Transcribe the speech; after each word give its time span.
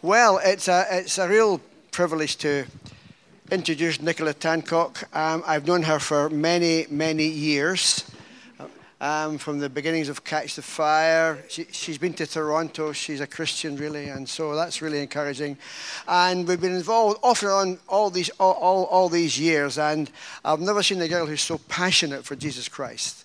Well, 0.00 0.38
it's 0.44 0.68
a, 0.68 0.86
it's 0.92 1.18
a 1.18 1.28
real 1.28 1.60
privilege 1.90 2.36
to 2.36 2.66
introduce 3.50 4.00
Nicola 4.00 4.32
Tancock. 4.32 5.02
Um, 5.12 5.42
I've 5.44 5.66
known 5.66 5.82
her 5.82 5.98
for 5.98 6.30
many, 6.30 6.86
many 6.88 7.26
years. 7.26 8.08
Um, 9.00 9.38
from 9.38 9.58
the 9.58 9.68
beginnings 9.68 10.08
of 10.08 10.22
Catch 10.22 10.54
the 10.54 10.62
Fire. 10.62 11.42
She, 11.48 11.64
has 11.64 11.98
been 11.98 12.14
to 12.14 12.26
Toronto. 12.28 12.92
She's 12.92 13.20
a 13.20 13.26
Christian, 13.26 13.76
really, 13.76 14.08
and 14.08 14.28
so 14.28 14.54
that's 14.54 14.82
really 14.82 15.00
encouraging. 15.00 15.56
And 16.06 16.46
we've 16.46 16.60
been 16.60 16.74
involved 16.74 17.18
off 17.22 17.42
and 17.42 17.50
on 17.50 17.78
all 17.88 18.10
these, 18.10 18.28
all, 18.40 18.54
all, 18.54 18.84
all 18.84 19.08
these 19.08 19.38
years, 19.38 19.78
and 19.78 20.10
I've 20.44 20.60
never 20.60 20.82
seen 20.82 21.00
a 21.00 21.08
girl 21.08 21.26
who's 21.26 21.42
so 21.42 21.58
passionate 21.68 22.24
for 22.24 22.34
Jesus 22.34 22.68
Christ. 22.68 23.24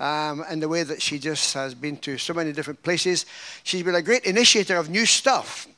Um, 0.00 0.44
and 0.48 0.60
the 0.60 0.68
way 0.68 0.82
that 0.82 1.02
she 1.02 1.20
just 1.20 1.54
has 1.54 1.74
been 1.74 1.96
to 1.98 2.18
so 2.18 2.34
many 2.34 2.52
different 2.52 2.82
places. 2.82 3.26
She's 3.62 3.84
been 3.84 3.94
a 3.94 4.02
great 4.02 4.24
initiator 4.24 4.76
of 4.76 4.88
new 4.88 5.06
stuff 5.06 5.68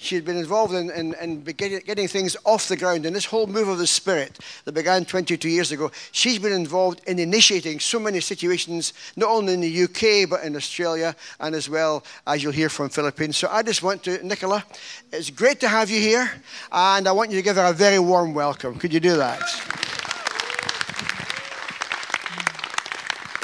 she 0.00 0.14
had 0.14 0.24
been 0.24 0.36
involved 0.36 0.74
in, 0.74 0.90
in, 0.90 1.12
in 1.14 1.42
getting 1.42 2.06
things 2.06 2.36
off 2.44 2.68
the 2.68 2.76
ground. 2.76 3.04
And 3.04 3.16
this 3.16 3.24
whole 3.24 3.48
move 3.48 3.66
of 3.66 3.78
the 3.78 3.86
Spirit 3.86 4.38
that 4.64 4.72
began 4.72 5.04
22 5.04 5.48
years 5.48 5.72
ago, 5.72 5.90
she's 6.12 6.38
been 6.38 6.52
involved 6.52 7.00
in 7.08 7.18
initiating 7.18 7.80
so 7.80 7.98
many 7.98 8.20
situations, 8.20 8.92
not 9.16 9.28
only 9.28 9.54
in 9.54 9.60
the 9.60 9.82
UK, 9.82 10.30
but 10.30 10.44
in 10.44 10.54
Australia, 10.54 11.16
and 11.40 11.52
as 11.52 11.68
well 11.68 12.04
as 12.28 12.44
you'll 12.44 12.52
hear 12.52 12.68
from 12.68 12.88
Philippines. 12.88 13.36
So 13.36 13.48
I 13.50 13.64
just 13.64 13.82
want 13.82 14.04
to, 14.04 14.24
Nicola, 14.24 14.64
it's 15.12 15.30
great 15.30 15.58
to 15.60 15.68
have 15.68 15.90
you 15.90 16.00
here, 16.00 16.30
and 16.70 17.08
I 17.08 17.12
want 17.12 17.32
you 17.32 17.36
to 17.36 17.42
give 17.42 17.56
her 17.56 17.64
a 17.64 17.72
very 17.72 17.98
warm 17.98 18.34
welcome. 18.34 18.78
Could 18.78 18.94
you 18.94 19.00
do 19.00 19.16
that? 19.16 19.42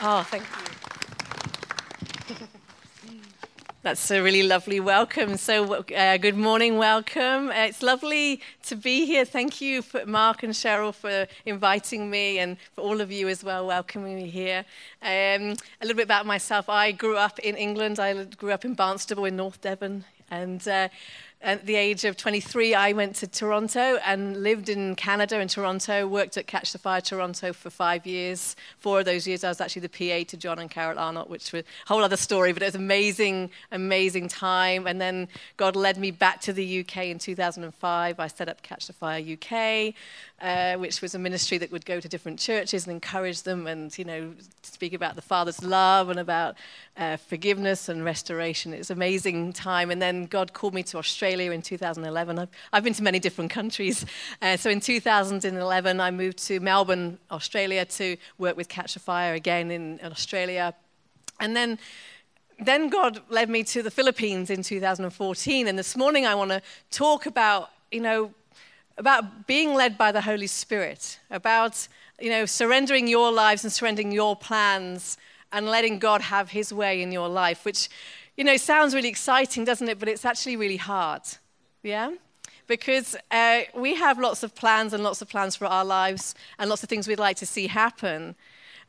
Oh, 0.00 0.22
thank 0.22 0.44
you. 0.44 0.63
That's 3.84 4.10
a 4.10 4.22
really 4.22 4.42
lovely 4.42 4.80
welcome. 4.80 5.36
So, 5.36 5.74
uh, 5.74 6.16
good 6.16 6.38
morning, 6.38 6.78
welcome. 6.78 7.50
Uh, 7.50 7.66
it's 7.68 7.82
lovely 7.82 8.40
to 8.62 8.76
be 8.76 9.04
here. 9.04 9.26
Thank 9.26 9.60
you, 9.60 9.82
for 9.82 10.06
Mark 10.06 10.42
and 10.42 10.54
Cheryl, 10.54 10.94
for 10.94 11.26
inviting 11.44 12.08
me, 12.08 12.38
and 12.38 12.56
for 12.72 12.80
all 12.80 13.02
of 13.02 13.12
you 13.12 13.28
as 13.28 13.44
well, 13.44 13.66
welcoming 13.66 14.16
me 14.16 14.30
here. 14.30 14.64
Um, 15.02 15.52
a 15.82 15.82
little 15.82 15.96
bit 15.96 16.04
about 16.04 16.24
myself. 16.24 16.70
I 16.70 16.92
grew 16.92 17.18
up 17.18 17.38
in 17.40 17.56
England. 17.56 18.00
I 18.00 18.24
grew 18.24 18.52
up 18.52 18.64
in 18.64 18.74
Barnstaple 18.74 19.28
in 19.28 19.36
North 19.36 19.60
Devon, 19.60 20.06
and 20.30 20.66
uh, 20.66 20.88
at 21.44 21.66
the 21.66 21.76
age 21.76 22.06
of 22.06 22.16
23, 22.16 22.74
I 22.74 22.92
went 22.92 23.16
to 23.16 23.26
Toronto 23.26 23.98
and 24.06 24.42
lived 24.42 24.70
in 24.70 24.96
Canada 24.96 25.38
in 25.40 25.48
Toronto, 25.48 26.06
worked 26.06 26.38
at 26.38 26.46
Catch 26.46 26.72
the 26.72 26.78
Fire 26.78 27.02
Toronto 27.02 27.52
for 27.52 27.68
five 27.68 28.06
years. 28.06 28.56
Four 28.78 29.00
of 29.00 29.04
those 29.04 29.28
years, 29.28 29.44
I 29.44 29.48
was 29.48 29.60
actually 29.60 29.86
the 29.86 29.90
PA 29.90 30.26
to 30.30 30.38
John 30.38 30.58
and 30.58 30.70
Carol 30.70 30.98
Arnott, 30.98 31.28
which 31.28 31.52
was 31.52 31.62
a 31.62 31.64
whole 31.86 32.02
other 32.02 32.16
story, 32.16 32.54
but 32.54 32.62
it 32.62 32.66
was 32.66 32.74
amazing, 32.74 33.50
amazing 33.72 34.28
time. 34.28 34.86
And 34.86 34.98
then 34.98 35.28
God 35.58 35.76
led 35.76 35.98
me 35.98 36.10
back 36.10 36.40
to 36.42 36.54
the 36.54 36.80
UK 36.80 37.08
in 37.08 37.18
2005. 37.18 38.18
I 38.18 38.26
set 38.26 38.48
up 38.48 38.62
Catch 38.62 38.86
the 38.86 38.94
Fire 38.94 39.20
UK, 39.20 39.94
uh, 40.40 40.78
which 40.78 41.02
was 41.02 41.14
a 41.14 41.18
ministry 41.18 41.58
that 41.58 41.70
would 41.70 41.84
go 41.84 42.00
to 42.00 42.08
different 42.08 42.38
churches 42.38 42.86
and 42.86 42.94
encourage 42.94 43.42
them 43.42 43.66
and, 43.66 43.96
you 43.98 44.06
know, 44.06 44.32
speak 44.62 44.94
about 44.94 45.14
the 45.14 45.22
Father's 45.22 45.62
love 45.62 46.08
and 46.08 46.18
about 46.18 46.56
uh, 46.96 47.18
forgiveness 47.18 47.90
and 47.90 48.02
restoration. 48.02 48.72
It 48.72 48.78
was 48.78 48.88
an 48.88 48.96
amazing 48.96 49.52
time. 49.52 49.90
And 49.90 50.00
then 50.00 50.24
God 50.24 50.54
called 50.54 50.72
me 50.72 50.82
to 50.84 50.96
Australia 50.96 51.33
in 51.40 51.62
2011. 51.62 52.38
I've, 52.38 52.48
I've 52.72 52.84
been 52.84 52.94
to 52.94 53.02
many 53.02 53.18
different 53.18 53.50
countries. 53.50 54.06
Uh, 54.40 54.56
so 54.56 54.70
in 54.70 54.80
2011, 54.80 56.00
I 56.00 56.10
moved 56.10 56.38
to 56.46 56.60
Melbourne, 56.60 57.18
Australia 57.30 57.84
to 57.84 58.16
work 58.38 58.56
with 58.56 58.68
Catch 58.68 58.96
a 58.96 59.00
Fire 59.00 59.34
again 59.34 59.70
in, 59.70 59.98
in 59.98 60.12
Australia. 60.12 60.74
And 61.40 61.56
then 61.56 61.78
then 62.60 62.88
God 62.88 63.20
led 63.30 63.50
me 63.50 63.64
to 63.64 63.82
the 63.82 63.90
Philippines 63.90 64.48
in 64.48 64.62
2014. 64.62 65.66
And 65.66 65.76
this 65.76 65.96
morning 65.96 66.24
I 66.24 66.36
want 66.36 66.52
to 66.52 66.62
talk 66.92 67.26
about, 67.26 67.70
you 67.90 68.00
know, 68.00 68.32
about 68.96 69.48
being 69.48 69.74
led 69.74 69.98
by 69.98 70.12
the 70.12 70.20
Holy 70.20 70.46
Spirit, 70.46 71.18
about 71.30 71.88
you 72.20 72.30
know, 72.30 72.46
surrendering 72.46 73.08
your 73.08 73.32
lives 73.32 73.64
and 73.64 73.72
surrendering 73.72 74.12
your 74.12 74.36
plans 74.36 75.16
and 75.52 75.66
letting 75.66 75.98
God 75.98 76.20
have 76.20 76.50
his 76.50 76.72
way 76.72 77.02
in 77.02 77.12
your 77.12 77.28
life, 77.28 77.64
which, 77.64 77.88
you 78.36 78.44
know, 78.44 78.52
it 78.52 78.60
sounds 78.60 78.94
really 78.94 79.08
exciting, 79.08 79.64
doesn't 79.64 79.88
it? 79.88 79.98
But 79.98 80.08
it's 80.08 80.24
actually 80.24 80.56
really 80.56 80.76
hard. 80.76 81.22
Yeah? 81.82 82.12
Because 82.66 83.14
uh, 83.30 83.62
we 83.74 83.94
have 83.94 84.18
lots 84.18 84.42
of 84.42 84.54
plans 84.54 84.92
and 84.92 85.04
lots 85.04 85.20
of 85.22 85.28
plans 85.28 85.54
for 85.54 85.66
our 85.66 85.84
lives 85.84 86.34
and 86.58 86.70
lots 86.70 86.82
of 86.82 86.88
things 86.88 87.06
we'd 87.06 87.18
like 87.18 87.36
to 87.36 87.46
see 87.46 87.66
happen. 87.66 88.34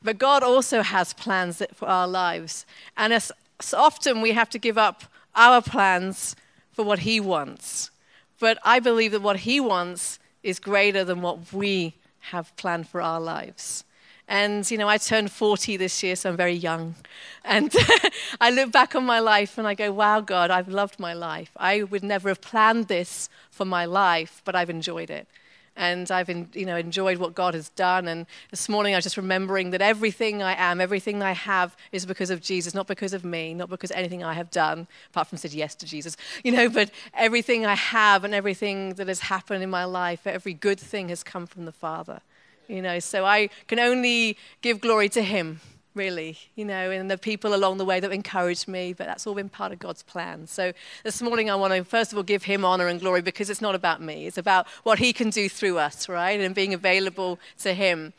But 0.01 0.17
God 0.17 0.43
also 0.43 0.81
has 0.81 1.13
plans 1.13 1.61
for 1.73 1.87
our 1.87 2.07
lives. 2.07 2.65
And 2.95 3.13
as, 3.13 3.31
often 3.73 4.21
we 4.21 4.31
have 4.31 4.49
to 4.51 4.59
give 4.59 4.77
up 4.77 5.03
our 5.35 5.61
plans 5.61 6.35
for 6.71 6.83
what 6.83 6.99
He 6.99 7.19
wants. 7.19 7.91
But 8.39 8.57
I 8.63 8.79
believe 8.79 9.11
that 9.11 9.21
what 9.21 9.41
He 9.41 9.59
wants 9.59 10.19
is 10.43 10.59
greater 10.59 11.03
than 11.03 11.21
what 11.21 11.51
we 11.53 11.95
have 12.31 12.55
planned 12.55 12.87
for 12.87 13.01
our 13.01 13.19
lives. 13.19 13.83
And, 14.27 14.69
you 14.71 14.77
know, 14.77 14.89
I 14.89 14.97
turned 14.97 15.31
40 15.31 15.77
this 15.77 16.01
year, 16.01 16.15
so 16.15 16.29
I'm 16.29 16.37
very 16.37 16.53
young. 16.53 16.95
And 17.43 17.73
I 18.41 18.49
look 18.49 18.71
back 18.71 18.95
on 18.95 19.05
my 19.05 19.19
life 19.19 19.57
and 19.57 19.67
I 19.67 19.75
go, 19.75 19.91
wow, 19.91 20.21
God, 20.21 20.49
I've 20.49 20.67
loved 20.67 20.99
my 20.99 21.13
life. 21.13 21.51
I 21.57 21.83
would 21.83 22.03
never 22.03 22.29
have 22.29 22.41
planned 22.41 22.87
this 22.87 23.29
for 23.51 23.65
my 23.65 23.85
life, 23.85 24.41
but 24.43 24.55
I've 24.55 24.69
enjoyed 24.69 25.09
it 25.09 25.27
and 25.75 26.09
I've 26.09 26.29
you 26.29 26.65
know, 26.65 26.77
enjoyed 26.77 27.17
what 27.17 27.35
God 27.35 27.53
has 27.53 27.69
done. 27.69 28.07
And 28.07 28.25
this 28.49 28.69
morning 28.69 28.93
I 28.93 28.97
was 28.97 29.03
just 29.03 29.17
remembering 29.17 29.71
that 29.71 29.81
everything 29.81 30.41
I 30.41 30.55
am, 30.55 30.79
everything 30.79 31.21
I 31.21 31.33
have 31.33 31.75
is 31.91 32.05
because 32.05 32.29
of 32.29 32.41
Jesus, 32.41 32.73
not 32.73 32.87
because 32.87 33.13
of 33.13 33.25
me, 33.25 33.53
not 33.53 33.69
because 33.69 33.91
anything 33.91 34.23
I 34.23 34.33
have 34.33 34.49
done, 34.51 34.87
apart 35.11 35.27
from 35.27 35.37
said 35.37 35.53
yes 35.53 35.75
to 35.75 35.85
Jesus, 35.85 36.15
you 36.43 36.51
know, 36.51 36.69
but 36.69 36.91
everything 37.13 37.65
I 37.65 37.75
have 37.75 38.23
and 38.23 38.33
everything 38.33 38.93
that 38.93 39.07
has 39.07 39.21
happened 39.21 39.63
in 39.63 39.69
my 39.69 39.85
life, 39.85 40.25
every 40.25 40.53
good 40.53 40.79
thing 40.79 41.09
has 41.09 41.23
come 41.23 41.45
from 41.45 41.65
the 41.65 41.71
Father. 41.71 42.21
You 42.67 42.81
know, 42.81 42.99
so 42.99 43.25
I 43.25 43.49
can 43.67 43.79
only 43.79 44.37
give 44.61 44.81
glory 44.81 45.09
to 45.09 45.21
Him 45.21 45.61
really, 45.95 46.37
you 46.55 46.65
know, 46.65 46.91
and 46.91 47.09
the 47.09 47.17
people 47.17 47.55
along 47.55 47.77
the 47.77 47.85
way 47.85 47.99
that 47.99 48.11
encouraged 48.11 48.67
me, 48.67 48.93
but 48.93 49.07
that's 49.07 49.25
all 49.25 49.33
been 49.33 49.49
part 49.49 49.71
of 49.71 49.79
God's 49.79 50.03
plan. 50.03 50.45
So 50.45 50.73
this 51.03 51.21
morning 51.21 51.49
I 51.49 51.55
want 51.55 51.73
to 51.73 51.83
first 51.85 52.11
of 52.11 52.17
all 52.17 52.23
give 52.23 52.43
him 52.43 52.65
honor 52.65 52.87
and 52.87 52.99
glory 52.99 53.21
because 53.21 53.49
it's 53.49 53.61
not 53.61 53.75
about 53.75 54.01
me. 54.01 54.27
It's 54.27 54.37
about 54.37 54.67
what 54.83 54.99
he 54.99 55.13
can 55.13 55.29
do 55.29 55.47
through 55.47 55.77
us, 55.77 56.09
right? 56.09 56.39
And 56.39 56.53
being 56.53 56.73
available 56.73 57.39
to 57.59 57.73
him. 57.73 58.13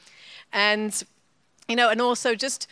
And 0.52 1.00
you 1.68 1.76
know, 1.76 1.90
and 1.90 2.00
also 2.00 2.34
just 2.34 2.66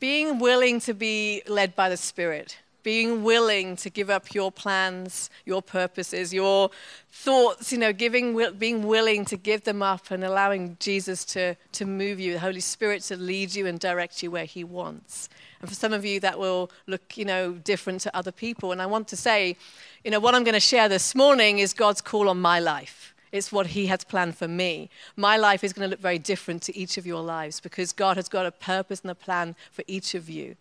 being 0.00 0.38
willing 0.38 0.80
to 0.80 0.94
be 0.94 1.42
led 1.46 1.74
by 1.76 1.88
the 1.88 1.96
Spirit 1.96 2.58
being 2.82 3.22
willing 3.22 3.76
to 3.76 3.90
give 3.90 4.10
up 4.10 4.34
your 4.34 4.50
plans, 4.50 5.30
your 5.44 5.62
purposes, 5.62 6.32
your 6.32 6.70
thoughts, 7.10 7.72
you 7.72 7.78
know, 7.78 7.92
giving, 7.92 8.38
being 8.58 8.86
willing 8.86 9.24
to 9.26 9.36
give 9.36 9.64
them 9.64 9.82
up 9.82 10.10
and 10.10 10.24
allowing 10.24 10.76
Jesus 10.80 11.24
to, 11.26 11.56
to 11.72 11.84
move 11.84 12.20
you, 12.20 12.32
the 12.32 12.38
Holy 12.38 12.60
Spirit 12.60 13.02
to 13.04 13.16
lead 13.16 13.54
you 13.54 13.66
and 13.66 13.80
direct 13.80 14.22
you 14.22 14.30
where 14.30 14.44
He 14.44 14.64
wants. 14.64 15.28
And 15.60 15.68
for 15.68 15.74
some 15.74 15.92
of 15.92 16.04
you, 16.04 16.20
that 16.20 16.38
will 16.38 16.70
look, 16.86 17.16
you 17.16 17.24
know, 17.24 17.52
different 17.52 18.00
to 18.02 18.16
other 18.16 18.32
people. 18.32 18.72
And 18.72 18.80
I 18.80 18.86
want 18.86 19.08
to 19.08 19.16
say, 19.16 19.56
you 20.04 20.10
know, 20.10 20.20
what 20.20 20.34
I'm 20.34 20.44
going 20.44 20.54
to 20.54 20.60
share 20.60 20.88
this 20.88 21.14
morning 21.14 21.58
is 21.58 21.72
God's 21.72 22.00
call 22.00 22.28
on 22.28 22.40
my 22.40 22.60
life. 22.60 23.14
It's 23.32 23.52
what 23.52 23.68
He 23.68 23.86
has 23.86 24.04
planned 24.04 24.36
for 24.36 24.48
me. 24.48 24.88
My 25.16 25.36
life 25.36 25.62
is 25.62 25.72
going 25.72 25.86
to 25.86 25.90
look 25.90 26.00
very 26.00 26.18
different 26.18 26.62
to 26.62 26.76
each 26.76 26.96
of 26.96 27.06
your 27.06 27.20
lives 27.20 27.60
because 27.60 27.92
God 27.92 28.16
has 28.16 28.28
got 28.28 28.46
a 28.46 28.52
purpose 28.52 29.00
and 29.00 29.10
a 29.10 29.14
plan 29.14 29.54
for 29.70 29.84
each 29.86 30.14
of 30.14 30.30
you. 30.30 30.56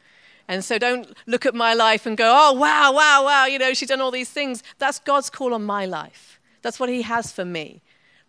And 0.48 0.64
so 0.64 0.78
don't 0.78 1.14
look 1.26 1.46
at 1.46 1.54
my 1.54 1.74
life 1.74 2.06
and 2.06 2.18
go, 2.18 2.34
oh, 2.36 2.54
wow, 2.54 2.94
wow, 2.94 3.26
wow, 3.26 3.46
you 3.46 3.60
know, 3.60 3.74
she's 3.74 3.90
done 3.90 4.02
all 4.02 4.12
these 4.12 4.30
things. 4.30 4.64
That's 4.78 5.00
God's 5.00 5.30
call 5.30 5.54
on 5.54 5.64
my 5.66 5.86
life. 5.86 6.40
That's 6.62 6.80
what 6.80 6.90
He 6.90 7.02
has 7.02 7.32
for 7.32 7.44
me. 7.44 7.82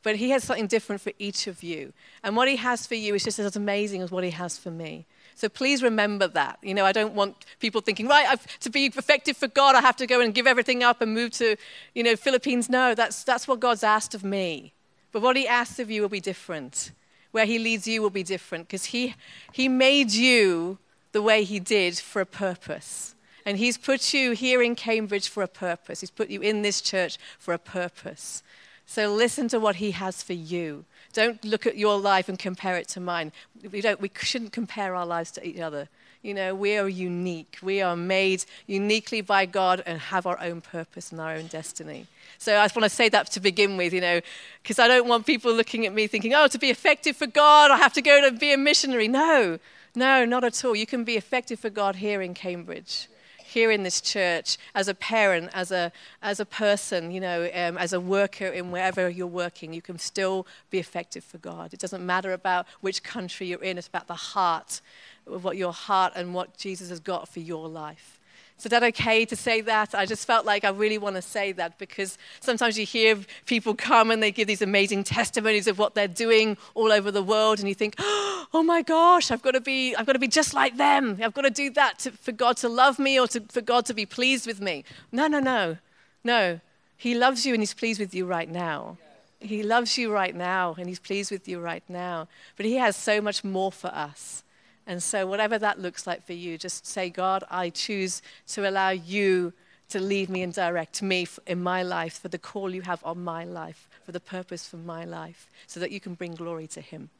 But 0.02 0.16
He 0.16 0.30
has 0.30 0.44
something 0.44 0.66
different 0.66 1.00
for 1.00 1.12
each 1.18 1.46
of 1.46 1.62
you. 1.62 1.92
And 2.24 2.36
what 2.36 2.48
He 2.48 2.56
has 2.56 2.86
for 2.86 2.96
you 2.96 3.14
is 3.14 3.22
just 3.22 3.38
as 3.38 3.54
amazing 3.54 4.02
as 4.02 4.10
what 4.10 4.24
He 4.24 4.30
has 4.30 4.58
for 4.58 4.70
me. 4.70 5.06
So 5.36 5.48
please 5.48 5.84
remember 5.84 6.26
that. 6.26 6.58
You 6.62 6.74
know, 6.74 6.84
I 6.84 6.90
don't 6.90 7.14
want 7.14 7.46
people 7.60 7.80
thinking, 7.80 8.08
right, 8.08 8.26
I've, 8.26 8.58
to 8.58 8.70
be 8.70 8.86
effective 8.86 9.36
for 9.36 9.46
God, 9.46 9.76
I 9.76 9.80
have 9.80 9.96
to 9.96 10.06
go 10.06 10.20
and 10.20 10.34
give 10.34 10.48
everything 10.48 10.82
up 10.82 11.00
and 11.00 11.14
move 11.14 11.30
to, 11.32 11.56
you 11.94 12.03
know, 12.03 12.16
Philippines. 12.16 12.68
No, 12.68 12.97
that's, 12.97 13.22
that's 13.22 13.47
what 13.47 13.60
God's 13.60 13.84
asked 13.84 14.14
of 14.14 14.24
me. 14.24 14.72
But 15.12 15.22
what 15.22 15.36
He 15.36 15.47
asks 15.47 15.78
of 15.78 15.88
you 15.88 16.03
will 16.03 16.09
be 16.09 16.21
different. 16.21 16.91
Where 17.30 17.47
He 17.47 17.60
leads 17.60 17.86
you 17.86 18.03
will 18.03 18.10
be 18.10 18.24
different 18.24 18.66
because 18.66 18.86
he, 18.86 19.14
he 19.53 19.68
made 19.68 20.10
you 20.10 20.78
the 21.13 21.22
way 21.22 21.45
He 21.45 21.60
did 21.60 21.99
for 21.99 22.21
a 22.21 22.27
purpose. 22.27 23.15
And 23.45 23.59
He's 23.59 23.78
put 23.78 24.13
you 24.13 24.33
here 24.33 24.63
in 24.63 24.75
Cambridge 24.75 25.28
for 25.28 25.43
a 25.43 25.49
purpose. 25.49 26.01
He's 26.01 26.10
put 26.10 26.28
you 26.28 26.41
in 26.41 26.63
this 26.63 26.81
church 26.81 27.19
for 27.39 27.55
a 27.55 27.59
purpose. 27.59 28.43
So 28.87 29.13
listen 29.15 29.49
to 29.49 29.60
what 29.60 29.77
He 29.77 29.91
has 29.93 30.22
for 30.22 30.33
you. 30.33 30.84
Don't 31.13 31.45
look 31.45 31.66
at 31.66 31.77
your 31.77 31.99
life 31.99 32.28
and 32.28 32.39
compare 32.39 32.77
it 32.77 32.89
to 32.89 33.01
mine. 33.01 33.33
We, 33.71 33.81
don't, 33.81 34.01
we 34.01 34.10
shouldn't 34.21 34.53
compare 34.53 34.95
our 34.95 35.07
lives 35.07 35.31
to 35.33 35.47
each 35.47 35.60
other. 35.60 35.89
You 36.22 36.34
know, 36.34 36.54
we 36.54 36.76
are 36.76 36.88
unique. 36.88 37.59
We 37.62 37.80
are 37.80 37.94
made 37.94 38.44
uniquely 38.66 39.20
by 39.20 39.47
God 39.47 39.82
and 39.86 40.00
have 40.00 40.26
our 40.26 40.41
own 40.41 40.60
purpose 40.60 41.12
and 41.12 41.20
our 41.20 41.34
own 41.34 41.47
destiny. 41.47 42.06
So 42.38 42.59
I 42.59 42.65
just 42.65 42.76
want 42.76 42.84
to 42.84 42.91
say 42.91 43.09
that 43.09 43.30
to 43.32 43.41
begin 43.41 43.76
with, 43.76 43.92
you 43.92 44.00
know, 44.00 44.20
because 44.62 44.78
I 44.78 44.88
don't 44.88 45.09
want 45.09 45.26
people 45.26 45.53
looking 45.53 45.86
at 45.86 45.92
me 45.92 46.06
thinking, 46.06 46.34
oh, 46.34 46.48
to 46.48 46.59
be 46.59 46.70
effective 46.70 47.16
for 47.16 47.26
God, 47.26 47.70
I 47.70 47.76
have 47.76 47.92
to 47.94 48.03
go 48.03 48.28
to 48.28 48.36
be 48.36 48.53
a 48.53 48.59
missionary. 48.59 49.09
No, 49.09 49.59
no, 49.94 50.24
not 50.24 50.44
at 50.44 50.65
all. 50.65 50.76
You 50.76 50.86
can 50.86 51.04
be 51.04 51.16
effective 51.16 51.60
for 51.60 51.70
God 51.70 51.97
here 51.97 52.21
in 52.21 52.34
Cambridge, 52.34 53.09
here 53.42 53.71
in 53.71 53.82
this 53.82 54.00
church, 54.00 54.59
as 54.74 54.88
a 54.88 54.94
parent, 54.94 55.50
as 55.54 55.72
a, 55.72 55.91
as 56.22 56.38
a 56.38 56.44
person, 56.44 57.10
you 57.10 57.21
know, 57.21 57.44
um, 57.54 57.78
as 57.78 57.92
a 57.92 58.00
worker 58.00 58.47
in 58.47 58.71
wherever 58.71 59.09
you're 59.09 59.26
working, 59.26 59.72
you 59.72 59.82
can 59.82 59.98
still 59.98 60.47
be 60.71 60.78
effective 60.78 61.24
for 61.24 61.38
God. 61.38 61.72
It 61.72 61.80
doesn't 61.80 62.04
matter 62.04 62.32
about 62.32 62.66
which 62.80 63.03
country 63.03 63.47
you're 63.47 63.62
in, 63.62 63.78
it's 63.78 63.88
about 63.88 64.06
the 64.06 64.14
heart, 64.14 64.80
what 65.28 65.57
your 65.57 65.72
heart 65.72 66.13
and 66.16 66.34
what 66.34 66.57
Jesus 66.57 66.89
has 66.91 67.01
got 67.01 67.28
for 67.28 67.41
your 67.41 67.69
life. 67.69 68.19
Is 68.59 68.71
that 68.71 68.83
okay 68.83 69.25
to 69.25 69.36
say 69.36 69.60
that? 69.60 69.95
I 69.95 70.04
just 70.04 70.27
felt 70.27 70.45
like 70.45 70.65
I 70.65 70.71
really 70.71 70.98
want 70.98 71.15
to 71.15 71.22
say 71.22 71.53
that 71.53 71.78
because 71.78 72.19
sometimes 72.41 72.77
you 72.77 72.84
hear 72.84 73.16
people 73.47 73.72
come 73.72 74.10
and 74.10 74.21
they 74.21 74.33
give 74.33 74.48
these 74.48 74.63
amazing 74.63 75.04
testimonies 75.04 75.69
of 75.69 75.78
what 75.78 75.95
they're 75.95 76.09
doing 76.09 76.57
all 76.75 76.91
over 76.91 77.13
the 77.13 77.22
world, 77.22 77.60
and 77.60 77.69
you 77.69 77.75
think, 77.75 77.95
oh 77.98 78.65
my 78.66 78.83
gosh, 78.83 79.30
I've 79.30 79.42
got 79.42 79.53
to 79.53 79.60
be, 79.60 79.95
I've 79.95 80.07
got 80.07 80.15
to 80.15 80.19
be 80.19 80.27
just 80.27 80.54
like 80.54 80.77
them. 80.77 81.19
I've 81.22 81.34
got 81.34 81.42
to 81.42 81.51
do 81.51 81.71
that 81.71 82.01
to, 82.01 82.10
for 82.10 82.33
God 82.33 82.57
to 82.59 82.69
love 82.69 82.98
me 82.98 83.19
or 83.21 83.28
to, 83.28 83.41
for 83.48 83.60
God 83.60 83.86
to 83.86 83.95
be 83.95 84.04
pleased 84.04 84.47
with 84.47 84.60
me. 84.60 84.83
No, 85.13 85.28
no, 85.28 85.39
no, 85.39 85.78
no. 86.24 86.60
He 86.97 87.15
loves 87.15 87.47
you 87.47 87.54
and 87.54 87.63
He's 87.63 87.74
pleased 87.74 88.01
with 88.01 88.13
you 88.13 88.27
right 88.27 88.51
now. 88.51 88.98
He 89.39 89.63
loves 89.63 89.97
you 89.97 90.10
right 90.10 90.34
now 90.34 90.74
and 90.77 90.89
He's 90.89 90.98
pleased 90.98 91.31
with 91.31 91.47
you 91.47 91.60
right 91.60 91.84
now. 91.89 92.27
But 92.57 92.66
He 92.66 92.74
has 92.74 92.97
so 92.97 93.21
much 93.21 93.45
more 93.45 93.71
for 93.71 93.89
us. 93.89 94.42
And 94.88 95.02
so, 95.02 95.26
whatever 95.26 95.58
that 95.58 95.78
looks 95.78 96.06
like 96.06 96.24
for 96.24 96.32
you, 96.32 96.56
just 96.56 96.86
say, 96.86 97.10
God, 97.10 97.44
I 97.50 97.68
choose 97.68 98.22
to 98.48 98.66
allow 98.66 98.88
you 98.88 99.52
to 99.90 100.00
lead 100.00 100.30
me 100.30 100.42
and 100.42 100.52
direct 100.52 101.02
me 101.02 101.26
in 101.46 101.62
my 101.62 101.82
life 101.82 102.18
for 102.18 102.28
the 102.28 102.38
call 102.38 102.74
you 102.74 102.80
have 102.80 103.04
on 103.04 103.22
my 103.22 103.44
life, 103.44 103.86
for 104.02 104.12
the 104.12 104.20
purpose 104.20 104.66
for 104.66 104.78
my 104.78 105.04
life, 105.04 105.50
so 105.66 105.78
that 105.78 105.90
you 105.90 106.00
can 106.00 106.14
bring 106.14 106.34
glory 106.34 106.66
to 106.68 106.80
Him. 106.80 107.10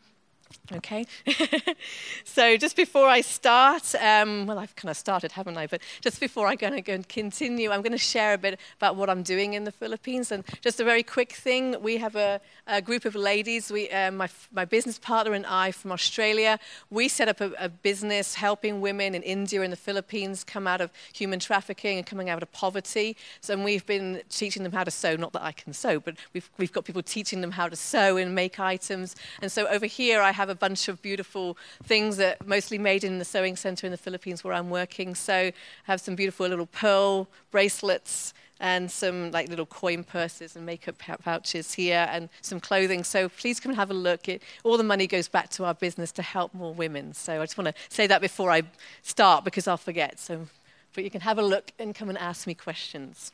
Okay? 0.73 1.07
so 2.25 2.57
just 2.57 2.77
before 2.77 3.09
I 3.09 3.21
start, 3.21 3.95
um, 3.97 4.47
well, 4.47 4.59
I've 4.59 4.75
kind 4.77 4.91
of 4.91 4.97
started, 4.97 5.33
haven't 5.33 5.57
I? 5.57 5.67
But 5.67 5.83
just 6.01 6.21
before 6.21 6.49
to 6.51 6.57
go 6.57 6.93
and 6.95 7.09
continue, 7.09 7.71
I'm 7.71 7.83
going 7.83 7.93
to 7.93 7.99
share 7.99 8.35
a 8.35 8.39
bit 8.39 8.59
about 8.77 8.97
what 8.97 9.11
I'm 9.11 9.23
doing 9.23 9.55
in 9.55 9.65
the 9.65 9.73
Philippines. 9.73 10.33
And 10.33 10.45
just 10.63 10.81
a 10.81 10.85
very 10.85 11.03
quick 11.03 11.33
thing 11.33 11.77
we 11.83 11.99
have 11.99 12.17
a, 12.17 12.41
a 12.67 12.81
group 12.81 13.05
of 13.05 13.15
ladies, 13.15 13.71
we, 13.71 13.91
uh, 13.91 14.11
my, 14.11 14.29
my 14.53 14.65
business 14.65 14.99
partner 14.99 15.33
and 15.35 15.47
I 15.47 15.73
from 15.73 15.93
Australia, 15.93 16.59
we 16.91 17.09
set 17.09 17.29
up 17.29 17.41
a, 17.41 17.53
a 17.59 17.69
business 17.69 18.35
helping 18.35 18.81
women 18.81 19.15
in 19.15 19.23
India 19.23 19.63
and 19.63 19.73
the 19.73 19.77
Philippines 19.77 20.45
come 20.45 20.67
out 20.67 20.81
of 20.81 20.91
human 21.13 21.39
trafficking 21.39 21.99
and 21.99 22.07
coming 22.07 22.31
out 22.31 22.43
of 22.43 22.51
poverty. 22.53 23.17
So 23.41 23.59
and 23.59 23.65
we've 23.65 23.85
been 23.87 24.23
teaching 24.29 24.63
them 24.63 24.71
how 24.71 24.85
to 24.85 24.91
sew, 24.93 25.17
not 25.17 25.33
that 25.33 25.43
I 25.43 25.51
can 25.51 25.73
sew, 25.73 25.99
but 25.99 26.15
we've, 26.33 26.49
we've 26.59 26.71
got 26.71 26.85
people 26.85 27.03
teaching 27.03 27.41
them 27.41 27.51
how 27.51 27.69
to 27.69 27.75
sew 27.75 28.17
and 28.17 28.33
make 28.33 28.61
items. 28.61 29.17
And 29.43 29.51
so 29.51 29.67
over 29.67 29.87
here, 29.87 30.21
I 30.21 30.31
have 30.39 30.49
a 30.49 30.55
bunch 30.55 30.87
of 30.89 31.03
beautiful 31.03 31.59
things 31.83 32.17
that 32.17 32.47
mostly 32.47 32.79
made 32.79 33.03
in 33.03 33.19
the 33.19 33.25
sewing 33.25 33.57
center 33.57 33.87
in 33.87 33.91
the 33.91 33.99
Philippines 33.99 34.45
where 34.45 34.55
I'm 34.55 34.71
working. 34.71 35.17
So 35.17 35.35
I 35.35 35.53
have 35.85 36.01
some 36.01 36.15
beautiful 36.15 36.47
little 36.47 36.67
pearl 36.67 37.29
bracelets 37.51 38.33
and 38.61 38.89
some 38.91 39.33
like 39.33 39.49
little 39.49 39.67
coin 39.67 40.05
purses 40.05 40.55
and 40.55 40.65
makeup 40.65 40.97
pouches 41.25 41.75
here 41.75 42.07
and 42.11 42.29
some 42.41 42.61
clothing. 42.61 43.03
So 43.03 43.29
please 43.29 43.59
come 43.59 43.71
and 43.71 43.77
have 43.77 43.91
a 43.91 43.95
look. 43.95 44.29
It, 44.29 44.43
all 44.63 44.77
the 44.77 44.85
money 44.85 45.09
goes 45.09 45.27
back 45.27 45.51
to 45.51 45.65
our 45.65 45.75
business 45.75 46.13
to 46.13 46.23
help 46.23 46.55
more 46.55 46.73
women. 46.73 47.15
So 47.15 47.41
I 47.41 47.45
just 47.45 47.59
want 47.59 47.69
to 47.69 47.75
say 47.89 48.07
that 48.07 48.21
before 48.21 48.53
I 48.53 48.63
start 49.03 49.45
because 49.45 49.67
I'll 49.67 49.77
forget. 49.77 50.21
So, 50.21 50.47
but 50.95 51.03
you 51.03 51.11
can 51.11 51.23
have 51.23 51.39
a 51.39 51.43
look 51.43 51.73
and 51.81 51.97
come 51.97 52.09
and 52.09 52.19
ask 52.19 52.47
me 52.47 52.55
questions. 52.55 53.33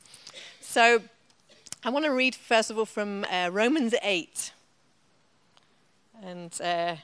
So 0.61 1.03
I 1.85 1.91
want 1.91 2.07
to 2.07 2.13
read 2.13 2.35
first 2.35 2.71
of 2.71 2.79
all 2.79 2.87
from 2.87 3.27
uh, 3.31 3.51
Romans 3.53 3.95
8. 4.03 4.53
And 6.23 6.53
uh, 6.61 6.97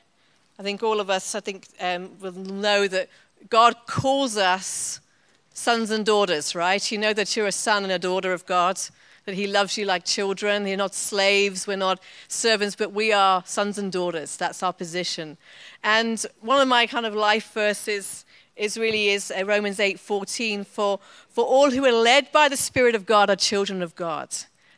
I 0.58 0.62
think 0.62 0.82
all 0.82 1.00
of 1.00 1.10
us, 1.10 1.34
I 1.34 1.40
think, 1.40 1.66
um, 1.80 2.10
will 2.20 2.32
know 2.32 2.86
that 2.88 3.08
God 3.48 3.74
calls 3.86 4.36
us 4.36 5.00
sons 5.52 5.90
and 5.90 6.06
daughters, 6.06 6.54
right? 6.54 6.90
You 6.90 6.98
know 6.98 7.12
that 7.12 7.36
you're 7.36 7.46
a 7.46 7.52
son 7.52 7.82
and 7.82 7.92
a 7.92 7.98
daughter 7.98 8.32
of 8.32 8.46
God, 8.46 8.80
that 9.24 9.34
He 9.34 9.46
loves 9.46 9.76
you 9.76 9.84
like 9.84 10.04
children. 10.04 10.66
You're 10.66 10.76
not 10.76 10.94
slaves, 10.94 11.66
we're 11.66 11.76
not 11.76 12.00
servants, 12.28 12.76
but 12.76 12.92
we 12.92 13.12
are 13.12 13.42
sons 13.46 13.78
and 13.78 13.90
daughters. 13.90 14.36
That's 14.36 14.62
our 14.62 14.72
position. 14.72 15.36
And 15.82 16.24
one 16.40 16.60
of 16.60 16.68
my 16.68 16.86
kind 16.86 17.06
of 17.06 17.14
life 17.14 17.52
verses 17.52 18.24
is 18.56 18.76
really 18.76 19.08
is 19.08 19.30
uh, 19.30 19.44
Romans 19.44 19.78
8:14 19.78 20.66
for 20.66 21.00
for 21.28 21.44
all 21.44 21.70
who 21.70 21.84
are 21.86 21.92
led 21.92 22.30
by 22.32 22.48
the 22.48 22.56
spirit 22.56 22.94
of 22.94 23.06
God 23.06 23.30
are 23.30 23.36
children 23.36 23.82
of 23.82 23.96
God. 23.96 24.28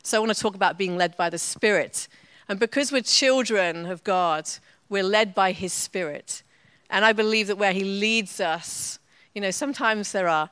So 0.04 0.16
I 0.16 0.20
want 0.20 0.34
to 0.34 0.40
talk 0.40 0.54
about 0.54 0.78
being 0.78 0.96
led 0.96 1.16
by 1.16 1.30
the 1.30 1.38
spirit. 1.38 2.08
And 2.52 2.60
because 2.60 2.92
we're 2.92 3.00
children 3.00 3.86
of 3.86 4.04
God, 4.04 4.46
we're 4.90 5.02
led 5.02 5.34
by 5.34 5.52
His 5.52 5.72
Spirit. 5.72 6.42
And 6.90 7.02
I 7.02 7.14
believe 7.14 7.46
that 7.46 7.56
where 7.56 7.72
He 7.72 7.82
leads 7.82 8.40
us, 8.40 8.98
you 9.34 9.40
know, 9.40 9.50
sometimes 9.50 10.12
there 10.12 10.28
are 10.28 10.50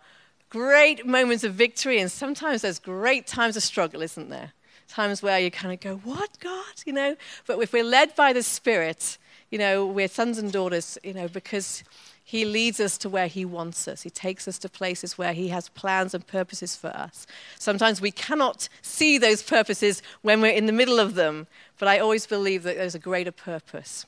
great 0.48 1.04
moments 1.04 1.44
of 1.44 1.52
victory, 1.52 2.00
and 2.00 2.10
sometimes 2.10 2.62
there's 2.62 2.78
great 2.78 3.26
times 3.26 3.54
of 3.54 3.62
struggle, 3.62 4.00
isn't 4.00 4.30
there? 4.30 4.52
Times 4.88 5.22
where 5.22 5.38
you 5.40 5.50
kind 5.50 5.74
of 5.74 5.80
go, 5.80 5.96
What, 5.96 6.40
God? 6.40 6.72
You 6.86 6.94
know? 6.94 7.16
But 7.46 7.58
if 7.58 7.74
we're 7.74 7.84
led 7.84 8.16
by 8.16 8.32
the 8.32 8.42
Spirit, 8.42 9.18
you 9.50 9.58
know, 9.58 9.84
we're 9.84 10.08
sons 10.08 10.38
and 10.38 10.50
daughters, 10.50 10.96
you 11.04 11.12
know, 11.12 11.28
because 11.28 11.84
he 12.24 12.44
leads 12.44 12.78
us 12.78 12.96
to 12.98 13.08
where 13.08 13.26
He 13.26 13.44
wants 13.44 13.88
us. 13.88 14.02
He 14.02 14.10
takes 14.10 14.46
us 14.46 14.56
to 14.60 14.68
places 14.68 15.18
where 15.18 15.32
He 15.32 15.48
has 15.48 15.68
plans 15.70 16.14
and 16.14 16.24
purposes 16.24 16.76
for 16.76 16.88
us. 16.88 17.26
Sometimes 17.58 18.00
we 18.00 18.12
cannot 18.12 18.68
see 18.82 19.18
those 19.18 19.42
purposes 19.42 20.00
when 20.22 20.40
we're 20.40 20.52
in 20.52 20.66
the 20.66 20.72
middle 20.72 21.00
of 21.00 21.14
them, 21.14 21.48
but 21.78 21.88
I 21.88 21.98
always 21.98 22.28
believe 22.28 22.62
that 22.62 22.76
there's 22.76 22.94
a 22.94 23.00
greater 23.00 23.32
purpose. 23.32 24.06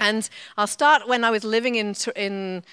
And 0.00 0.28
I'll 0.56 0.66
start 0.66 1.06
when 1.06 1.22
I 1.22 1.30
was 1.30 1.44
living 1.44 1.76
in, 1.76 1.94
in 2.16 2.64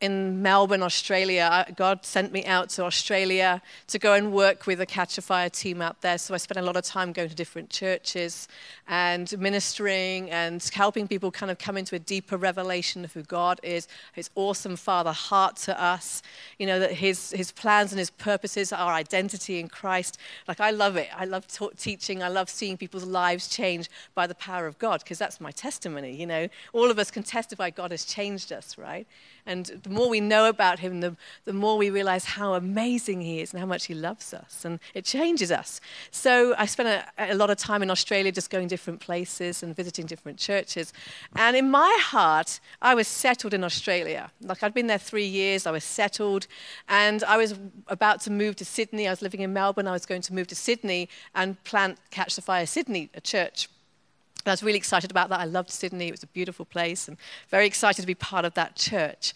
in 0.00 0.40
Melbourne, 0.40 0.82
Australia. 0.82 1.48
Uh, 1.52 1.64
God 1.76 2.04
sent 2.04 2.32
me 2.32 2.44
out 2.46 2.70
to 2.70 2.84
Australia 2.84 3.60
to 3.88 3.98
go 3.98 4.14
and 4.14 4.32
work 4.32 4.66
with 4.66 4.80
a 4.80 4.86
Catch 4.86 5.18
a 5.18 5.22
Fire 5.22 5.50
team 5.50 5.82
out 5.82 6.00
there. 6.00 6.16
So 6.16 6.32
I 6.32 6.38
spent 6.38 6.58
a 6.58 6.62
lot 6.62 6.76
of 6.76 6.84
time 6.84 7.12
going 7.12 7.28
to 7.28 7.34
different 7.34 7.68
churches 7.68 8.48
and 8.88 9.38
ministering 9.38 10.30
and 10.30 10.66
helping 10.72 11.06
people 11.06 11.30
kind 11.30 11.50
of 11.50 11.58
come 11.58 11.76
into 11.76 11.94
a 11.94 11.98
deeper 11.98 12.38
revelation 12.38 13.04
of 13.04 13.12
who 13.12 13.22
God 13.22 13.60
is, 13.62 13.88
his 14.14 14.30
awesome 14.34 14.76
Father 14.76 15.12
heart 15.12 15.56
to 15.56 15.80
us. 15.80 16.22
You 16.58 16.66
know, 16.66 16.80
that 16.80 16.92
his, 16.92 17.30
his 17.32 17.52
plans 17.52 17.92
and 17.92 17.98
his 17.98 18.10
purposes 18.10 18.72
our 18.72 18.92
identity 18.92 19.60
in 19.60 19.68
Christ. 19.68 20.18
Like, 20.48 20.60
I 20.60 20.70
love 20.70 20.96
it. 20.96 21.08
I 21.14 21.26
love 21.26 21.46
ta- 21.46 21.68
teaching. 21.76 22.22
I 22.22 22.28
love 22.28 22.48
seeing 22.48 22.78
people's 22.78 23.04
lives 23.04 23.48
change 23.48 23.90
by 24.14 24.26
the 24.26 24.34
power 24.34 24.66
of 24.66 24.78
God 24.78 25.00
because 25.00 25.18
that's 25.18 25.40
my 25.40 25.50
testimony. 25.50 26.12
You 26.14 26.26
know, 26.26 26.48
all 26.72 26.90
of 26.90 26.98
us 26.98 27.10
can 27.10 27.22
testify 27.22 27.68
God 27.68 27.90
has 27.90 28.06
changed 28.06 28.50
us, 28.50 28.78
right? 28.78 29.06
And 29.46 29.82
the 29.90 29.96
more 29.96 30.08
we 30.08 30.20
know 30.20 30.48
about 30.48 30.78
him, 30.78 31.00
the, 31.00 31.16
the 31.44 31.52
more 31.52 31.76
we 31.76 31.90
realize 31.90 32.24
how 32.24 32.54
amazing 32.54 33.20
he 33.20 33.40
is 33.40 33.52
and 33.52 33.58
how 33.58 33.66
much 33.66 33.86
he 33.86 33.94
loves 33.94 34.32
us. 34.32 34.64
And 34.64 34.78
it 34.94 35.04
changes 35.04 35.50
us. 35.50 35.80
So 36.12 36.54
I 36.56 36.66
spent 36.66 36.88
a, 36.88 37.32
a 37.32 37.34
lot 37.34 37.50
of 37.50 37.58
time 37.58 37.82
in 37.82 37.90
Australia 37.90 38.30
just 38.30 38.50
going 38.50 38.68
different 38.68 39.00
places 39.00 39.64
and 39.64 39.74
visiting 39.74 40.06
different 40.06 40.38
churches. 40.38 40.92
And 41.34 41.56
in 41.56 41.72
my 41.72 41.98
heart, 42.00 42.60
I 42.80 42.94
was 42.94 43.08
settled 43.08 43.52
in 43.52 43.64
Australia. 43.64 44.30
Like 44.40 44.62
I'd 44.62 44.74
been 44.74 44.86
there 44.86 44.98
three 44.98 45.26
years, 45.26 45.66
I 45.66 45.72
was 45.72 45.82
settled. 45.82 46.46
And 46.88 47.24
I 47.24 47.36
was 47.36 47.58
about 47.88 48.20
to 48.22 48.30
move 48.30 48.54
to 48.56 48.64
Sydney. 48.64 49.08
I 49.08 49.10
was 49.10 49.22
living 49.22 49.40
in 49.40 49.52
Melbourne. 49.52 49.88
I 49.88 49.92
was 49.92 50.06
going 50.06 50.22
to 50.22 50.32
move 50.32 50.46
to 50.48 50.54
Sydney 50.54 51.08
and 51.34 51.62
plant 51.64 51.98
Catch 52.12 52.36
the 52.36 52.42
Fire 52.42 52.66
Sydney, 52.66 53.10
a 53.14 53.20
church. 53.20 53.68
And 54.44 54.50
I 54.50 54.52
was 54.52 54.62
really 54.62 54.78
excited 54.78 55.10
about 55.10 55.28
that. 55.28 55.40
I 55.40 55.44
loved 55.44 55.70
Sydney. 55.70 56.08
It 56.08 56.12
was 56.12 56.22
a 56.22 56.28
beautiful 56.28 56.64
place 56.64 57.08
and 57.08 57.18
very 57.50 57.66
excited 57.66 58.00
to 58.00 58.06
be 58.06 58.14
part 58.14 58.46
of 58.46 58.54
that 58.54 58.74
church. 58.74 59.34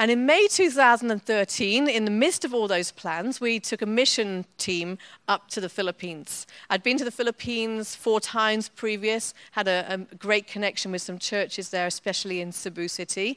And 0.00 0.10
in 0.10 0.24
May 0.24 0.48
2013, 0.48 1.86
in 1.86 2.06
the 2.06 2.10
midst 2.10 2.46
of 2.46 2.54
all 2.54 2.66
those 2.66 2.90
plans, 2.90 3.38
we 3.38 3.60
took 3.60 3.82
a 3.82 3.86
mission 3.86 4.46
team 4.56 4.96
up 5.28 5.50
to 5.50 5.60
the 5.60 5.68
Philippines. 5.68 6.46
I'd 6.70 6.82
been 6.82 6.96
to 6.96 7.04
the 7.04 7.10
Philippines 7.10 7.94
four 7.96 8.18
times 8.18 8.70
previous, 8.70 9.34
had 9.50 9.68
a, 9.68 9.84
a 9.92 9.98
great 10.16 10.46
connection 10.46 10.90
with 10.90 11.02
some 11.02 11.18
churches 11.18 11.68
there, 11.68 11.86
especially 11.86 12.40
in 12.40 12.50
Cebu 12.50 12.88
City. 12.88 13.36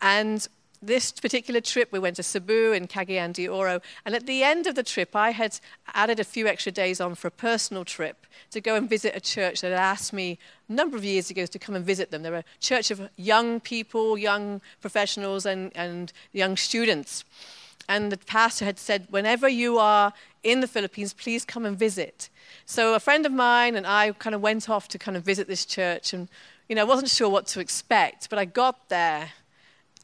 And 0.00 0.46
this 0.82 1.12
particular 1.12 1.60
trip, 1.60 1.90
we 1.92 1.98
went 1.98 2.16
to 2.16 2.22
Cebu 2.22 2.72
and 2.72 2.88
Cagayan 2.88 3.32
de 3.32 3.48
Oro. 3.48 3.80
And 4.04 4.14
at 4.14 4.26
the 4.26 4.42
end 4.42 4.66
of 4.66 4.74
the 4.74 4.82
trip, 4.82 5.16
I 5.16 5.30
had 5.30 5.58
added 5.94 6.20
a 6.20 6.24
few 6.24 6.46
extra 6.46 6.72
days 6.72 7.00
on 7.00 7.14
for 7.14 7.28
a 7.28 7.30
personal 7.30 7.84
trip 7.84 8.26
to 8.50 8.60
go 8.60 8.74
and 8.76 8.88
visit 8.88 9.16
a 9.16 9.20
church 9.20 9.60
that 9.60 9.70
had 9.70 9.80
asked 9.80 10.12
me 10.12 10.38
a 10.68 10.72
number 10.72 10.96
of 10.96 11.04
years 11.04 11.30
ago 11.30 11.46
to 11.46 11.58
come 11.58 11.74
and 11.74 11.84
visit 11.84 12.10
them. 12.10 12.22
They're 12.22 12.34
a 12.34 12.44
church 12.60 12.90
of 12.90 13.08
young 13.16 13.60
people, 13.60 14.18
young 14.18 14.60
professionals, 14.80 15.46
and, 15.46 15.72
and 15.74 16.12
young 16.32 16.56
students. 16.56 17.24
And 17.88 18.10
the 18.10 18.16
pastor 18.16 18.64
had 18.64 18.78
said, 18.78 19.06
whenever 19.10 19.48
you 19.48 19.78
are 19.78 20.12
in 20.42 20.60
the 20.60 20.68
Philippines, 20.68 21.12
please 21.12 21.44
come 21.44 21.66
and 21.66 21.78
visit. 21.78 22.30
So 22.66 22.94
a 22.94 23.00
friend 23.00 23.26
of 23.26 23.32
mine 23.32 23.76
and 23.76 23.86
I 23.86 24.12
kind 24.12 24.34
of 24.34 24.40
went 24.40 24.68
off 24.68 24.88
to 24.88 24.98
kind 24.98 25.16
of 25.16 25.22
visit 25.22 25.48
this 25.48 25.66
church. 25.66 26.12
And, 26.12 26.28
you 26.68 26.76
know, 26.76 26.82
I 26.82 26.84
wasn't 26.84 27.10
sure 27.10 27.28
what 27.28 27.46
to 27.48 27.60
expect, 27.60 28.30
but 28.30 28.38
I 28.38 28.44
got 28.44 28.88
there 28.88 29.32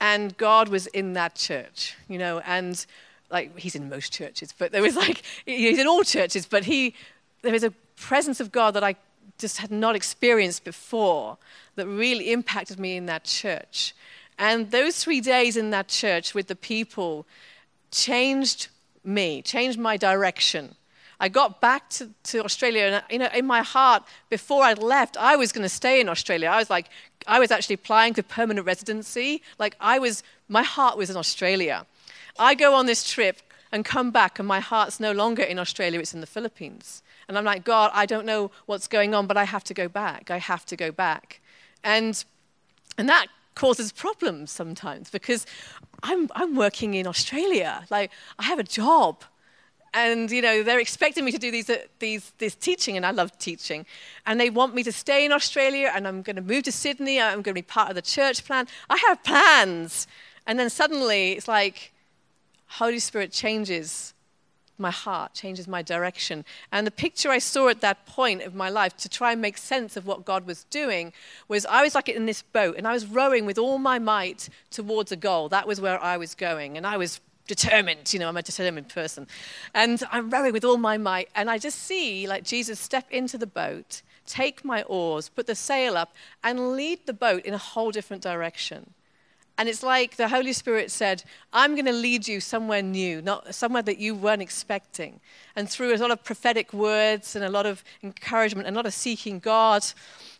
and 0.00 0.36
God 0.36 0.68
was 0.68 0.86
in 0.88 1.12
that 1.12 1.34
church, 1.34 1.96
you 2.08 2.18
know, 2.18 2.40
and 2.40 2.84
like 3.30 3.56
he's 3.58 3.74
in 3.74 3.88
most 3.88 4.12
churches, 4.12 4.52
but 4.56 4.72
there 4.72 4.82
was 4.82 4.96
like, 4.96 5.22
he's 5.46 5.78
in 5.78 5.86
all 5.86 6.02
churches, 6.02 6.46
but 6.46 6.64
he, 6.64 6.94
there 7.42 7.52
was 7.52 7.64
a 7.64 7.70
presence 7.96 8.40
of 8.40 8.50
God 8.50 8.72
that 8.74 8.82
I 8.82 8.96
just 9.38 9.58
had 9.58 9.70
not 9.70 9.94
experienced 9.94 10.64
before 10.64 11.38
that 11.76 11.86
really 11.86 12.32
impacted 12.32 12.78
me 12.78 12.96
in 12.96 13.06
that 13.06 13.24
church. 13.24 13.94
And 14.38 14.70
those 14.70 15.02
three 15.02 15.20
days 15.20 15.56
in 15.56 15.70
that 15.70 15.88
church 15.88 16.34
with 16.34 16.48
the 16.48 16.56
people, 16.56 17.26
changed 17.90 18.68
me, 19.04 19.42
changed 19.42 19.78
my 19.78 19.96
direction. 19.96 20.74
I 21.20 21.28
got 21.28 21.60
back 21.60 21.90
to, 21.90 22.08
to 22.24 22.42
Australia, 22.42 22.84
and 22.84 23.04
you 23.10 23.18
know, 23.18 23.28
in 23.34 23.46
my 23.46 23.60
heart, 23.60 24.02
before 24.30 24.64
I 24.64 24.72
left, 24.72 25.18
I 25.18 25.36
was 25.36 25.52
going 25.52 25.62
to 25.62 25.68
stay 25.68 26.00
in 26.00 26.08
Australia. 26.08 26.48
I 26.48 26.56
was 26.56 26.70
like, 26.70 26.88
I 27.26 27.38
was 27.38 27.50
actually 27.50 27.74
applying 27.74 28.14
for 28.14 28.22
permanent 28.22 28.66
residency. 28.66 29.42
Like, 29.58 29.76
I 29.80 29.98
was, 29.98 30.22
my 30.48 30.62
heart 30.62 30.96
was 30.96 31.10
in 31.10 31.18
Australia. 31.18 31.84
I 32.38 32.54
go 32.54 32.74
on 32.74 32.86
this 32.86 33.08
trip 33.08 33.42
and 33.70 33.84
come 33.84 34.10
back, 34.10 34.38
and 34.38 34.48
my 34.48 34.60
heart's 34.60 34.98
no 34.98 35.12
longer 35.12 35.42
in 35.42 35.58
Australia, 35.58 36.00
it's 36.00 36.14
in 36.14 36.22
the 36.22 36.26
Philippines. 36.26 37.02
And 37.28 37.36
I'm 37.36 37.44
like, 37.44 37.64
God, 37.64 37.90
I 37.94 38.06
don't 38.06 38.24
know 38.24 38.50
what's 38.64 38.88
going 38.88 39.14
on, 39.14 39.26
but 39.26 39.36
I 39.36 39.44
have 39.44 39.62
to 39.64 39.74
go 39.74 39.88
back. 39.88 40.30
I 40.30 40.38
have 40.38 40.64
to 40.66 40.76
go 40.76 40.90
back. 40.90 41.40
And, 41.84 42.24
and 42.96 43.08
that 43.10 43.26
causes 43.54 43.92
problems 43.92 44.50
sometimes 44.50 45.10
because 45.10 45.46
I'm, 46.02 46.28
I'm 46.34 46.56
working 46.56 46.94
in 46.94 47.06
Australia. 47.06 47.84
Like, 47.90 48.10
I 48.38 48.44
have 48.44 48.58
a 48.58 48.64
job 48.64 49.22
and 49.92 50.30
you 50.30 50.42
know 50.42 50.62
they're 50.62 50.80
expecting 50.80 51.24
me 51.24 51.32
to 51.32 51.38
do 51.38 51.50
these, 51.50 51.68
uh, 51.68 51.78
these, 51.98 52.32
this 52.38 52.54
teaching 52.54 52.96
and 52.96 53.04
i 53.04 53.10
love 53.10 53.36
teaching. 53.38 53.86
And 54.26 54.38
they 54.38 54.50
want 54.50 54.74
me 54.74 54.82
to 54.84 54.92
stay 54.92 55.24
in 55.24 55.32
australia 55.32 55.90
and 55.94 56.06
i'm 56.06 56.22
going 56.22 56.36
to 56.36 56.42
move 56.42 56.64
to 56.64 56.72
sydney 56.72 57.20
i'm 57.20 57.42
going 57.42 57.54
to 57.54 57.54
be 57.54 57.62
part 57.62 57.88
of 57.88 57.94
the 57.94 58.02
church 58.02 58.44
plan. 58.44 58.66
I 58.88 58.96
have 59.08 59.22
plans! 59.22 60.06
And 60.46 60.58
then 60.58 60.70
suddenly 60.70 61.32
it's 61.32 61.48
like 61.48 61.92
holy 62.66 62.98
spirit 62.98 63.32
changes 63.32 64.14
my 64.78 64.90
heart 64.90 65.34
changes 65.34 65.68
my 65.68 65.82
direction. 65.82 66.44
And 66.72 66.86
the 66.86 66.90
picture 66.90 67.30
i 67.30 67.38
saw 67.38 67.68
at 67.68 67.80
that 67.80 68.06
point 68.06 68.42
of 68.42 68.54
my 68.54 68.68
life 68.68 68.96
to 68.98 69.08
try 69.08 69.32
and 69.32 69.42
make 69.42 69.58
sense 69.58 69.96
of 69.96 70.06
what 70.06 70.24
god 70.24 70.46
was 70.46 70.64
doing 70.64 71.12
was 71.48 71.66
i 71.66 71.82
was 71.82 71.94
like 71.94 72.08
in 72.08 72.26
this 72.26 72.42
boat 72.42 72.76
and 72.78 72.86
i 72.86 72.92
was 72.92 73.06
rowing 73.06 73.44
with 73.44 73.58
all 73.58 73.78
my 73.78 73.98
might 73.98 74.48
towards 74.70 75.12
a 75.12 75.16
goal. 75.16 75.48
That 75.48 75.66
was 75.66 75.80
where 75.80 76.02
i 76.02 76.16
was 76.16 76.34
going 76.34 76.76
and 76.76 76.86
i 76.86 76.96
was 76.96 77.20
determined. 77.50 78.12
You 78.12 78.20
know, 78.20 78.28
I'm 78.28 78.36
a 78.36 78.42
determined 78.42 78.88
person. 78.88 79.26
And 79.74 80.02
I'm 80.12 80.30
rowing 80.30 80.52
with 80.52 80.64
all 80.64 80.78
my 80.78 80.96
might. 80.96 81.28
And 81.34 81.50
I 81.50 81.58
just 81.58 81.80
see, 81.80 82.28
like, 82.28 82.44
Jesus 82.44 82.78
step 82.78 83.06
into 83.10 83.36
the 83.36 83.46
boat, 83.46 84.02
take 84.24 84.64
my 84.64 84.82
oars, 84.84 85.28
put 85.28 85.46
the 85.46 85.56
sail 85.56 85.96
up, 85.96 86.14
and 86.44 86.74
lead 86.76 87.06
the 87.06 87.12
boat 87.12 87.44
in 87.44 87.52
a 87.52 87.58
whole 87.58 87.90
different 87.90 88.22
direction. 88.22 88.94
And 89.60 89.68
it's 89.68 89.82
like 89.82 90.16
the 90.16 90.30
Holy 90.30 90.54
Spirit 90.54 90.90
said, 90.90 91.22
I'm 91.52 91.74
going 91.74 91.84
to 91.84 91.92
lead 91.92 92.26
you 92.26 92.40
somewhere 92.40 92.80
new, 92.80 93.20
not 93.20 93.54
somewhere 93.54 93.82
that 93.82 93.98
you 93.98 94.14
weren't 94.14 94.40
expecting. 94.40 95.20
And 95.54 95.68
through 95.68 95.94
a 95.94 95.98
lot 95.98 96.10
of 96.10 96.24
prophetic 96.24 96.72
words 96.72 97.36
and 97.36 97.44
a 97.44 97.50
lot 97.50 97.66
of 97.66 97.84
encouragement 98.02 98.66
and 98.66 98.74
a 98.74 98.78
lot 98.78 98.86
of 98.86 98.94
seeking 98.94 99.38
God, 99.38 99.84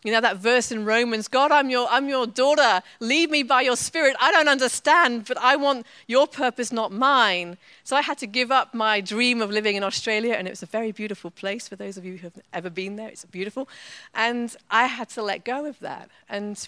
you 0.03 0.11
know, 0.11 0.21
that 0.21 0.37
verse 0.37 0.71
in 0.71 0.85
Romans 0.85 1.27
God, 1.27 1.51
I'm 1.51 1.69
your, 1.69 1.87
I'm 1.91 2.09
your 2.09 2.25
daughter. 2.25 2.81
Lead 2.99 3.29
me 3.29 3.43
by 3.43 3.61
your 3.61 3.75
spirit. 3.75 4.15
I 4.19 4.31
don't 4.31 4.47
understand, 4.47 5.25
but 5.25 5.37
I 5.37 5.55
want 5.55 5.85
your 6.07 6.25
purpose, 6.25 6.71
not 6.71 6.91
mine. 6.91 7.59
So 7.83 7.95
I 7.95 8.01
had 8.01 8.17
to 8.17 8.25
give 8.25 8.51
up 8.51 8.73
my 8.73 9.01
dream 9.01 9.39
of 9.43 9.51
living 9.51 9.75
in 9.75 9.83
Australia, 9.83 10.33
and 10.33 10.47
it 10.47 10.49
was 10.49 10.63
a 10.63 10.65
very 10.65 10.91
beautiful 10.91 11.29
place 11.29 11.67
for 11.67 11.75
those 11.75 11.95
of 11.95 12.05
you 12.05 12.13
who 12.13 12.23
have 12.23 12.39
ever 12.53 12.71
been 12.71 12.95
there. 12.95 13.09
It's 13.09 13.23
beautiful. 13.25 13.69
And 14.15 14.55
I 14.71 14.87
had 14.87 15.09
to 15.09 15.21
let 15.21 15.45
go 15.45 15.67
of 15.67 15.77
that. 15.81 16.09
And 16.27 16.67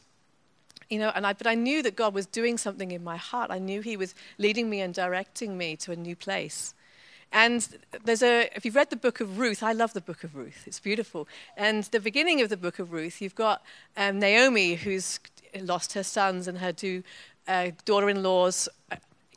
you 0.89 0.99
know, 0.99 1.11
and 1.15 1.25
I, 1.25 1.33
but 1.33 1.47
I 1.47 1.55
knew 1.55 1.81
that 1.83 1.95
God 1.95 2.13
was 2.13 2.25
doing 2.25 2.57
something 2.57 2.91
in 2.91 3.03
my 3.03 3.17
heart. 3.17 3.51
I 3.51 3.59
knew 3.59 3.81
He 3.81 3.97
was 3.97 4.15
leading 4.37 4.69
me 4.69 4.81
and 4.81 4.93
directing 4.93 5.57
me 5.57 5.75
to 5.77 5.91
a 5.91 5.95
new 5.95 6.15
place. 6.15 6.73
And 7.31 7.67
there's 8.05 8.21
a, 8.21 8.49
if 8.55 8.63
you've 8.63 8.75
read 8.75 8.91
the 8.91 8.95
book 8.95 9.19
of 9.19 9.39
Ruth, 9.39 9.63
I 9.63 9.71
love 9.71 9.93
the 9.93 10.01
book 10.01 10.23
of 10.23 10.35
Ruth. 10.35 10.63
It's 10.67 10.79
beautiful. 10.79 11.27
And 11.57 11.83
the 11.85 11.99
beginning 11.99 12.41
of 12.41 12.49
the 12.49 12.57
book 12.57 12.77
of 12.77 12.91
Ruth, 12.91 13.21
you've 13.21 13.33
got 13.33 13.63
um, 13.97 14.19
Naomi, 14.19 14.75
who's 14.75 15.19
lost 15.59 15.93
her 15.93 16.03
sons 16.03 16.47
and 16.47 16.59
her 16.59 16.71
two 16.71 17.01
uh, 17.47 17.71
daughter 17.85 18.07
in 18.07 18.21
laws. 18.21 18.69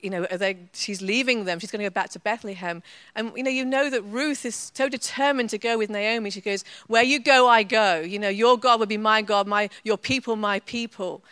You 0.03 0.11
know, 0.11 0.27
she's 0.73 1.01
leaving 1.01 1.45
them. 1.45 1.59
She's 1.59 1.71
going 1.71 1.81
to 1.81 1.87
go 1.87 1.93
back 1.93 2.11
to 2.11 2.19
Bethlehem. 2.19 2.83
And, 3.15 3.33
you 3.37 3.43
know, 3.43 3.51
you 3.51 3.65
know 3.65 3.91
that 3.91 4.03
Ruth 4.03 4.45
is 4.45 4.71
so 4.75 4.89
determined 4.89 5.51
to 5.51 5.59
go 5.59 5.79
with 5.79 5.91
Naomi. 5.91 6.31
She 6.31 6.41
goes, 6.41 6.65
Where 6.87 7.03
you 7.03 7.19
go, 7.19 7.49
I 7.49 7.63
go. 7.63 8.01
You 8.01 8.19
know, 8.19 8.29
your 8.29 8.59
God 8.59 8.79
will 8.81 8.87
be 8.87 8.99
my 8.99 9.23
God, 9.23 9.47
my, 9.47 9.71
your 9.85 9.99
people, 9.99 10.37
my 10.37 10.61
people. 10.61 11.23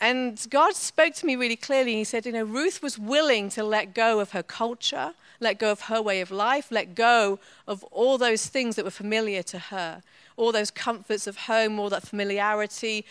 And 0.00 0.44
God 0.50 0.74
spoke 0.74 1.14
to 1.14 1.26
me 1.26 1.36
really 1.36 1.56
clearly. 1.56 1.94
He 1.94 2.04
said, 2.04 2.26
You 2.26 2.32
know, 2.32 2.44
Ruth 2.44 2.82
was 2.82 2.98
willing 2.98 3.48
to 3.50 3.62
let 3.62 3.94
go 3.94 4.18
of 4.18 4.32
her 4.32 4.42
culture, 4.42 5.14
let 5.38 5.58
go 5.58 5.70
of 5.70 5.82
her 5.82 6.02
way 6.02 6.20
of 6.20 6.30
life, 6.30 6.70
let 6.70 6.94
go 6.94 7.38
of 7.68 7.84
all 7.84 8.18
those 8.18 8.46
things 8.46 8.76
that 8.76 8.84
were 8.84 8.90
familiar 8.90 9.42
to 9.44 9.58
her, 9.58 10.02
all 10.36 10.50
those 10.50 10.70
comforts 10.70 11.26
of 11.26 11.36
home, 11.36 11.78
all 11.78 11.88
that 11.90 12.02
familiarity, 12.02 13.04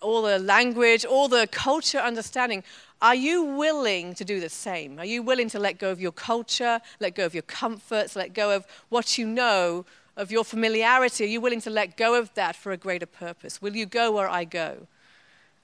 all 0.00 0.22
the 0.22 0.38
language, 0.38 1.04
all 1.04 1.28
the 1.28 1.48
culture 1.50 1.98
understanding. 1.98 2.62
Are 3.00 3.14
you 3.14 3.42
willing 3.44 4.14
to 4.14 4.24
do 4.24 4.40
the 4.40 4.48
same? 4.48 4.98
Are 4.98 5.04
you 5.04 5.22
willing 5.22 5.48
to 5.50 5.58
let 5.58 5.78
go 5.78 5.90
of 5.90 6.00
your 6.00 6.12
culture, 6.12 6.80
let 7.00 7.14
go 7.14 7.24
of 7.24 7.34
your 7.34 7.42
comforts, 7.42 8.16
let 8.16 8.34
go 8.34 8.54
of 8.54 8.66
what 8.88 9.18
you 9.18 9.26
know, 9.26 9.84
of 10.16 10.32
your 10.32 10.44
familiarity? 10.44 11.24
Are 11.24 11.28
you 11.28 11.40
willing 11.40 11.60
to 11.60 11.70
let 11.70 11.96
go 11.96 12.18
of 12.18 12.32
that 12.34 12.56
for 12.56 12.72
a 12.72 12.76
greater 12.76 13.06
purpose? 13.06 13.62
Will 13.62 13.76
you 13.76 13.86
go 13.86 14.12
where 14.12 14.28
I 14.28 14.44
go? 14.44 14.88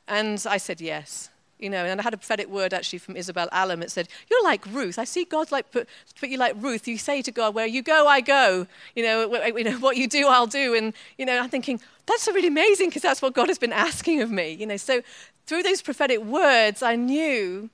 And 0.06 0.44
I 0.48 0.58
said 0.58 0.80
yes. 0.80 1.30
You 1.58 1.70
know, 1.70 1.84
and 1.84 2.00
I 2.00 2.02
had 2.02 2.12
a 2.12 2.16
prophetic 2.16 2.48
word 2.48 2.74
actually 2.74 2.98
from 2.98 3.16
Isabel 3.16 3.48
Allum 3.52 3.82
It 3.82 3.90
said, 3.90 4.08
You're 4.28 4.42
like 4.42 4.66
Ruth. 4.66 4.98
I 4.98 5.04
see 5.04 5.24
God 5.24 5.52
like 5.52 5.70
put, 5.70 5.88
put 6.18 6.28
you 6.28 6.36
like 6.36 6.54
Ruth. 6.58 6.88
You 6.88 6.98
say 6.98 7.22
to 7.22 7.30
God, 7.30 7.54
Where 7.54 7.66
you 7.66 7.82
go, 7.82 8.06
I 8.06 8.20
go. 8.20 8.66
You 8.94 9.04
know, 9.04 9.46
you 9.46 9.64
know, 9.64 9.78
what 9.78 9.96
you 9.96 10.08
do, 10.08 10.26
I'll 10.26 10.46
do. 10.46 10.74
And, 10.74 10.92
you 11.16 11.24
know, 11.24 11.38
I'm 11.38 11.48
thinking, 11.48 11.80
that's 12.06 12.26
really 12.26 12.48
amazing 12.48 12.88
because 12.88 13.02
that's 13.02 13.22
what 13.22 13.34
God 13.34 13.48
has 13.48 13.58
been 13.58 13.72
asking 13.72 14.20
of 14.20 14.30
me. 14.30 14.50
You 14.50 14.66
know, 14.66 14.76
so 14.76 15.02
through 15.46 15.62
those 15.62 15.80
prophetic 15.80 16.20
words, 16.20 16.82
I 16.82 16.96
knew 16.96 17.70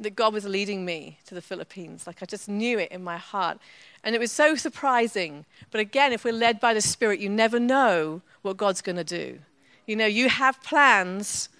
that 0.00 0.16
God 0.16 0.32
was 0.32 0.44
leading 0.44 0.84
me 0.84 1.18
to 1.26 1.34
the 1.34 1.42
Philippines. 1.42 2.06
Like 2.06 2.22
I 2.22 2.26
just 2.26 2.48
knew 2.48 2.78
it 2.78 2.90
in 2.90 3.04
my 3.04 3.18
heart. 3.18 3.58
And 4.02 4.14
it 4.14 4.18
was 4.18 4.32
so 4.32 4.54
surprising. 4.54 5.44
But 5.70 5.80
again, 5.80 6.12
if 6.12 6.24
we're 6.24 6.32
led 6.32 6.58
by 6.58 6.74
the 6.74 6.80
Spirit, 6.80 7.20
you 7.20 7.28
never 7.28 7.60
know 7.60 8.22
what 8.42 8.56
God's 8.56 8.80
going 8.80 8.96
to 8.96 9.04
do. 9.04 9.38
You 9.86 9.96
know, 9.96 10.06
you 10.06 10.28
have 10.30 10.62
plans 10.62 11.50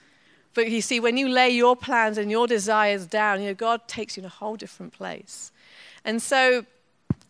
but 0.54 0.70
you 0.70 0.80
see, 0.80 1.00
when 1.00 1.16
you 1.16 1.28
lay 1.28 1.50
your 1.50 1.76
plans 1.76 2.18
and 2.18 2.30
your 2.30 2.46
desires 2.46 3.06
down, 3.06 3.40
you 3.40 3.48
know, 3.48 3.54
God 3.54 3.86
takes 3.86 4.16
you 4.16 4.22
in 4.22 4.26
a 4.26 4.30
whole 4.30 4.56
different 4.56 4.92
place. 4.92 5.52
And 6.04 6.20
so, 6.20 6.64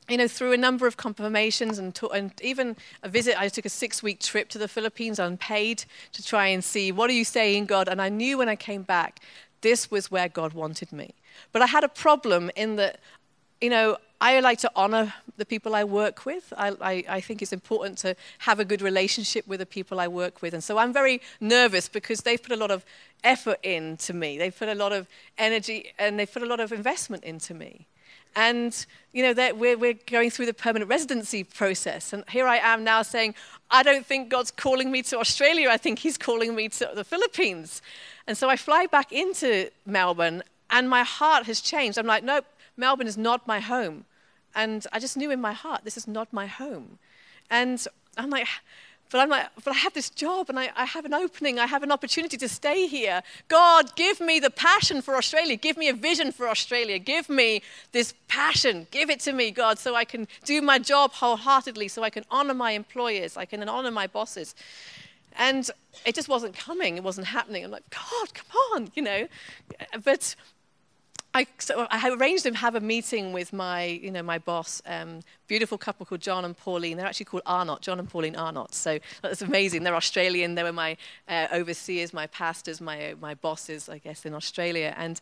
you 0.09 0.17
know, 0.17 0.27
through 0.27 0.53
a 0.53 0.57
number 0.57 0.87
of 0.87 0.97
confirmations 0.97 1.79
and, 1.79 1.99
and 2.15 2.33
even 2.43 2.77
a 3.03 3.09
visit, 3.09 3.41
I 3.41 3.49
took 3.49 3.65
a 3.65 3.71
six 3.71 4.03
week 4.03 4.21
trip 4.21 4.49
to 4.51 4.59
the 4.59 4.69
Philippines 4.69 5.19
unpaid 5.19 5.85
to 6.13 6.25
try 6.25 6.47
and 6.47 6.65
see 6.65 6.93
what 6.93 7.11
are 7.11 7.15
you 7.15 7.25
saying, 7.25 7.67
God? 7.67 7.89
And 7.89 8.01
I 8.01 8.09
knew 8.09 8.39
when 8.39 8.49
I 8.49 8.57
came 8.57 8.83
back, 8.83 9.21
this 9.61 9.91
was 9.91 10.11
where 10.11 10.29
God 10.29 10.55
wanted 10.55 10.91
me. 10.93 11.15
But 11.53 11.63
I 11.63 11.67
had 11.67 11.85
a 11.85 11.89
problem 11.89 12.51
in 12.57 12.77
that, 12.77 12.99
you 13.61 13.71
know, 13.71 13.99
I 14.21 14.41
like 14.41 14.59
to 14.61 14.71
honor 14.77 15.15
the 15.39 15.47
people 15.47 15.75
I 15.75 15.85
work 15.85 16.27
with. 16.27 16.53
I, 16.57 16.77
I, 16.81 17.05
I, 17.09 17.21
think 17.23 17.41
it's 17.41 17.55
important 17.55 17.97
to 17.99 18.15
have 18.41 18.61
a 18.61 18.67
good 18.67 18.83
relationship 18.83 19.47
with 19.47 19.61
the 19.61 19.67
people 19.67 19.99
I 19.99 20.09
work 20.09 20.43
with. 20.43 20.53
And 20.53 20.63
so 20.63 20.77
I'm 20.77 20.93
very 20.93 21.23
nervous 21.41 21.89
because 21.89 22.21
they've 22.21 22.43
put 22.43 22.53
a 22.53 22.57
lot 22.57 22.71
of 22.71 22.85
effort 23.25 23.59
into 23.63 24.13
me. 24.13 24.37
They've 24.37 24.57
put 24.57 24.69
a 24.69 24.75
lot 24.75 24.93
of 24.93 25.07
energy 25.39 25.93
and 25.99 26.19
they've 26.19 26.31
put 26.31 26.43
a 26.43 26.47
lot 26.47 26.61
of 26.61 26.71
investment 26.71 27.25
into 27.25 27.55
me. 27.55 27.87
And, 28.37 28.87
you 29.13 29.23
know, 29.23 29.55
we're, 29.55 29.79
we're 29.79 29.99
going 30.07 30.31
through 30.31 30.47
the 30.47 30.55
permanent 30.55 30.91
residency 30.91 31.43
process. 31.43 32.13
And 32.13 32.23
here 32.29 32.47
I 32.47 32.59
am 32.59 32.85
now 32.85 33.01
saying, 33.01 33.35
I 33.71 33.83
don't 33.83 34.05
think 34.05 34.29
God's 34.29 34.51
calling 34.51 34.93
me 34.93 35.03
to 35.05 35.19
Australia. 35.19 35.69
I 35.71 35.79
think 35.79 35.99
He's 35.99 36.19
calling 36.19 36.55
me 36.55 36.69
to 36.69 36.91
the 36.95 37.05
Philippines. 37.05 37.81
And 38.27 38.37
so 38.37 38.51
I 38.51 38.57
fly 38.57 38.87
back 38.87 39.13
into 39.13 39.71
Melbourne 39.87 40.43
and 40.69 40.89
my 40.91 41.03
heart 41.05 41.47
has 41.47 41.61
changed. 41.61 41.99
I'm 41.99 42.07
like, 42.07 42.23
nope, 42.23 42.45
Melbourne 42.77 43.07
is 43.07 43.17
not 43.19 43.47
my 43.47 43.61
home. 43.61 44.05
And 44.55 44.87
I 44.93 44.99
just 44.99 45.17
knew 45.17 45.31
in 45.31 45.41
my 45.41 45.53
heart, 45.53 45.85
this 45.85 45.97
is 45.97 46.09
not 46.09 46.33
my 46.33 46.47
home. 46.47 46.99
And 47.51 47.85
I'm 48.17 48.31
like, 48.31 48.47
but 49.11 49.19
I'm 49.19 49.29
like, 49.29 49.49
but 49.65 49.75
I 49.75 49.79
have 49.79 49.93
this 49.93 50.09
job 50.09 50.49
and 50.49 50.59
I, 50.59 50.71
I, 50.77 50.85
have 50.85 51.05
an 51.05 51.13
opening. 51.13 51.59
I 51.59 51.67
have 51.67 51.83
an 51.83 51.91
opportunity 51.91 52.37
to 52.37 52.49
stay 52.49 52.87
here. 52.87 53.23
God, 53.49 53.97
give 53.97 54.21
me 54.21 54.39
the 54.39 54.51
passion 54.51 55.03
for 55.03 55.17
Australia. 55.17 55.57
Give 55.57 55.77
me 55.77 55.89
a 55.89 55.93
vision 55.93 56.31
for 56.31 56.49
Australia. 56.49 56.99
Give 57.01 57.29
me 57.29 57.63
this 57.91 58.15
passion. 58.29 58.87
Give 58.93 59.11
it 59.11 59.19
to 59.21 59.33
me, 59.33 59.51
God, 59.51 59.81
so 59.81 59.97
I 59.97 60.05
can 60.05 60.29
do 60.45 60.63
my 60.63 60.79
job 60.79 61.13
wholeheartedly, 61.13 61.89
so 61.89 62.05
I 62.05 62.11
can 62.11 62.25
honor 62.31 62.55
my 62.55 62.71
employers, 62.71 63.37
I 63.37 63.47
can 63.47 63.69
honor 63.69 63.91
my 63.91 64.07
bosses. 64.07 64.55
And 65.37 65.69
it 66.05 66.15
just 66.15 66.29
wasn't 66.29 66.57
coming. 66.57 66.97
It 66.97 67.03
wasn't 67.03 67.27
happening. 67.27 67.65
I'm 67.65 67.71
like, 67.71 67.89
God, 67.91 68.35
come 68.35 68.47
on, 68.73 68.93
you 68.95 69.03
know. 69.03 69.29
But 70.05 70.37
I, 71.33 71.47
so 71.59 71.87
I 71.91 72.11
arranged 72.11 72.43
to 72.45 72.53
have 72.55 72.75
a 72.75 72.81
meeting 72.81 73.33
with 73.33 73.53
my, 73.53 73.85
you 73.85 74.11
know, 74.11 74.23
my 74.23 74.39
boss, 74.39 74.83
um, 74.85 75.21
beautiful 75.51 75.77
couple 75.77 76.07
called 76.07 76.21
John 76.21 76.45
and 76.45 76.57
Pauline. 76.57 76.97
They're 76.97 77.09
actually 77.09 77.27
called 77.27 77.43
Arnott, 77.45 77.81
John 77.81 77.99
and 77.99 78.09
Pauline 78.09 78.37
Arnott. 78.37 78.73
So 78.73 79.01
that's 79.21 79.43
amazing. 79.43 79.83
They're 79.83 79.97
Australian. 79.97 80.55
They 80.55 80.63
were 80.63 80.73
my 80.73 80.97
uh, 81.29 81.49
overseers, 81.53 82.15
my 82.15 82.29
pastors, 82.29 82.81
my, 82.81 83.17
my 83.21 83.35
bosses, 83.35 83.89
I 83.89 83.99
guess, 83.99 84.25
in 84.25 84.33
Australia. 84.33 84.95
And 84.97 85.21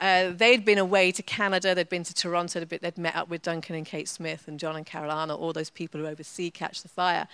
uh, 0.00 0.32
they'd 0.34 0.64
been 0.64 0.78
away 0.78 1.12
to 1.12 1.22
Canada. 1.22 1.76
They'd 1.76 1.88
been 1.88 2.02
to 2.02 2.12
Toronto. 2.12 2.64
They'd, 2.64 2.80
they'd 2.80 2.98
met 2.98 3.14
up 3.14 3.28
with 3.28 3.42
Duncan 3.42 3.76
and 3.76 3.86
Kate 3.86 4.08
Smith 4.08 4.48
and 4.48 4.58
John 4.58 4.74
and 4.74 4.84
Carol 4.84 5.12
Arnott, 5.12 5.38
all 5.38 5.52
those 5.52 5.70
people 5.70 6.00
who 6.00 6.08
oversee 6.08 6.50
Catch 6.50 6.82
the 6.82 6.88
Fire. 6.88 7.28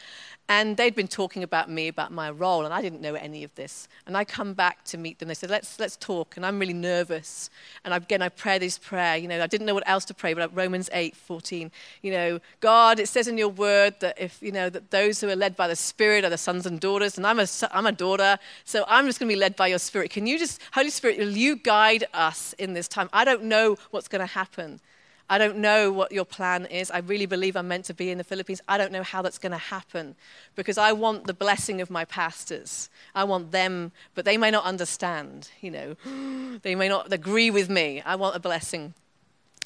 And 0.46 0.76
they'd 0.76 0.94
been 0.94 1.08
talking 1.08 1.42
about 1.42 1.70
me, 1.70 1.88
about 1.88 2.12
my 2.12 2.30
role, 2.30 2.66
and 2.66 2.74
I 2.74 2.82
didn't 2.82 3.00
know 3.00 3.14
any 3.14 3.44
of 3.44 3.54
this. 3.54 3.88
And 4.06 4.18
I 4.18 4.24
come 4.24 4.52
back 4.52 4.84
to 4.84 4.98
meet 4.98 5.18
them. 5.18 5.28
They 5.28 5.34
said, 5.34 5.48
let's, 5.48 5.80
let's 5.80 5.96
talk. 5.96 6.36
And 6.36 6.44
I'm 6.44 6.58
really 6.58 6.74
nervous. 6.74 7.48
And 7.86 7.94
again, 7.94 8.20
I 8.20 8.28
pray 8.28 8.58
this 8.58 8.76
prayer. 8.76 9.16
You 9.16 9.28
know, 9.28 9.42
I 9.42 9.46
didn't 9.46 9.66
know 9.66 9.72
what 9.72 9.88
else 9.88 10.04
to 10.06 10.14
pray, 10.14 10.34
but 10.34 10.54
Romans 10.54 10.90
8, 10.92 11.16
14. 11.16 11.70
You 12.02 12.12
know, 12.12 12.33
God, 12.60 12.98
it 12.98 13.08
says 13.08 13.28
in 13.28 13.38
your 13.38 13.48
word 13.48 13.94
that 14.00 14.20
if, 14.20 14.42
you 14.42 14.52
know, 14.52 14.70
that 14.70 14.90
those 14.90 15.20
who 15.20 15.28
are 15.28 15.36
led 15.36 15.56
by 15.56 15.68
the 15.68 15.76
Spirit 15.76 16.24
are 16.24 16.30
the 16.30 16.38
sons 16.38 16.66
and 16.66 16.80
daughters. 16.80 17.16
And 17.16 17.26
I'm 17.26 17.40
a, 17.40 17.46
I'm 17.72 17.86
a 17.86 17.92
daughter, 17.92 18.38
so 18.64 18.84
I'm 18.88 19.06
just 19.06 19.18
going 19.18 19.28
to 19.28 19.34
be 19.34 19.40
led 19.40 19.56
by 19.56 19.68
your 19.68 19.78
Spirit. 19.78 20.10
Can 20.10 20.26
you 20.26 20.38
just, 20.38 20.60
Holy 20.72 20.90
Spirit, 20.90 21.18
will 21.18 21.36
you 21.36 21.56
guide 21.56 22.04
us 22.12 22.54
in 22.58 22.74
this 22.74 22.88
time? 22.88 23.08
I 23.12 23.24
don't 23.24 23.44
know 23.44 23.76
what's 23.90 24.08
going 24.08 24.20
to 24.20 24.26
happen. 24.26 24.80
I 25.28 25.38
don't 25.38 25.58
know 25.58 25.90
what 25.90 26.12
your 26.12 26.26
plan 26.26 26.66
is. 26.66 26.90
I 26.90 26.98
really 26.98 27.24
believe 27.24 27.56
I'm 27.56 27.68
meant 27.68 27.86
to 27.86 27.94
be 27.94 28.10
in 28.10 28.18
the 28.18 28.24
Philippines. 28.24 28.60
I 28.68 28.76
don't 28.76 28.92
know 28.92 29.02
how 29.02 29.22
that's 29.22 29.38
going 29.38 29.52
to 29.52 29.58
happen 29.58 30.16
because 30.54 30.76
I 30.76 30.92
want 30.92 31.26
the 31.26 31.32
blessing 31.32 31.80
of 31.80 31.90
my 31.90 32.04
pastors. 32.04 32.90
I 33.14 33.24
want 33.24 33.50
them, 33.50 33.92
but 34.14 34.26
they 34.26 34.36
may 34.36 34.50
not 34.50 34.64
understand, 34.64 35.50
you 35.60 35.70
know. 35.70 35.96
They 36.62 36.74
may 36.76 36.88
not 36.88 37.12
agree 37.12 37.50
with 37.50 37.68
me. 37.68 38.00
I 38.02 38.14
want 38.14 38.36
a 38.36 38.38
blessing. 38.38 38.94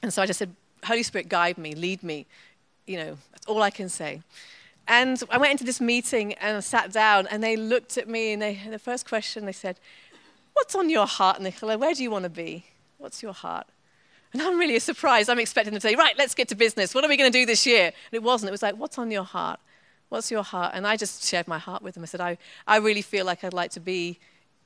And 0.03 0.13
so 0.13 0.23
I 0.23 0.27
just 0.27 0.39
said, 0.39 0.55
Holy 0.85 1.03
Spirit, 1.03 1.29
guide 1.29 1.59
me, 1.59 1.75
lead 1.75 2.03
me. 2.03 2.27
You 2.89 2.97
know, 2.97 3.19
that's 3.33 3.47
all 3.47 3.63
I 3.63 3.71
can 3.71 3.89
say. 3.89 4.23
And 4.87 5.23
I 5.31 5.37
went 5.37 5.53
into 5.53 5.65
this 5.65 5.81
meeting 5.81 6.33
and 6.35 6.57
I 6.57 6.61
sat 6.61 6.93
down, 6.93 7.27
and 7.27 7.43
they 7.43 7.57
looked 7.57 7.99
at 7.99 8.09
me, 8.09 8.33
and, 8.33 8.41
they, 8.41 8.59
the 8.71 8.79
first 8.79 9.07
question 9.07 9.45
they 9.45 9.53
said, 9.53 9.79
What's 10.55 10.75
on 10.75 10.91
your 10.91 11.07
heart, 11.07 11.41
Nicola? 11.41 11.79
Where 11.79 11.95
do 11.95 12.03
you 12.03 12.11
want 12.11 12.25
to 12.25 12.31
be? 12.31 12.65
What's 12.97 13.23
your 13.23 13.33
heart? 13.33 13.69
And 14.33 14.43
I'm 14.43 14.59
really 14.59 14.79
surprised. 14.79 15.31
I'm 15.31 15.39
expecting 15.39 15.73
them 15.73 15.81
to 15.81 15.89
say, 15.89 15.95
right, 15.95 16.17
let's 16.19 16.35
get 16.35 16.49
to 16.49 16.55
business. 16.55 16.95
What 16.95 17.05
are 17.05 17.09
we 17.09 17.17
going 17.17 17.31
to 17.31 17.39
do 17.39 17.47
this 17.47 17.65
year? 17.65 17.87
And 17.87 18.13
it 18.13 18.23
wasn't. 18.23 18.49
It 18.49 18.53
was 18.53 18.63
like, 18.63 18.77
what's 18.77 18.99
on 18.99 19.11
your 19.11 19.25
heart? 19.25 19.61
What's 20.09 20.31
your 20.31 20.43
heart? 20.43 20.73
And 20.75 20.87
I 20.87 20.97
just 20.97 21.25
shared 21.25 21.49
my 21.49 21.59
heart 21.59 21.83
with 21.83 21.95
them. 21.95 22.03
I 22.03 22.07
said, 22.07 22.21
I, 22.21 22.39
I 22.67 22.79
really 22.79 23.03
feel 23.03 23.25
like 23.25 23.45
I'd 23.45 23.53
like 23.53 23.71
to 23.73 23.81
be, 23.81 24.19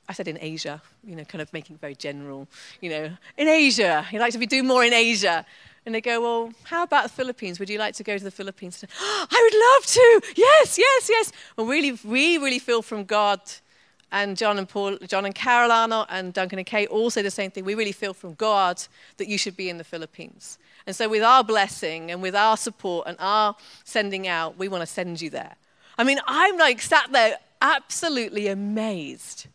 I 0.09 0.13
said 0.13 0.27
in 0.27 0.37
Asia, 0.41 0.81
you 1.03 1.15
know, 1.15 1.23
kind 1.23 1.41
of 1.41 1.51
making 1.53 1.75
it 1.75 1.79
very 1.79 1.95
general, 1.95 2.47
you 2.81 2.89
know, 2.89 3.11
in 3.37 3.47
Asia. 3.47 4.05
You'd 4.11 4.19
like 4.19 4.33
to 4.33 4.39
be, 4.39 4.45
do 4.45 4.63
more 4.63 4.83
in 4.83 4.93
Asia. 4.93 5.45
And 5.85 5.93
they 5.93 6.01
go, 6.01 6.21
well, 6.21 6.53
how 6.63 6.83
about 6.83 7.03
the 7.03 7.09
Philippines? 7.09 7.59
Would 7.59 7.69
you 7.69 7.77
like 7.77 7.95
to 7.95 8.03
go 8.03 8.17
to 8.17 8.23
the 8.23 8.31
Philippines? 8.31 8.83
Oh, 8.99 9.27
I 9.29 9.49
would 9.51 9.59
love 9.59 9.85
to. 9.93 10.33
Yes, 10.39 10.77
yes, 10.77 11.09
yes. 11.09 11.31
Well, 11.57 11.67
really, 11.67 11.97
we 12.05 12.37
really 12.37 12.59
feel 12.59 12.81
from 12.81 13.03
God 13.03 13.41
and 14.13 14.37
John 14.37 14.59
and 14.59 14.69
Paul, 14.69 14.97
John 15.07 15.25
and 15.25 15.35
Carol 15.35 15.71
Arnott 15.71 16.07
and 16.09 16.33
Duncan 16.33 16.59
and 16.59 16.65
Kate 16.65 16.87
all 16.87 17.09
say 17.09 17.21
the 17.21 17.31
same 17.31 17.51
thing. 17.51 17.65
We 17.65 17.75
really 17.75 17.91
feel 17.91 18.13
from 18.13 18.35
God 18.35 18.81
that 19.17 19.27
you 19.27 19.37
should 19.37 19.57
be 19.57 19.69
in 19.69 19.77
the 19.77 19.83
Philippines. 19.83 20.57
And 20.85 20.95
so, 20.95 21.09
with 21.09 21.23
our 21.23 21.43
blessing 21.43 22.11
and 22.11 22.21
with 22.21 22.35
our 22.35 22.55
support 22.55 23.07
and 23.07 23.17
our 23.19 23.55
sending 23.83 24.27
out, 24.27 24.57
we 24.57 24.67
want 24.67 24.81
to 24.83 24.85
send 24.85 25.19
you 25.19 25.29
there. 25.29 25.55
I 25.97 26.03
mean, 26.03 26.19
I'm 26.27 26.57
like 26.57 26.81
sat 26.81 27.11
there 27.11 27.37
absolutely 27.61 28.47
amazed 28.47 29.47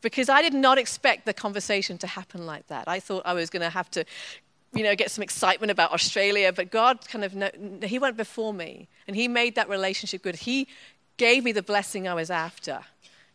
because 0.00 0.28
I 0.28 0.42
did 0.42 0.54
not 0.54 0.78
expect 0.78 1.26
the 1.26 1.34
conversation 1.34 1.98
to 1.98 2.06
happen 2.06 2.46
like 2.46 2.66
that. 2.68 2.88
I 2.88 3.00
thought 3.00 3.22
I 3.24 3.34
was 3.34 3.50
going 3.50 3.62
to 3.62 3.70
have 3.70 3.90
to, 3.92 4.04
you 4.72 4.82
know, 4.82 4.94
get 4.94 5.10
some 5.10 5.22
excitement 5.22 5.70
about 5.70 5.92
Australia, 5.92 6.52
but 6.52 6.70
God 6.70 7.06
kind 7.08 7.24
of, 7.24 7.82
He 7.82 7.98
went 7.98 8.16
before 8.16 8.54
me 8.54 8.88
and 9.06 9.16
He 9.16 9.28
made 9.28 9.54
that 9.56 9.68
relationship 9.68 10.22
good. 10.22 10.36
He 10.36 10.68
gave 11.16 11.44
me 11.44 11.52
the 11.52 11.62
blessing 11.62 12.06
I 12.06 12.14
was 12.14 12.30
after. 12.30 12.80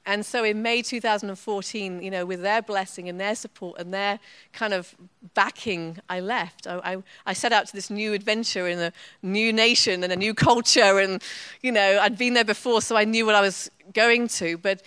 And 0.07 0.23
so 0.23 0.43
in 0.43 0.61
May 0.61 0.83
2014, 0.83 2.01
you 2.01 2.11
know, 2.11 2.25
with 2.25 2.41
their 2.43 2.61
blessing 2.61 3.09
and 3.09 3.19
their 3.19 3.33
support 3.33 3.79
and 3.79 3.91
their 3.91 4.19
kind 4.53 4.71
of 4.71 4.93
backing, 5.33 5.97
I 6.07 6.19
left. 6.19 6.67
I, 6.67 6.77
I, 6.77 6.97
I, 7.25 7.33
set 7.33 7.51
out 7.51 7.65
to 7.67 7.73
this 7.73 7.89
new 7.89 8.13
adventure 8.13 8.67
in 8.67 8.77
a 8.77 8.93
new 9.23 9.51
nation 9.51 10.03
and 10.03 10.13
a 10.13 10.15
new 10.15 10.35
culture. 10.35 10.99
And, 10.99 11.23
you 11.61 11.71
know, 11.71 11.99
I'd 11.99 12.19
been 12.19 12.35
there 12.35 12.45
before, 12.45 12.83
so 12.83 12.95
I 12.95 13.03
knew 13.03 13.25
what 13.25 13.33
I 13.33 13.41
was 13.41 13.71
going 13.93 14.27
to. 14.27 14.59
But 14.59 14.83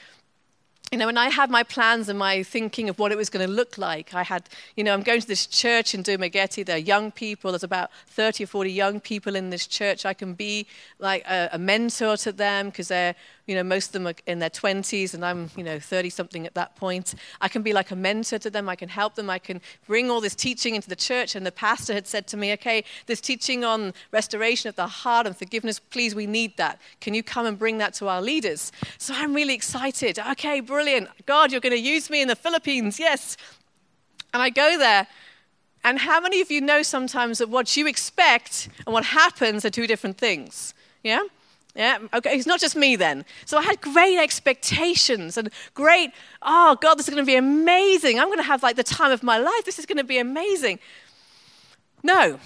you 0.91 0.97
know, 0.97 1.07
when 1.07 1.19
I 1.19 1.29
had 1.29 1.51
my 1.51 1.63
plans 1.63 2.09
and 2.09 2.19
my 2.19 2.43
thinking 2.43 2.89
of 2.89 2.99
what 2.99 3.13
it 3.13 3.19
was 3.19 3.29
going 3.29 3.47
to 3.47 3.53
look 3.53 3.77
like, 3.77 4.15
I 4.15 4.23
had, 4.23 4.49
you 4.75 4.83
know, 4.83 4.95
I'm 4.95 5.03
going 5.03 5.21
to 5.21 5.29
this 5.29 5.47
church 5.47 5.95
in 5.95 6.03
Dumaguete. 6.03 6.65
There 6.65 6.77
are 6.77 6.79
young 6.79 7.11
people. 7.11 7.53
There's 7.53 7.63
about 7.63 7.91
30 8.07 8.45
or 8.45 8.47
40 8.47 8.73
young 8.73 9.01
people 9.01 9.37
in 9.37 9.51
this 9.51 9.67
church. 9.67 10.07
I 10.07 10.15
can 10.15 10.33
be 10.33 10.67
like 10.99 11.25
a, 11.27 11.51
a 11.53 11.59
mentor 11.59 12.17
to 12.19 12.33
them 12.33 12.71
because 12.71 12.89
they're 12.89 13.15
you 13.49 13.55
know, 13.55 13.63
most 13.65 13.87
of 13.87 13.93
them 13.93 14.07
are 14.07 14.15
in 14.27 14.41
their 14.41 14.51
20s, 14.51 15.15
and 15.15 15.25
I'm, 15.25 15.51
you 15.57 15.65
know, 15.65 15.81
30 15.81 16.11
something 16.11 16.47
at 16.47 16.53
that 16.53 16.77
point. 16.77 17.15
I 17.41 17.49
can 17.49 17.63
be 17.63 17.73
like 17.73 17.91
a 17.91 17.97
mentor 17.97 18.39
to 18.39 18.51
them. 18.51 18.69
I 18.69 18.77
can 18.77 18.91
help 18.91 19.15
them. 19.15 19.31
I 19.31 19.39
can 19.39 19.63
bring 19.87 20.11
all 20.11 20.21
this 20.21 20.35
teaching 20.35 20.75
into 20.75 20.89
the 20.89 20.95
church. 20.95 21.35
And 21.35 21.47
the 21.47 21.51
pastor 21.51 21.95
had 21.95 22.07
said 22.07 22.27
to 22.29 22.37
me, 22.37 22.53
okay, 22.53 22.85
this 23.07 23.23
teaching 23.23 23.65
on 23.65 23.95
restoration 24.13 24.69
of 24.69 24.77
the 24.77 24.87
heart 24.87 25.27
and 25.27 25.35
forgiveness, 25.35 25.79
please, 25.81 26.15
we 26.15 26.27
need 26.27 26.59
that. 26.59 26.79
Can 27.01 27.15
you 27.15 27.23
come 27.23 27.47
and 27.47 27.59
bring 27.59 27.79
that 27.79 27.95
to 27.95 28.09
our 28.09 28.21
leaders? 28.21 28.71
So 28.99 29.15
I'm 29.17 29.33
really 29.33 29.55
excited. 29.55 30.19
Okay, 30.19 30.61
brilliant. 30.61 31.09
God, 31.25 31.51
you're 31.51 31.63
going 31.63 31.75
to 31.75 31.81
use 31.81 32.11
me 32.11 32.21
in 32.21 32.29
the 32.29 32.37
Philippines. 32.37 33.01
Yes. 33.01 33.39
And 34.35 34.43
I 34.43 34.51
go 34.51 34.77
there. 34.77 35.07
And 35.85 36.01
how 36.01 36.21
many 36.21 36.43
of 36.43 36.51
you 36.51 36.61
know 36.61 36.83
sometimes 36.83 37.39
that 37.39 37.49
what 37.49 37.79
you 37.79 37.87
expect 37.87 38.69
and 38.85 38.93
what 38.93 39.05
happens 39.05 39.65
are 39.65 39.71
two 39.71 39.87
different 39.87 40.19
things? 40.19 40.75
Yeah? 41.03 41.23
Yeah, 41.79 41.99
okay, 42.13 42.37
it's 42.37 42.45
not 42.45 42.59
just 42.59 42.75
me 42.75 42.97
then. 42.97 43.25
So 43.45 43.57
I 43.57 43.63
had 43.63 43.81
great 43.81 44.19
expectations 44.19 45.37
and 45.37 45.49
great, 45.75 46.11
oh 46.43 46.77
God, 46.81 46.97
this 46.97 47.07
is 47.07 47.15
going 47.15 47.25
to 47.25 47.31
be 47.31 47.37
amazing. 47.37 48.19
I'm 48.19 48.27
going 48.27 48.39
to 48.39 48.43
have 48.43 48.65
like 48.65 48.75
the 48.75 48.83
time 48.83 49.13
of 49.13 49.23
my 49.23 49.39
life. 49.39 49.65
This 49.65 49.79
is 49.79 49.87
going 49.87 49.99
to 49.99 50.03
be 50.03 50.19
amazing. 50.19 50.81
No, 52.03 52.41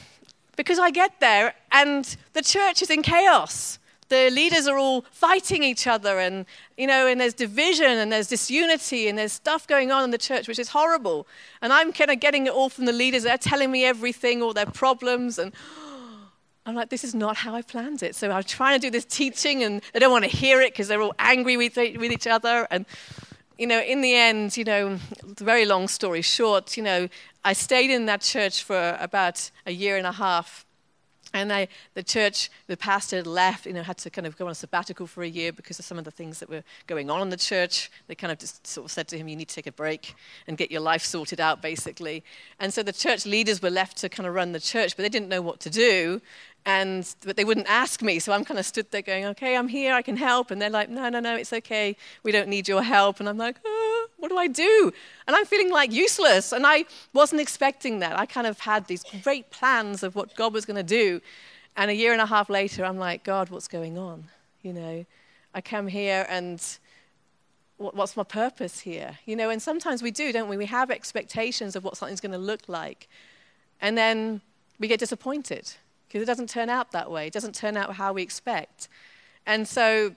because 0.57 0.79
I 0.79 0.90
get 0.90 1.18
there 1.21 1.55
and 1.73 2.14
the 2.35 2.42
church 2.42 2.83
is 2.83 2.90
in 2.90 3.01
chaos. 3.01 3.79
The 4.11 4.29
leaders 4.29 4.66
are 4.66 4.77
all 4.77 5.07
fighting 5.11 5.62
each 5.62 5.87
other, 5.87 6.18
and 6.18 6.45
you 6.77 6.87
know, 6.87 7.07
and 7.07 7.18
there's 7.18 7.33
division 7.33 7.87
and 7.87 8.12
there's 8.12 8.29
disunity 8.29 9.09
and 9.09 9.16
there's 9.16 9.33
stuff 9.33 9.66
going 9.66 9.90
on 9.90 10.05
in 10.05 10.11
the 10.11 10.18
church 10.18 10.47
which 10.47 10.59
is 10.59 10.68
horrible. 10.68 11.27
And 11.62 11.73
I'm 11.73 11.95
kind 11.95 12.11
of 12.11 12.21
getting 12.21 12.47
it 12.47 12.53
all 12.53 12.68
from 12.68 12.85
the 12.85 12.92
leaders. 12.92 13.23
They're 13.23 13.38
telling 13.38 13.71
me 13.71 13.87
everything, 13.87 14.42
all 14.42 14.53
their 14.53 14.66
problems, 14.66 15.38
and 15.38 15.53
I'm 16.64 16.75
like, 16.77 16.90
this 16.90 17.03
is 17.03 17.14
not 17.14 17.37
how 17.37 17.55
I 17.55 17.62
planned 17.62 18.03
it. 18.03 18.14
So 18.14 18.31
I'm 18.31 18.44
trying 18.44 18.79
to 18.79 18.87
do 18.87 18.90
this 18.90 19.05
teaching, 19.05 19.64
and 19.64 19.83
they 19.92 19.98
don't 19.98 20.12
want 20.12 20.25
to 20.25 20.31
hear 20.31 20.61
it 20.61 20.72
because 20.72 20.88
they're 20.88 21.03
all 21.03 21.14
angry 21.18 21.57
with, 21.57 21.77
with 21.77 22.12
each 22.12 22.27
other. 22.27 22.68
And, 22.70 22.87
you 23.59 23.66
know, 23.66 23.81
in 23.81 24.01
the 24.01 24.14
end, 24.14 24.57
you 24.57 24.64
know, 24.64 24.98
very 25.25 25.64
long 25.64 25.88
story 25.88 26.22
short, 26.22 26.77
you 26.77 26.83
know, 26.83 27.09
I 27.44 27.53
stayed 27.53 27.90
in 27.90 28.07
that 28.07 28.20
church 28.20 28.62
for 28.62 28.96
about 29.01 29.51
a 29.66 29.72
year 29.72 29.96
and 29.96 30.07
a 30.07 30.12
half. 30.12 30.64
And 31.35 31.51
I, 31.51 31.68
the 31.94 32.03
church, 32.03 32.51
the 32.66 32.77
pastor 32.77 33.22
left, 33.22 33.64
you 33.64 33.72
know, 33.72 33.83
had 33.83 33.96
to 33.98 34.11
kind 34.11 34.27
of 34.27 34.37
go 34.37 34.44
on 34.44 34.53
a 34.53 34.55
sabbatical 34.55 35.07
for 35.07 35.22
a 35.22 35.29
year 35.29 35.51
because 35.51 35.79
of 35.79 35.85
some 35.87 35.96
of 35.98 36.05
the 36.05 36.11
things 36.11 36.40
that 36.40 36.51
were 36.51 36.62
going 36.87 37.09
on 37.09 37.22
in 37.22 37.31
the 37.31 37.38
church. 37.38 37.90
They 38.07 38.14
kind 38.14 38.31
of 38.31 38.38
just 38.38 38.66
sort 38.66 38.85
of 38.85 38.90
said 38.90 39.09
to 39.09 39.16
him, 39.16 39.29
you 39.29 39.37
need 39.37 39.48
to 39.48 39.55
take 39.55 39.66
a 39.66 39.72
break 39.72 40.14
and 40.46 40.59
get 40.59 40.70
your 40.70 40.83
life 40.83 41.03
sorted 41.03 41.40
out, 41.40 41.62
basically. 41.62 42.22
And 42.61 42.72
so 42.72 42.83
the 42.83 42.92
church 42.92 43.25
leaders 43.25 43.62
were 43.62 43.70
left 43.70 43.96
to 43.98 44.11
kind 44.11 44.27
of 44.27 44.35
run 44.35 44.53
the 44.53 44.61
church, 44.61 44.94
but 44.94 45.05
they 45.05 45.09
didn't 45.09 45.31
know 45.31 45.40
what 45.40 45.59
to 45.61 45.70
do 45.70 46.20
and 46.64 47.16
but 47.25 47.37
they 47.37 47.44
wouldn't 47.44 47.66
ask 47.68 48.03
me 48.03 48.18
so 48.18 48.33
i'm 48.33 48.44
kind 48.44 48.59
of 48.59 48.64
stood 48.66 48.88
there 48.92 49.03
going 49.03 49.25
okay 49.25 49.57
i'm 49.57 49.68
here 49.68 49.92
i 49.94 50.03
can 50.03 50.16
help 50.16 50.51
and 50.51 50.62
they're 50.62 50.70
like 50.70 50.88
no 50.88 51.09
no 51.09 51.18
no 51.18 51.35
it's 51.35 51.53
okay 51.53 51.96
we 52.22 52.31
don't 52.31 52.48
need 52.48 52.68
your 52.68 52.83
help 52.83 53.18
and 53.18 53.29
i'm 53.29 53.37
like 53.37 53.57
oh, 53.64 54.07
what 54.18 54.29
do 54.29 54.37
i 54.37 54.46
do? 54.46 54.92
And 55.27 55.35
i'm 55.35 55.44
feeling 55.44 55.70
like 55.70 55.90
useless 55.90 56.53
and 56.53 56.66
i 56.66 56.85
wasn't 57.12 57.40
expecting 57.40 57.98
that. 57.98 58.18
I 58.18 58.27
kind 58.27 58.46
of 58.46 58.61
had 58.61 58.87
these 58.87 59.05
great 59.22 59.51
plans 59.51 60.03
of 60.03 60.14
what 60.14 60.37
god 60.37 60.53
was 60.53 60.64
going 60.64 60.77
to 60.77 60.83
do 60.83 61.20
and 61.77 61.90
a 61.90 61.94
year 61.94 62.12
and 62.12 62.20
a 62.20 62.27
half 62.27 62.48
later 62.48 62.85
i'm 62.85 62.98
like 62.98 63.25
god 63.25 63.51
what's 63.51 63.68
going 63.68 63.98
on? 63.98 64.25
You 64.62 64.72
know 64.72 65.07
i 65.55 65.61
come 65.61 65.88
here 65.88 66.27
and 66.29 66.62
what's 67.79 68.16
my 68.16 68.22
purpose 68.22 68.79
here? 68.81 69.18
You 69.27 69.35
know 69.35 69.51
and 69.51 69.61
sometimes 69.61 70.03
we 70.03 70.12
do 70.12 70.33
don't 70.33 70.48
we? 70.48 70.57
We 70.57 70.66
have 70.66 70.92
expectations 70.92 71.75
of 71.75 71.83
what 71.83 71.96
something's 71.96 72.20
going 72.20 72.33
to 72.33 72.38
look 72.38 72.68
like 72.68 73.09
and 73.81 73.98
then 73.98 74.42
we 74.79 74.87
get 74.87 75.01
disappointed 75.01 75.72
because 76.12 76.22
it 76.22 76.27
doesn't 76.27 76.51
turn 76.51 76.68
out 76.68 76.92
that 76.92 77.11
way. 77.11 77.27
It 77.27 77.33
doesn't 77.33 77.55
turn 77.55 77.75
out 77.75 77.94
how 77.94 78.12
we 78.12 78.20
expect. 78.20 78.88
And 79.46 79.66
so 79.66 80.14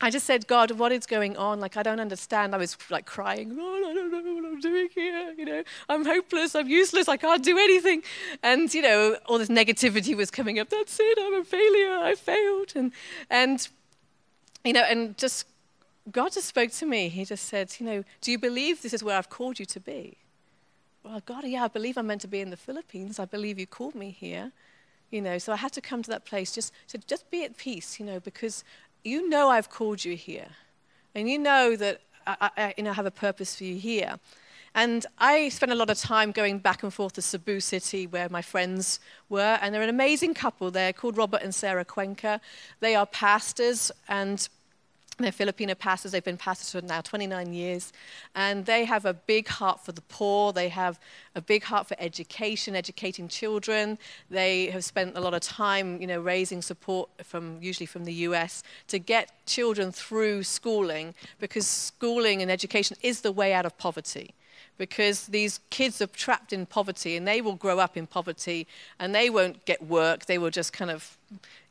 I 0.00 0.08
just 0.08 0.24
said, 0.24 0.46
God, 0.46 0.70
what 0.70 0.90
is 0.90 1.04
going 1.04 1.36
on? 1.36 1.60
Like, 1.60 1.76
I 1.76 1.82
don't 1.82 2.00
understand. 2.00 2.54
I 2.54 2.58
was 2.58 2.78
like 2.88 3.04
crying, 3.04 3.54
oh, 3.60 3.90
I 3.90 3.92
don't 3.92 4.10
know 4.10 4.34
what 4.34 4.44
I'm 4.46 4.58
doing 4.58 4.88
here. 4.94 5.34
You 5.36 5.44
know, 5.44 5.64
I'm 5.90 6.06
hopeless. 6.06 6.54
I'm 6.54 6.66
useless. 6.66 7.08
I 7.08 7.18
can't 7.18 7.44
do 7.44 7.58
anything. 7.58 8.04
And, 8.42 8.72
you 8.72 8.80
know, 8.80 9.18
all 9.26 9.36
this 9.36 9.50
negativity 9.50 10.16
was 10.16 10.30
coming 10.30 10.58
up. 10.58 10.70
That's 10.70 10.96
it. 10.98 11.18
I'm 11.20 11.34
a 11.34 11.44
failure. 11.44 11.98
I 11.98 12.14
failed. 12.14 12.72
And, 12.74 12.92
and, 13.28 13.68
you 14.64 14.72
know, 14.72 14.84
and 14.84 15.18
just 15.18 15.46
God 16.10 16.32
just 16.32 16.46
spoke 16.46 16.70
to 16.70 16.86
me. 16.86 17.10
He 17.10 17.26
just 17.26 17.44
said, 17.44 17.74
you 17.78 17.84
know, 17.84 18.02
do 18.22 18.30
you 18.30 18.38
believe 18.38 18.80
this 18.80 18.94
is 18.94 19.04
where 19.04 19.18
I've 19.18 19.28
called 19.28 19.58
you 19.58 19.66
to 19.66 19.80
be? 19.80 20.16
Well, 21.04 21.20
God, 21.26 21.44
yeah, 21.44 21.64
I 21.64 21.68
believe 21.68 21.98
I'm 21.98 22.06
meant 22.06 22.22
to 22.22 22.28
be 22.28 22.40
in 22.40 22.48
the 22.48 22.56
Philippines. 22.56 23.18
I 23.18 23.26
believe 23.26 23.58
you 23.58 23.66
called 23.66 23.94
me 23.94 24.10
here. 24.10 24.52
You 25.10 25.22
know, 25.22 25.38
so 25.38 25.52
I 25.52 25.56
had 25.56 25.72
to 25.72 25.80
come 25.80 26.02
to 26.02 26.10
that 26.10 26.24
place 26.24 26.52
just 26.52 26.72
to 26.88 26.98
just 26.98 27.30
be 27.30 27.44
at 27.44 27.56
peace, 27.56 27.98
you 27.98 28.04
know, 28.04 28.20
because 28.20 28.62
you 29.04 29.28
know 29.28 29.48
I've 29.48 29.70
called 29.70 30.04
you 30.04 30.16
here. 30.16 30.48
And 31.14 31.30
you 31.30 31.38
know 31.38 31.76
that 31.76 32.02
I, 32.26 32.50
I 32.56 32.74
you 32.76 32.84
know, 32.84 32.92
have 32.92 33.06
a 33.06 33.10
purpose 33.10 33.56
for 33.56 33.64
you 33.64 33.76
here. 33.76 34.18
And 34.74 35.06
I 35.18 35.48
spent 35.48 35.72
a 35.72 35.74
lot 35.74 35.90
of 35.90 35.98
time 35.98 36.30
going 36.30 36.58
back 36.58 36.82
and 36.82 36.92
forth 36.92 37.14
to 37.14 37.22
Cebu 37.22 37.60
City, 37.60 38.06
where 38.06 38.28
my 38.28 38.42
friends 38.42 39.00
were. 39.28 39.58
And 39.62 39.74
they're 39.74 39.82
an 39.82 39.88
amazing 39.88 40.34
couple 40.34 40.70
there 40.70 40.92
called 40.92 41.16
Robert 41.16 41.42
and 41.42 41.54
Sarah 41.54 41.84
Cuenca. 41.84 42.40
They 42.80 42.94
are 42.94 43.06
pastors, 43.06 43.90
and 44.08 44.46
they're 45.18 45.32
Filipino 45.32 45.74
pastors. 45.74 46.12
They've 46.12 46.22
been 46.22 46.36
pastors 46.36 46.70
for 46.70 46.86
now 46.86 47.00
29 47.00 47.52
years. 47.52 47.92
And 48.34 48.64
they 48.64 48.84
have 48.84 49.04
a 49.04 49.14
big 49.14 49.48
heart 49.48 49.84
for 49.84 49.92
the 49.92 50.02
poor. 50.02 50.52
They 50.52 50.68
have 50.68 51.00
a 51.34 51.40
big 51.40 51.64
heart 51.64 51.88
for 51.88 51.96
education, 51.98 52.76
educating 52.76 53.28
children. 53.28 53.98
They 54.30 54.66
have 54.66 54.84
spent 54.84 55.16
a 55.16 55.20
lot 55.20 55.34
of 55.34 55.40
time, 55.40 56.00
you 56.00 56.06
know, 56.06 56.20
raising 56.20 56.62
support 56.62 57.10
from 57.24 57.58
usually 57.60 57.86
from 57.86 58.04
the 58.04 58.14
US 58.14 58.62
to 58.88 58.98
get 58.98 59.32
children 59.46 59.90
through 59.90 60.44
schooling 60.44 61.14
because 61.40 61.66
schooling 61.66 62.42
and 62.42 62.50
education 62.50 62.96
is 63.02 63.22
the 63.22 63.32
way 63.32 63.52
out 63.52 63.66
of 63.66 63.76
poverty 63.78 64.34
because 64.76 65.26
these 65.26 65.60
kids 65.70 66.00
are 66.00 66.06
trapped 66.06 66.52
in 66.52 66.64
poverty 66.64 67.16
and 67.16 67.26
they 67.26 67.40
will 67.40 67.56
grow 67.56 67.80
up 67.80 67.96
in 67.96 68.06
poverty 68.06 68.66
and 69.00 69.14
they 69.14 69.28
won't 69.28 69.64
get 69.64 69.84
work. 69.84 70.26
They 70.26 70.38
will 70.38 70.50
just 70.50 70.72
kind 70.72 70.90
of, 70.90 71.18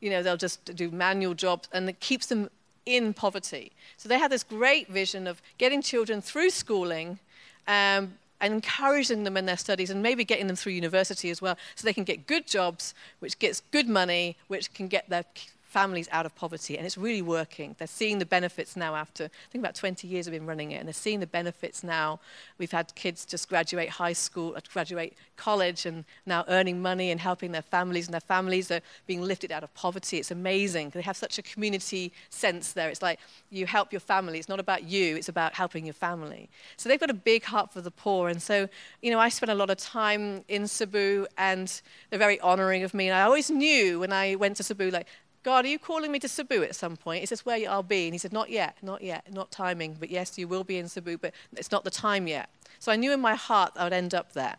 you 0.02 0.10
know, 0.10 0.22
they'll 0.22 0.38
just 0.38 0.76
do 0.76 0.92
manual 0.92 1.34
jobs 1.34 1.70
and 1.72 1.90
it 1.90 2.02
keeps 2.02 2.28
them 2.28 2.50
in 2.88 3.14
poverty. 3.14 3.74
So 3.98 4.08
they 4.08 4.18
had 4.18 4.32
this 4.32 4.44
great 4.44 4.88
vision 4.88 5.28
of 5.28 5.42
getting 5.58 5.82
children 5.82 6.22
through 6.22 6.50
schooling 6.52 7.20
um, 7.68 8.14
and 8.40 8.54
encouraging 8.54 9.26
them 9.26 9.36
in 9.36 9.46
their 9.46 9.58
studies 9.58 9.90
and 9.90 10.02
maybe 10.02 10.24
getting 10.24 10.48
them 10.48 10.56
through 10.56 10.72
university 10.74 11.30
as 11.30 11.42
well 11.42 11.58
so 11.76 11.86
they 11.86 11.94
can 11.94 12.06
get 12.06 12.26
good 12.28 12.48
jobs, 12.48 12.96
which 13.20 13.38
gets 13.40 13.62
good 13.72 13.90
money, 13.90 14.38
which 14.48 14.74
can 14.74 14.88
get 14.88 15.10
their 15.10 15.26
families 15.68 16.08
out 16.12 16.26
of 16.26 16.34
poverty, 16.34 16.78
and 16.78 16.86
it's 16.86 16.98
really 16.98 17.22
working. 17.22 17.76
They're 17.78 17.88
seeing 17.88 18.20
the 18.20 18.26
benefits 18.26 18.78
now 18.78 18.96
after, 18.96 19.26
I 19.26 19.52
think 19.52 19.62
about 19.62 19.76
20 19.76 20.08
years 20.08 20.26
we've 20.26 20.40
been 20.40 20.48
running 20.48 20.72
it, 20.72 20.78
and 20.78 20.88
they're 20.88 20.94
seeing 20.94 21.20
the 21.20 21.28
benefits 21.28 21.84
now. 21.84 22.20
We've 22.58 22.72
had 22.72 22.96
kids 22.96 23.26
just 23.26 23.50
graduate 23.50 23.90
high 23.90 24.14
school, 24.14 24.54
uh, 24.56 24.62
graduate 24.72 25.18
college, 25.36 25.86
and 25.86 26.06
now 26.26 26.46
earning 26.48 26.82
money 26.82 27.12
and 27.12 27.20
helping 27.20 27.52
their 27.52 27.62
families, 27.62 28.08
and 28.08 28.14
their 28.14 28.22
families 28.22 28.72
are 28.72 28.80
being 29.08 29.22
lifted 29.22 29.52
out 29.52 29.62
of 29.62 29.74
poverty. 29.74 30.18
It's 30.18 30.32
amazing. 30.32 30.92
They 30.92 31.02
have 31.02 31.18
such 31.18 31.38
a 31.38 31.42
community 31.42 32.14
sense 32.30 32.72
there. 32.72 32.90
It's 32.90 33.02
like 33.02 33.20
you 33.52 33.66
help 33.66 33.92
your 33.92 34.00
family. 34.00 34.40
It's 34.40 34.50
not 34.50 34.62
about 34.62 34.84
you, 34.84 35.18
it's 35.18 35.30
about 35.30 35.54
helping 35.54 35.86
your 35.86 35.94
family. 35.94 36.50
So 36.78 36.88
they've 36.88 37.00
got 37.00 37.10
a 37.10 37.14
big 37.14 37.44
heart 37.44 37.74
for 37.74 37.82
the 37.82 37.92
poor, 37.92 38.30
and 38.30 38.42
so, 38.42 38.70
you 39.02 39.12
know, 39.12 39.20
I 39.20 39.28
spent 39.28 39.52
a 39.52 39.56
lot 39.56 39.70
of 39.70 39.78
time 39.78 40.46
in 40.48 40.66
Cebu, 40.66 41.28
and 41.38 41.82
they're 42.10 42.20
very 42.20 42.40
honoring 42.40 42.84
of 42.84 42.94
me, 42.94 43.10
and 43.10 43.18
I 43.18 43.24
always 43.24 43.50
knew 43.50 44.00
when 44.00 44.14
I 44.14 44.36
went 44.36 44.56
to 44.58 44.64
Cebu, 44.64 44.92
like, 44.92 45.08
God, 45.48 45.64
are 45.64 45.70
you 45.70 45.80
calling 45.80 46.12
me 46.12 46.20
to 46.20 46.28
Cebu 46.28 46.62
at 46.64 46.76
some 46.76 46.98
point? 46.98 47.22
He 47.22 47.26
says, 47.26 47.46
Where 47.46 47.70
I'll 47.70 47.82
be. 47.82 48.08
And 48.08 48.14
he 48.14 48.18
said, 48.18 48.34
Not 48.34 48.50
yet, 48.50 48.76
not 48.82 49.02
yet, 49.02 49.32
not 49.32 49.50
timing. 49.50 49.96
But 49.98 50.10
yes, 50.10 50.38
you 50.38 50.46
will 50.46 50.66
be 50.66 50.78
in 50.78 50.90
Cebu, 50.90 51.18
but 51.18 51.34
it's 51.56 51.72
not 51.72 51.86
the 51.86 51.90
time 51.90 52.28
yet. 52.28 52.50
So 52.80 52.92
I 52.92 52.98
knew 52.98 53.14
in 53.14 53.22
my 53.22 53.36
heart 53.36 53.72
I 53.78 53.86
would 53.86 53.94
end 53.94 54.14
up 54.14 54.34
there. 54.34 54.58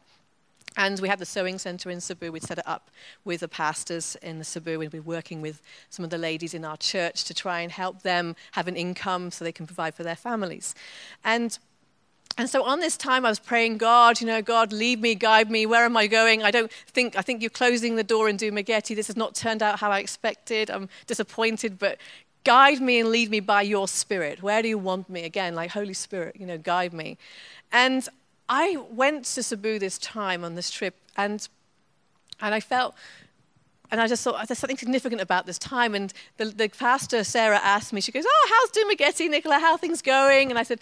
And 0.79 0.99
we 0.99 1.09
had 1.09 1.19
the 1.19 1.27
sewing 1.27 1.59
center 1.59 1.91
in 1.91 2.01
Cebu. 2.01 2.33
We'd 2.33 2.43
set 2.43 2.57
it 2.57 2.67
up 2.67 2.91
with 3.23 3.41
the 3.41 3.49
pastors 3.49 4.17
in 4.23 4.43
Cebu. 4.43 4.79
We'd 4.79 4.91
be 4.91 4.99
working 4.99 5.43
with 5.43 5.61
some 5.91 6.07
of 6.07 6.11
the 6.11 6.17
ladies 6.17 6.55
in 6.55 6.65
our 6.65 6.79
church 6.79 7.25
to 7.25 7.35
try 7.35 7.61
and 7.61 7.71
help 7.71 8.01
them 8.01 8.35
have 8.53 8.67
an 8.67 8.75
income 8.75 9.31
so 9.31 9.45
they 9.45 9.53
can 9.53 9.67
provide 9.67 9.95
for 9.95 10.05
their 10.05 10.17
families. 10.17 10.75
And 11.23 11.59
and 12.39 12.49
so 12.49 12.63
on 12.63 12.79
this 12.79 12.97
time, 12.97 13.27
I 13.27 13.31
was 13.31 13.41
praying, 13.41 13.79
God, 13.79 14.21
you 14.21 14.27
know, 14.27 14.41
God, 14.41 14.73
lead 14.73 15.03
me, 15.03 15.17
guide 15.17 15.51
me. 15.51 15.67
Where 15.67 15.85
am 15.85 15.97
I 15.97 16.07
going? 16.07 16.45
I 16.45 16.53
don't 16.53 16.73
think, 16.87 17.17
I 17.17 17.21
think 17.21 17.43
you're 17.43 17.51
closing 17.51 17.97
the 17.97 18.05
door 18.05 18.29
in 18.29 18.37
Dumaguete. 18.37 18.95
This 18.95 19.09
has 19.09 19.17
not 19.17 19.35
turned 19.35 19.61
out 19.61 19.81
how 19.81 19.91
I 19.91 19.99
expected. 19.99 20.71
I'm 20.71 20.89
disappointed, 21.09 21.81
but 21.81 21.99
guide 22.45 22.81
me 22.81 23.01
and 23.01 23.11
lead 23.11 23.29
me 23.29 23.41
by 23.41 23.63
your 23.63 23.89
spirit. 23.89 24.41
Where 24.41 24.63
do 24.63 24.69
you 24.69 24.79
want 24.79 25.11
me? 25.11 25.25
Again, 25.25 25.57
like 25.57 25.73
Holy 25.73 25.95
Spirit, 25.95 26.37
you 26.39 26.47
know, 26.47 26.59
guide 26.59 26.93
me. 26.93 27.19
And 27.73 28.09
I 28.49 28.77
went 28.89 29.25
to 29.25 29.43
Cebu 29.43 29.81
this 29.81 29.99
time 29.99 30.45
on 30.45 30.55
this 30.55 30.71
trip, 30.71 30.95
and, 31.17 31.47
and 32.41 32.55
I 32.55 32.61
felt 32.61 32.95
and 33.91 34.01
I 34.03 34.07
just 34.07 34.23
thought, 34.23 34.47
there's 34.47 34.59
something 34.59 34.77
significant 34.77 35.23
about 35.23 35.47
this 35.47 35.59
time. 35.59 35.95
And 35.95 36.13
the, 36.37 36.45
the 36.45 36.69
pastor, 36.69 37.25
Sarah, 37.25 37.59
asked 37.63 37.93
me, 37.93 38.03
she 38.03 38.13
goes, 38.13 38.25
Oh, 38.29 38.49
how's 38.51 38.71
Dumaguete, 38.71 39.31
Nicola? 39.31 39.59
How 39.59 39.73
are 39.73 39.79
things 39.79 40.03
going? 40.03 40.51
And 40.51 40.59
I 40.59 40.63
said, 40.63 40.79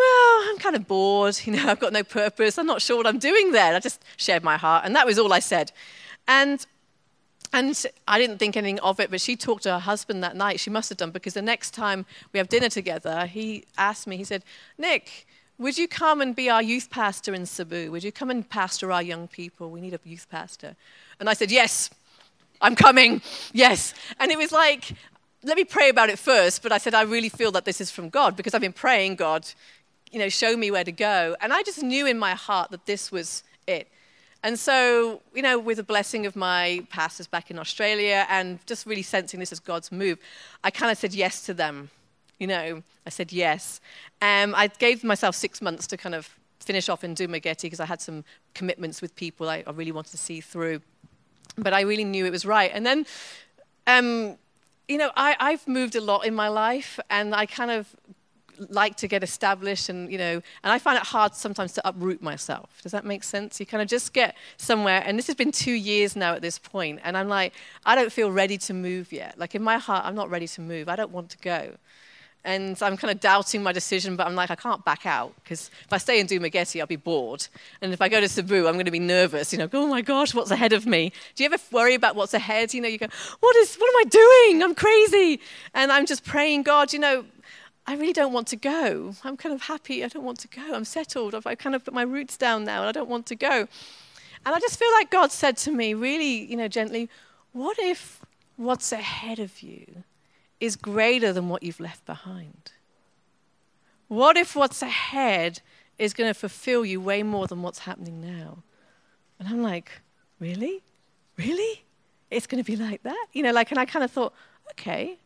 well, 0.00 0.48
I'm 0.48 0.58
kind 0.58 0.76
of 0.76 0.86
bored. 0.86 1.38
You 1.44 1.52
know, 1.54 1.66
I've 1.68 1.80
got 1.80 1.92
no 1.92 2.04
purpose. 2.04 2.58
I'm 2.58 2.66
not 2.66 2.82
sure 2.82 2.96
what 2.96 3.06
I'm 3.06 3.18
doing 3.18 3.52
there. 3.52 3.74
I 3.74 3.80
just 3.80 4.02
shared 4.16 4.42
my 4.42 4.56
heart, 4.56 4.84
and 4.84 4.94
that 4.94 5.06
was 5.06 5.18
all 5.18 5.32
I 5.32 5.40
said. 5.40 5.72
And 6.28 6.64
and 7.52 7.84
I 8.06 8.18
didn't 8.18 8.38
think 8.38 8.56
anything 8.56 8.78
of 8.78 9.00
it, 9.00 9.10
but 9.10 9.20
she 9.20 9.34
talked 9.34 9.64
to 9.64 9.72
her 9.72 9.80
husband 9.80 10.22
that 10.22 10.36
night. 10.36 10.60
She 10.60 10.70
must 10.70 10.88
have 10.88 10.98
done 10.98 11.10
because 11.10 11.34
the 11.34 11.42
next 11.42 11.72
time 11.72 12.06
we 12.32 12.38
have 12.38 12.48
dinner 12.48 12.68
together, 12.68 13.26
he 13.26 13.64
asked 13.76 14.06
me. 14.06 14.16
He 14.16 14.24
said, 14.24 14.44
"Nick, 14.78 15.26
would 15.58 15.76
you 15.76 15.88
come 15.88 16.20
and 16.20 16.36
be 16.36 16.48
our 16.48 16.62
youth 16.62 16.88
pastor 16.90 17.34
in 17.34 17.46
Cebu? 17.46 17.90
Would 17.90 18.04
you 18.04 18.12
come 18.12 18.30
and 18.30 18.48
pastor 18.48 18.92
our 18.92 19.02
young 19.02 19.26
people? 19.26 19.70
We 19.70 19.80
need 19.80 19.94
a 19.94 20.00
youth 20.04 20.28
pastor." 20.30 20.76
And 21.18 21.28
I 21.28 21.34
said, 21.34 21.50
"Yes, 21.50 21.90
I'm 22.60 22.76
coming. 22.76 23.20
Yes." 23.52 23.94
And 24.20 24.30
it 24.30 24.38
was 24.38 24.52
like, 24.52 24.94
let 25.42 25.56
me 25.56 25.64
pray 25.64 25.88
about 25.88 26.10
it 26.10 26.18
first. 26.18 26.62
But 26.62 26.72
I 26.72 26.78
said, 26.78 26.94
I 26.94 27.02
really 27.02 27.28
feel 27.28 27.52
that 27.52 27.64
this 27.64 27.80
is 27.80 27.90
from 27.90 28.10
God 28.10 28.36
because 28.36 28.54
I've 28.54 28.60
been 28.60 28.72
praying, 28.72 29.16
God, 29.16 29.46
you 30.10 30.18
know, 30.18 30.28
show 30.28 30.56
me 30.56 30.70
where 30.70 30.84
to 30.84 30.92
go. 30.92 31.36
And 31.40 31.52
I 31.52 31.62
just 31.62 31.82
knew 31.82 32.06
in 32.06 32.18
my 32.18 32.34
heart 32.34 32.70
that 32.70 32.86
this 32.86 33.12
was 33.12 33.42
it. 33.66 33.88
And 34.42 34.58
so, 34.58 35.20
you 35.34 35.42
know, 35.42 35.58
with 35.58 35.76
the 35.76 35.82
blessing 35.82 36.24
of 36.24 36.34
my 36.34 36.82
pastors 36.88 37.26
back 37.26 37.50
in 37.50 37.58
Australia 37.58 38.26
and 38.30 38.64
just 38.66 38.86
really 38.86 39.02
sensing 39.02 39.38
this 39.38 39.52
as 39.52 39.60
God's 39.60 39.92
move, 39.92 40.18
I 40.64 40.70
kind 40.70 40.90
of 40.90 40.96
said 40.96 41.12
yes 41.12 41.44
to 41.46 41.54
them. 41.54 41.90
You 42.38 42.46
know, 42.46 42.82
I 43.06 43.10
said 43.10 43.32
yes. 43.32 43.80
Um, 44.22 44.54
I 44.54 44.68
gave 44.68 45.04
myself 45.04 45.34
six 45.34 45.60
months 45.60 45.86
to 45.88 45.98
kind 45.98 46.14
of 46.14 46.38
finish 46.58 46.88
off 46.88 47.04
and 47.04 47.18
in 47.18 47.28
Dumaguete 47.28 47.62
because 47.62 47.80
I 47.80 47.86
had 47.86 48.00
some 48.00 48.24
commitments 48.54 49.02
with 49.02 49.14
people 49.14 49.48
I, 49.48 49.62
I, 49.66 49.72
really 49.72 49.92
wanted 49.92 50.10
to 50.12 50.18
see 50.18 50.40
through. 50.40 50.80
But 51.56 51.74
I 51.74 51.82
really 51.82 52.04
knew 52.04 52.24
it 52.24 52.30
was 52.30 52.46
right. 52.46 52.70
And 52.72 52.86
then, 52.86 53.06
um, 53.86 54.36
you 54.88 54.96
know, 54.96 55.10
I, 55.16 55.36
I've 55.38 55.66
moved 55.68 55.96
a 55.96 56.00
lot 56.00 56.24
in 56.26 56.34
my 56.34 56.48
life, 56.48 56.98
and 57.10 57.34
I 57.34 57.46
kind 57.46 57.70
of 57.70 57.94
like 58.68 58.96
to 58.96 59.08
get 59.08 59.22
established 59.22 59.88
and 59.88 60.10
you 60.12 60.18
know 60.18 60.34
and 60.62 60.72
i 60.72 60.78
find 60.78 60.96
it 60.96 61.04
hard 61.04 61.34
sometimes 61.34 61.72
to 61.72 61.88
uproot 61.88 62.20
myself 62.22 62.80
does 62.82 62.92
that 62.92 63.04
make 63.04 63.24
sense 63.24 63.58
you 63.58 63.66
kind 63.66 63.82
of 63.82 63.88
just 63.88 64.12
get 64.12 64.36
somewhere 64.56 65.02
and 65.06 65.18
this 65.18 65.26
has 65.26 65.36
been 65.36 65.52
two 65.52 65.72
years 65.72 66.14
now 66.14 66.34
at 66.34 66.42
this 66.42 66.58
point 66.58 67.00
and 67.02 67.16
i'm 67.16 67.28
like 67.28 67.52
i 67.86 67.94
don't 67.94 68.12
feel 68.12 68.30
ready 68.30 68.58
to 68.58 68.74
move 68.74 69.12
yet 69.12 69.38
like 69.38 69.54
in 69.54 69.62
my 69.62 69.78
heart 69.78 70.04
i'm 70.04 70.14
not 70.14 70.28
ready 70.28 70.46
to 70.46 70.60
move 70.60 70.88
i 70.88 70.96
don't 70.96 71.10
want 71.10 71.30
to 71.30 71.38
go 71.38 71.72
and 72.44 72.80
I'm 72.82 72.96
kind 72.96 73.10
of 73.10 73.20
doubting 73.20 73.62
my 73.62 73.72
decision, 73.72 74.16
but 74.16 74.26
I'm 74.26 74.34
like, 74.34 74.50
I 74.50 74.54
can't 74.54 74.82
back 74.84 75.04
out 75.04 75.34
because 75.42 75.70
if 75.84 75.92
I 75.92 75.98
stay 75.98 76.20
in 76.20 76.26
Dumaguete, 76.26 76.80
I'll 76.80 76.86
be 76.86 76.96
bored. 76.96 77.46
And 77.82 77.92
if 77.92 78.00
I 78.00 78.08
go 78.08 78.20
to 78.20 78.28
Cebu, 78.28 78.66
I'm 78.66 78.74
going 78.74 78.86
to 78.86 78.90
be 78.90 78.98
nervous. 78.98 79.52
You 79.52 79.58
know, 79.58 79.68
oh 79.72 79.86
my 79.86 80.00
gosh, 80.00 80.34
what's 80.34 80.50
ahead 80.50 80.72
of 80.72 80.86
me? 80.86 81.12
Do 81.34 81.44
you 81.44 81.50
ever 81.52 81.62
worry 81.70 81.94
about 81.94 82.16
what's 82.16 82.32
ahead? 82.32 82.72
You 82.72 82.80
know, 82.80 82.88
you 82.88 82.96
go, 82.96 83.08
what 83.40 83.56
is, 83.56 83.76
what 83.76 83.88
am 83.90 84.06
I 84.06 84.08
doing? 84.08 84.62
I'm 84.62 84.74
crazy. 84.74 85.40
And 85.74 85.92
I'm 85.92 86.06
just 86.06 86.24
praying, 86.24 86.62
God, 86.62 86.94
you 86.94 86.98
know, 86.98 87.24
I 87.90 87.96
really 87.96 88.12
don't 88.12 88.32
want 88.32 88.46
to 88.48 88.56
go. 88.56 89.16
I'm 89.24 89.36
kind 89.36 89.52
of 89.52 89.62
happy. 89.62 90.04
I 90.04 90.06
don't 90.06 90.22
want 90.22 90.38
to 90.38 90.48
go. 90.48 90.74
I'm 90.74 90.84
settled. 90.84 91.34
I've, 91.34 91.44
I 91.44 91.56
kind 91.56 91.74
of 91.74 91.84
put 91.84 91.92
my 91.92 92.02
roots 92.02 92.36
down 92.36 92.64
now 92.64 92.82
and 92.82 92.88
I 92.88 92.92
don't 92.92 93.10
want 93.10 93.26
to 93.26 93.34
go. 93.34 93.66
And 94.46 94.54
I 94.54 94.60
just 94.60 94.78
feel 94.78 94.92
like 94.92 95.10
God 95.10 95.32
said 95.32 95.56
to 95.56 95.72
me, 95.72 95.92
really, 95.92 96.44
you 96.44 96.56
know, 96.56 96.68
gently, 96.68 97.10
what 97.52 97.80
if 97.80 98.24
what's 98.54 98.92
ahead 98.92 99.40
of 99.40 99.60
you 99.60 100.04
is 100.60 100.76
greater 100.76 101.32
than 101.32 101.48
what 101.48 101.64
you've 101.64 101.80
left 101.80 102.06
behind? 102.06 102.70
What 104.06 104.36
if 104.36 104.54
what's 104.54 104.82
ahead 104.82 105.60
is 105.98 106.14
going 106.14 106.30
to 106.30 106.34
fulfill 106.34 106.84
you 106.84 107.00
way 107.00 107.24
more 107.24 107.48
than 107.48 107.60
what's 107.60 107.80
happening 107.80 108.20
now? 108.20 108.62
And 109.40 109.48
I'm 109.48 109.64
like, 109.64 109.90
really? 110.38 110.84
Really? 111.36 111.82
It's 112.30 112.46
going 112.46 112.62
to 112.62 112.70
be 112.70 112.76
like 112.76 113.02
that? 113.02 113.26
You 113.32 113.42
know, 113.42 113.50
like, 113.50 113.72
and 113.72 113.80
I 113.80 113.84
kind 113.84 114.04
of 114.04 114.12
thought, 114.12 114.32
okay, 114.70 115.18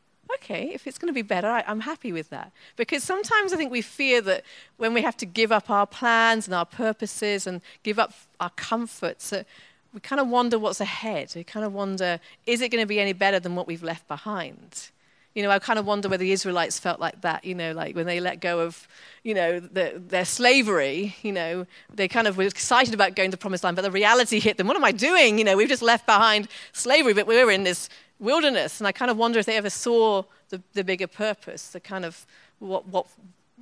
okay, 0.45 0.71
if 0.75 0.87
it's 0.87 0.99
going 0.99 1.09
to 1.09 1.15
be 1.15 1.23
better, 1.23 1.49
I, 1.49 1.65
am 1.67 1.81
happy 1.81 2.13
with 2.13 2.31
that. 2.31 2.53
Because 2.77 3.03
sometimes 3.03 3.53
I 3.53 3.57
think 3.57 3.73
we 3.73 3.83
fear 3.83 4.21
that 4.23 4.45
when 4.77 4.93
we 4.93 5.03
have 5.03 5.17
to 5.19 5.27
give 5.27 5.51
up 5.51 5.71
our 5.71 5.87
plans 5.87 6.47
and 6.47 6.55
our 6.55 6.67
purposes 6.67 7.47
and 7.47 7.61
give 7.83 7.99
up 7.99 8.13
our 8.41 8.51
comforts, 8.51 9.31
that 9.31 9.47
we 9.93 10.01
kind 10.01 10.21
of 10.21 10.29
wonder 10.29 10.59
what's 10.59 10.81
ahead. 10.81 11.33
We 11.35 11.45
kind 11.45 11.65
of 11.65 11.73
wonder, 11.73 12.21
is 12.47 12.61
it 12.61 12.71
going 12.71 12.83
to 12.83 12.87
be 12.87 13.01
any 13.01 13.13
better 13.13 13.41
than 13.41 13.55
what 13.55 13.67
we've 13.67 13.83
left 13.83 14.07
behind? 14.07 14.91
You 15.35 15.43
know, 15.43 15.51
I 15.51 15.59
kind 15.59 15.79
of 15.79 15.87
wonder 15.87 16.09
whether 16.09 16.23
the 16.23 16.31
Israelites 16.31 16.79
felt 16.79 17.01
like 17.01 17.23
that, 17.23 17.45
you 17.45 17.57
know, 17.57 17.73
like 17.73 17.97
when 17.97 18.07
they 18.07 18.21
let 18.21 18.41
go 18.41 18.61
of, 18.61 18.87
you 19.25 19.35
know, 19.35 19.59
the, 19.59 19.95
their 19.97 20.25
slavery, 20.25 21.17
you 21.23 21.33
know, 21.33 21.67
they 21.93 22.07
kind 22.07 22.29
of 22.29 22.37
were 22.37 22.45
excited 22.45 22.95
about 22.95 23.17
going 23.17 23.31
to 23.31 23.37
the 23.37 23.41
promised 23.41 23.65
land, 23.65 23.75
but 23.75 23.83
the 23.83 23.91
reality 23.91 24.39
hit 24.39 24.59
them. 24.59 24.69
What 24.69 24.77
am 24.77 24.85
I 24.85 24.93
doing? 24.93 25.39
You 25.39 25.45
know, 25.45 25.57
we've 25.57 25.69
just 25.69 25.83
left 25.83 26.07
behind 26.07 26.47
slavery, 26.73 27.15
but 27.15 27.27
we're 27.27 27.51
in 27.51 27.65
this 27.65 27.89
wilderness. 28.21 28.81
And 28.81 28.87
I 28.87 28.93
kind 28.93 29.11
of 29.11 29.17
wonder 29.17 29.41
if 29.41 29.47
they 29.47 29.57
ever 29.57 29.71
saw 29.71 30.23
the, 30.57 30.62
the 30.73 30.85
bigger 30.85 31.07
purpose, 31.07 31.69
the 31.69 31.81
kind 31.81 32.05
of 32.05 32.27
what, 32.59 32.87
what, 32.88 33.07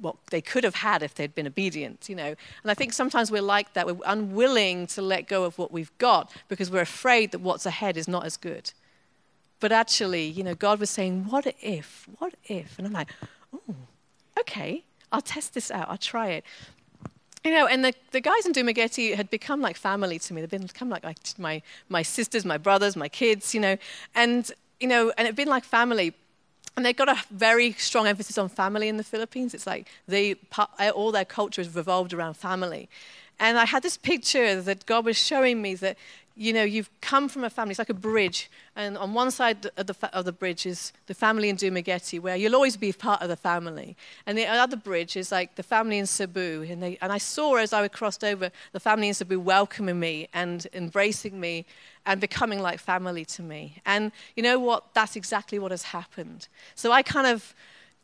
what 0.00 0.16
they 0.30 0.40
could 0.40 0.64
have 0.64 0.76
had 0.76 1.02
if 1.02 1.14
they'd 1.14 1.34
been 1.34 1.46
obedient, 1.46 2.08
you 2.08 2.16
know. 2.16 2.34
And 2.62 2.70
I 2.70 2.74
think 2.74 2.92
sometimes 2.92 3.30
we're 3.30 3.42
like 3.42 3.72
that. 3.74 3.86
We're 3.86 3.96
unwilling 4.06 4.86
to 4.88 5.02
let 5.02 5.28
go 5.28 5.44
of 5.44 5.58
what 5.58 5.72
we've 5.72 5.96
got 5.98 6.30
because 6.48 6.70
we're 6.70 6.80
afraid 6.80 7.32
that 7.32 7.40
what's 7.40 7.66
ahead 7.66 7.96
is 7.96 8.08
not 8.08 8.24
as 8.24 8.36
good. 8.36 8.72
But 9.60 9.70
actually, 9.70 10.26
you 10.26 10.42
know, 10.42 10.54
God 10.54 10.80
was 10.80 10.90
saying, 10.90 11.26
What 11.28 11.54
if? 11.62 12.08
What 12.18 12.34
if? 12.44 12.78
And 12.78 12.86
I'm 12.86 12.92
like, 12.92 13.08
Oh, 13.52 13.74
okay, 14.40 14.82
I'll 15.12 15.22
test 15.22 15.54
this 15.54 15.70
out, 15.70 15.88
I'll 15.88 15.98
try 15.98 16.28
it. 16.28 16.44
You 17.44 17.50
know, 17.50 17.66
and 17.66 17.84
the, 17.84 17.92
the 18.12 18.20
guys 18.20 18.46
in 18.46 18.52
Dumaguete 18.52 19.14
had 19.14 19.28
become 19.28 19.60
like 19.60 19.76
family 19.76 20.18
to 20.20 20.34
me. 20.34 20.44
They've 20.44 20.60
become 20.60 20.88
like, 20.88 21.02
like 21.02 21.18
my, 21.38 21.60
my 21.88 22.02
sisters, 22.02 22.44
my 22.44 22.56
brothers, 22.56 22.96
my 22.96 23.08
kids, 23.08 23.52
you 23.52 23.60
know. 23.60 23.76
And, 24.14 24.50
you 24.78 24.86
know, 24.86 25.12
and 25.18 25.26
it'd 25.26 25.36
been 25.36 25.48
like 25.48 25.64
family. 25.64 26.14
And 26.76 26.86
they've 26.86 26.96
got 26.96 27.08
a 27.08 27.22
very 27.30 27.72
strong 27.74 28.06
emphasis 28.06 28.38
on 28.38 28.48
family 28.48 28.88
in 28.88 28.96
the 28.96 29.04
Philippines. 29.04 29.52
It's 29.52 29.66
like 29.66 29.88
they, 30.08 30.36
eh, 30.78 30.90
all 30.90 31.12
their 31.12 31.24
culture 31.24 31.60
is 31.60 31.74
revolved 31.74 32.14
around 32.14 32.34
family. 32.34 32.88
And 33.38 33.58
I 33.58 33.66
had 33.66 33.82
this 33.82 33.96
picture 33.96 34.60
that 34.62 34.86
God 34.86 35.04
was 35.04 35.18
showing 35.18 35.60
me 35.60 35.74
that 35.76 35.96
you 36.36 36.52
know, 36.52 36.62
you've 36.62 36.90
come 37.00 37.28
from 37.28 37.44
a 37.44 37.50
family, 37.50 37.72
it's 37.72 37.78
like 37.78 37.90
a 37.90 37.94
bridge, 37.94 38.50
and 38.74 38.96
on 38.96 39.12
one 39.12 39.30
side 39.30 39.66
of 39.76 39.86
the, 39.86 40.16
of 40.16 40.24
the 40.24 40.32
bridge 40.32 40.64
is 40.64 40.92
the 41.06 41.14
family 41.14 41.50
in 41.50 41.56
Dumaguete, 41.56 42.20
where 42.20 42.36
you'll 42.36 42.54
always 42.54 42.76
be 42.76 42.92
part 42.92 43.20
of 43.20 43.28
the 43.28 43.36
family. 43.36 43.96
And 44.26 44.38
the 44.38 44.46
other 44.46 44.76
bridge 44.76 45.14
is 45.16 45.30
like 45.30 45.56
the 45.56 45.62
family 45.62 45.98
in 45.98 46.06
Cebu. 46.06 46.66
And, 46.68 46.82
they, 46.82 46.98
and 47.02 47.12
I 47.12 47.18
saw 47.18 47.56
as 47.56 47.74
I 47.74 47.86
crossed 47.88 48.24
over 48.24 48.50
the 48.72 48.80
family 48.80 49.08
in 49.08 49.14
Cebu 49.14 49.38
welcoming 49.40 50.00
me 50.00 50.28
and 50.32 50.66
embracing 50.72 51.38
me 51.38 51.66
and 52.06 52.18
becoming 52.20 52.60
like 52.60 52.80
family 52.80 53.26
to 53.26 53.42
me. 53.42 53.76
And 53.84 54.10
you 54.36 54.42
know 54.42 54.58
what? 54.58 54.94
That's 54.94 55.16
exactly 55.16 55.58
what 55.58 55.70
has 55.70 55.82
happened. 55.82 56.48
So 56.74 56.92
I 56.92 57.02
kind 57.02 57.26
of 57.26 57.54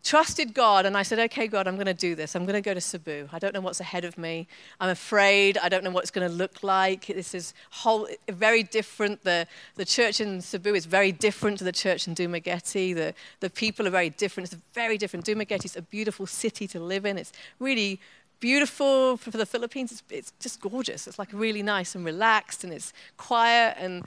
trusted 0.05 0.55
God 0.55 0.87
and 0.87 0.97
I 0.97 1.03
said, 1.03 1.19
okay, 1.19 1.47
God, 1.47 1.67
I'm 1.67 1.75
going 1.75 1.87
to 1.87 1.95
do 1.95 2.15
this. 2.15 2.35
I'm 2.35 2.45
going 2.45 2.55
to 2.55 2.61
go 2.61 2.73
to 2.73 2.81
Cebu. 2.81 3.29
I 3.33 3.39
don't 3.39 3.53
know 3.53 3.61
what's 3.61 3.81
ahead 3.81 4.05
of 4.05 4.17
me. 4.17 4.47
I'm 4.81 4.91
afraid. 4.91 5.59
I 5.59 5.69
don't 5.69 5.85
know 5.85 5.91
what 5.91 6.03
it's 6.03 6.11
going 6.11 6.29
to 6.29 6.35
look 6.35 6.63
like. 6.63 7.07
This 7.07 7.35
is 7.35 7.53
whole, 7.71 8.09
very 8.29 8.63
different. 8.63 9.25
The, 9.25 9.47
the 9.75 9.85
church 9.85 10.21
in 10.21 10.41
Cebu 10.41 10.75
is 10.75 10.87
very 10.87 11.13
different 11.13 11.59
to 11.59 11.65
the 11.65 11.73
church 11.73 12.07
in 12.07 12.15
Dumaguete. 12.15 12.95
The, 12.95 13.15
the 13.41 13.51
people 13.51 13.87
are 13.87 13.91
very 13.91 14.11
different. 14.11 14.53
It's 14.53 14.63
very 14.73 14.99
different. 14.99 15.27
Dumaguete 15.27 15.65
is 15.65 15.77
a 15.77 15.83
beautiful 15.83 16.27
city 16.27 16.67
to 16.69 16.81
live 16.81 17.05
in. 17.05 17.19
It's 17.19 17.33
really 17.59 18.01
beautiful 18.41 19.17
for 19.17 19.31
the 19.31 19.47
Philippines. 19.47 19.93
It's, 19.93 20.03
it's 20.11 20.33
just 20.41 20.61
gorgeous. 20.61 21.07
It's 21.07 21.19
like 21.19 21.31
really 21.33 21.63
nice 21.63 21.95
and 21.95 22.05
relaxed 22.05 22.65
and 22.65 22.73
it's 22.73 22.93
quiet 23.17 23.77
and 23.79 24.05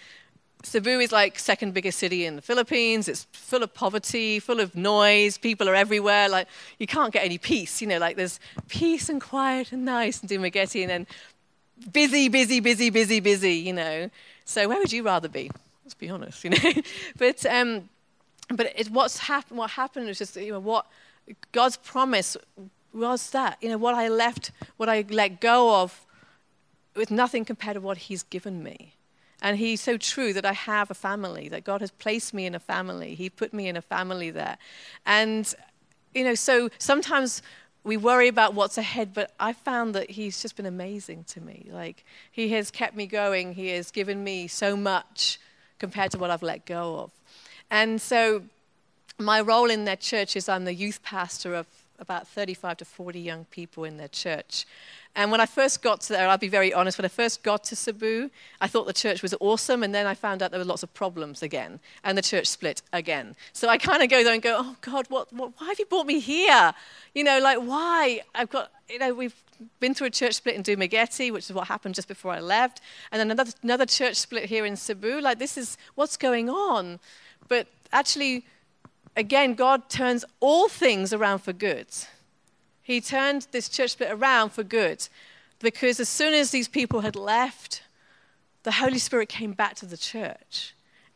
Cebu 0.63 0.99
is 0.99 1.11
like 1.11 1.39
second 1.39 1.73
biggest 1.73 1.97
city 1.99 2.25
in 2.25 2.35
the 2.35 2.41
Philippines. 2.41 3.07
It's 3.07 3.25
full 3.31 3.63
of 3.63 3.73
poverty, 3.73 4.39
full 4.39 4.59
of 4.59 4.75
noise. 4.75 5.37
People 5.37 5.67
are 5.67 5.75
everywhere. 5.75 6.29
Like 6.29 6.47
you 6.77 6.87
can't 6.87 7.11
get 7.11 7.25
any 7.25 7.37
peace. 7.37 7.81
You 7.81 7.87
know, 7.87 7.97
like 7.97 8.15
there's 8.15 8.39
peace 8.67 9.09
and 9.09 9.19
quiet 9.19 9.71
and 9.71 9.85
nice 9.85 10.21
in 10.21 10.29
Dumaguete, 10.29 10.81
and 10.81 10.89
then 10.89 11.07
busy, 11.91 12.29
busy, 12.29 12.59
busy, 12.59 12.89
busy, 12.89 13.19
busy. 13.19 13.53
You 13.55 13.73
know. 13.73 14.09
So 14.45 14.67
where 14.67 14.77
would 14.77 14.91
you 14.91 15.03
rather 15.03 15.29
be? 15.29 15.49
Let's 15.83 15.93
be 15.93 16.09
honest. 16.09 16.43
You 16.43 16.51
know. 16.51 16.81
but 17.17 17.45
um, 17.45 17.89
but 18.49 18.71
it, 18.75 18.89
what's 18.89 19.17
happened? 19.17 19.57
What 19.57 19.71
happened 19.71 20.07
was 20.07 20.17
just 20.17 20.35
you 20.35 20.51
know 20.51 20.59
what 20.59 20.85
God's 21.51 21.77
promise 21.77 22.37
was 22.93 23.29
that 23.31 23.57
you 23.61 23.69
know 23.69 23.77
what 23.77 23.95
I 23.95 24.09
left, 24.09 24.51
what 24.77 24.89
I 24.89 25.05
let 25.09 25.41
go 25.41 25.81
of, 25.81 26.05
with 26.95 27.09
nothing 27.09 27.45
compared 27.45 27.75
to 27.75 27.81
what 27.81 27.97
He's 27.97 28.23
given 28.23 28.61
me. 28.61 28.93
And 29.41 29.57
he's 29.57 29.81
so 29.81 29.97
true 29.97 30.33
that 30.33 30.45
I 30.45 30.53
have 30.53 30.91
a 30.91 30.93
family, 30.93 31.49
that 31.49 31.63
God 31.63 31.81
has 31.81 31.91
placed 31.91 32.33
me 32.33 32.45
in 32.45 32.53
a 32.53 32.59
family. 32.59 33.15
He 33.15 33.29
put 33.29 33.53
me 33.53 33.67
in 33.67 33.75
a 33.75 33.81
family 33.81 34.29
there. 34.29 34.57
And, 35.05 35.53
you 36.13 36.23
know, 36.23 36.35
so 36.35 36.69
sometimes 36.77 37.41
we 37.83 37.97
worry 37.97 38.27
about 38.27 38.53
what's 38.53 38.77
ahead, 38.77 39.13
but 39.13 39.33
I 39.39 39.53
found 39.53 39.95
that 39.95 40.11
he's 40.11 40.41
just 40.41 40.55
been 40.55 40.67
amazing 40.67 41.23
to 41.25 41.41
me. 41.41 41.67
Like, 41.71 42.05
he 42.31 42.49
has 42.49 42.69
kept 42.69 42.95
me 42.95 43.07
going, 43.07 43.55
he 43.55 43.69
has 43.69 43.89
given 43.89 44.23
me 44.23 44.47
so 44.47 44.75
much 44.75 45.39
compared 45.79 46.11
to 46.11 46.19
what 46.19 46.29
I've 46.29 46.43
let 46.43 46.65
go 46.65 46.99
of. 46.99 47.11
And 47.71 47.99
so, 47.99 48.43
my 49.17 49.41
role 49.41 49.69
in 49.69 49.85
their 49.85 49.95
church 49.95 50.35
is 50.35 50.47
I'm 50.47 50.65
the 50.65 50.73
youth 50.73 51.01
pastor 51.01 51.55
of 51.55 51.65
about 51.99 52.27
35 52.27 52.77
to 52.77 52.85
40 52.85 53.19
young 53.19 53.45
people 53.45 53.83
in 53.83 53.97
their 53.97 54.07
church. 54.07 54.65
And 55.13 55.29
when 55.29 55.41
I 55.41 55.45
first 55.45 55.81
got 55.81 55.99
to 56.01 56.13
there, 56.13 56.29
I'll 56.29 56.37
be 56.37 56.47
very 56.47 56.73
honest, 56.73 56.97
when 56.97 57.03
I 57.05 57.09
first 57.09 57.43
got 57.43 57.65
to 57.65 57.75
Cebu, 57.75 58.29
I 58.61 58.67
thought 58.67 58.87
the 58.87 58.93
church 58.93 59.21
was 59.21 59.35
awesome, 59.41 59.83
and 59.83 59.93
then 59.93 60.07
I 60.07 60.13
found 60.13 60.41
out 60.41 60.51
there 60.51 60.59
were 60.59 60.65
lots 60.65 60.83
of 60.83 60.93
problems 60.93 61.43
again, 61.43 61.81
and 62.05 62.17
the 62.17 62.21
church 62.21 62.47
split 62.47 62.81
again. 62.93 63.35
So 63.51 63.67
I 63.67 63.77
kind 63.77 64.01
of 64.01 64.09
go 64.09 64.23
there 64.23 64.33
and 64.33 64.41
go, 64.41 64.55
oh 64.57 64.77
God, 64.79 65.07
what, 65.09 65.33
what, 65.33 65.51
why 65.57 65.67
have 65.67 65.79
you 65.79 65.85
brought 65.85 66.05
me 66.05 66.19
here? 66.21 66.73
You 67.13 67.25
know, 67.25 67.39
like, 67.39 67.57
why? 67.57 68.21
I've 68.33 68.49
got, 68.49 68.71
you 68.89 68.99
know, 68.99 69.13
we've 69.13 69.35
been 69.81 69.93
through 69.93 70.07
a 70.07 70.11
church 70.11 70.35
split 70.35 70.55
in 70.55 70.63
Dumaguete, 70.63 71.33
which 71.33 71.49
is 71.49 71.53
what 71.53 71.67
happened 71.67 71.95
just 71.95 72.07
before 72.07 72.31
I 72.31 72.39
left, 72.39 72.79
and 73.11 73.19
then 73.19 73.29
another, 73.31 73.51
another 73.63 73.85
church 73.85 74.15
split 74.15 74.45
here 74.45 74.65
in 74.65 74.77
Cebu. 74.77 75.19
Like, 75.19 75.39
this 75.39 75.57
is 75.57 75.77
what's 75.95 76.15
going 76.15 76.49
on. 76.49 76.99
But 77.49 77.67
actually, 77.91 78.45
again, 79.17 79.55
God 79.55 79.89
turns 79.89 80.23
all 80.39 80.69
things 80.69 81.11
around 81.11 81.39
for 81.39 81.51
good. 81.51 81.87
He 82.83 83.01
turned 83.01 83.47
this 83.51 83.69
church 83.69 83.91
split 83.91 84.11
around 84.11 84.51
for 84.51 84.63
good 84.63 85.07
because 85.59 85.99
as 85.99 86.09
soon 86.09 86.33
as 86.33 86.51
these 86.51 86.67
people 86.67 87.01
had 87.01 87.15
left, 87.15 87.83
the 88.63 88.71
Holy 88.71 88.97
Spirit 88.97 89.29
came 89.29 89.53
back 89.53 89.75
to 89.75 89.85
the 89.85 89.97
church. 89.97 90.73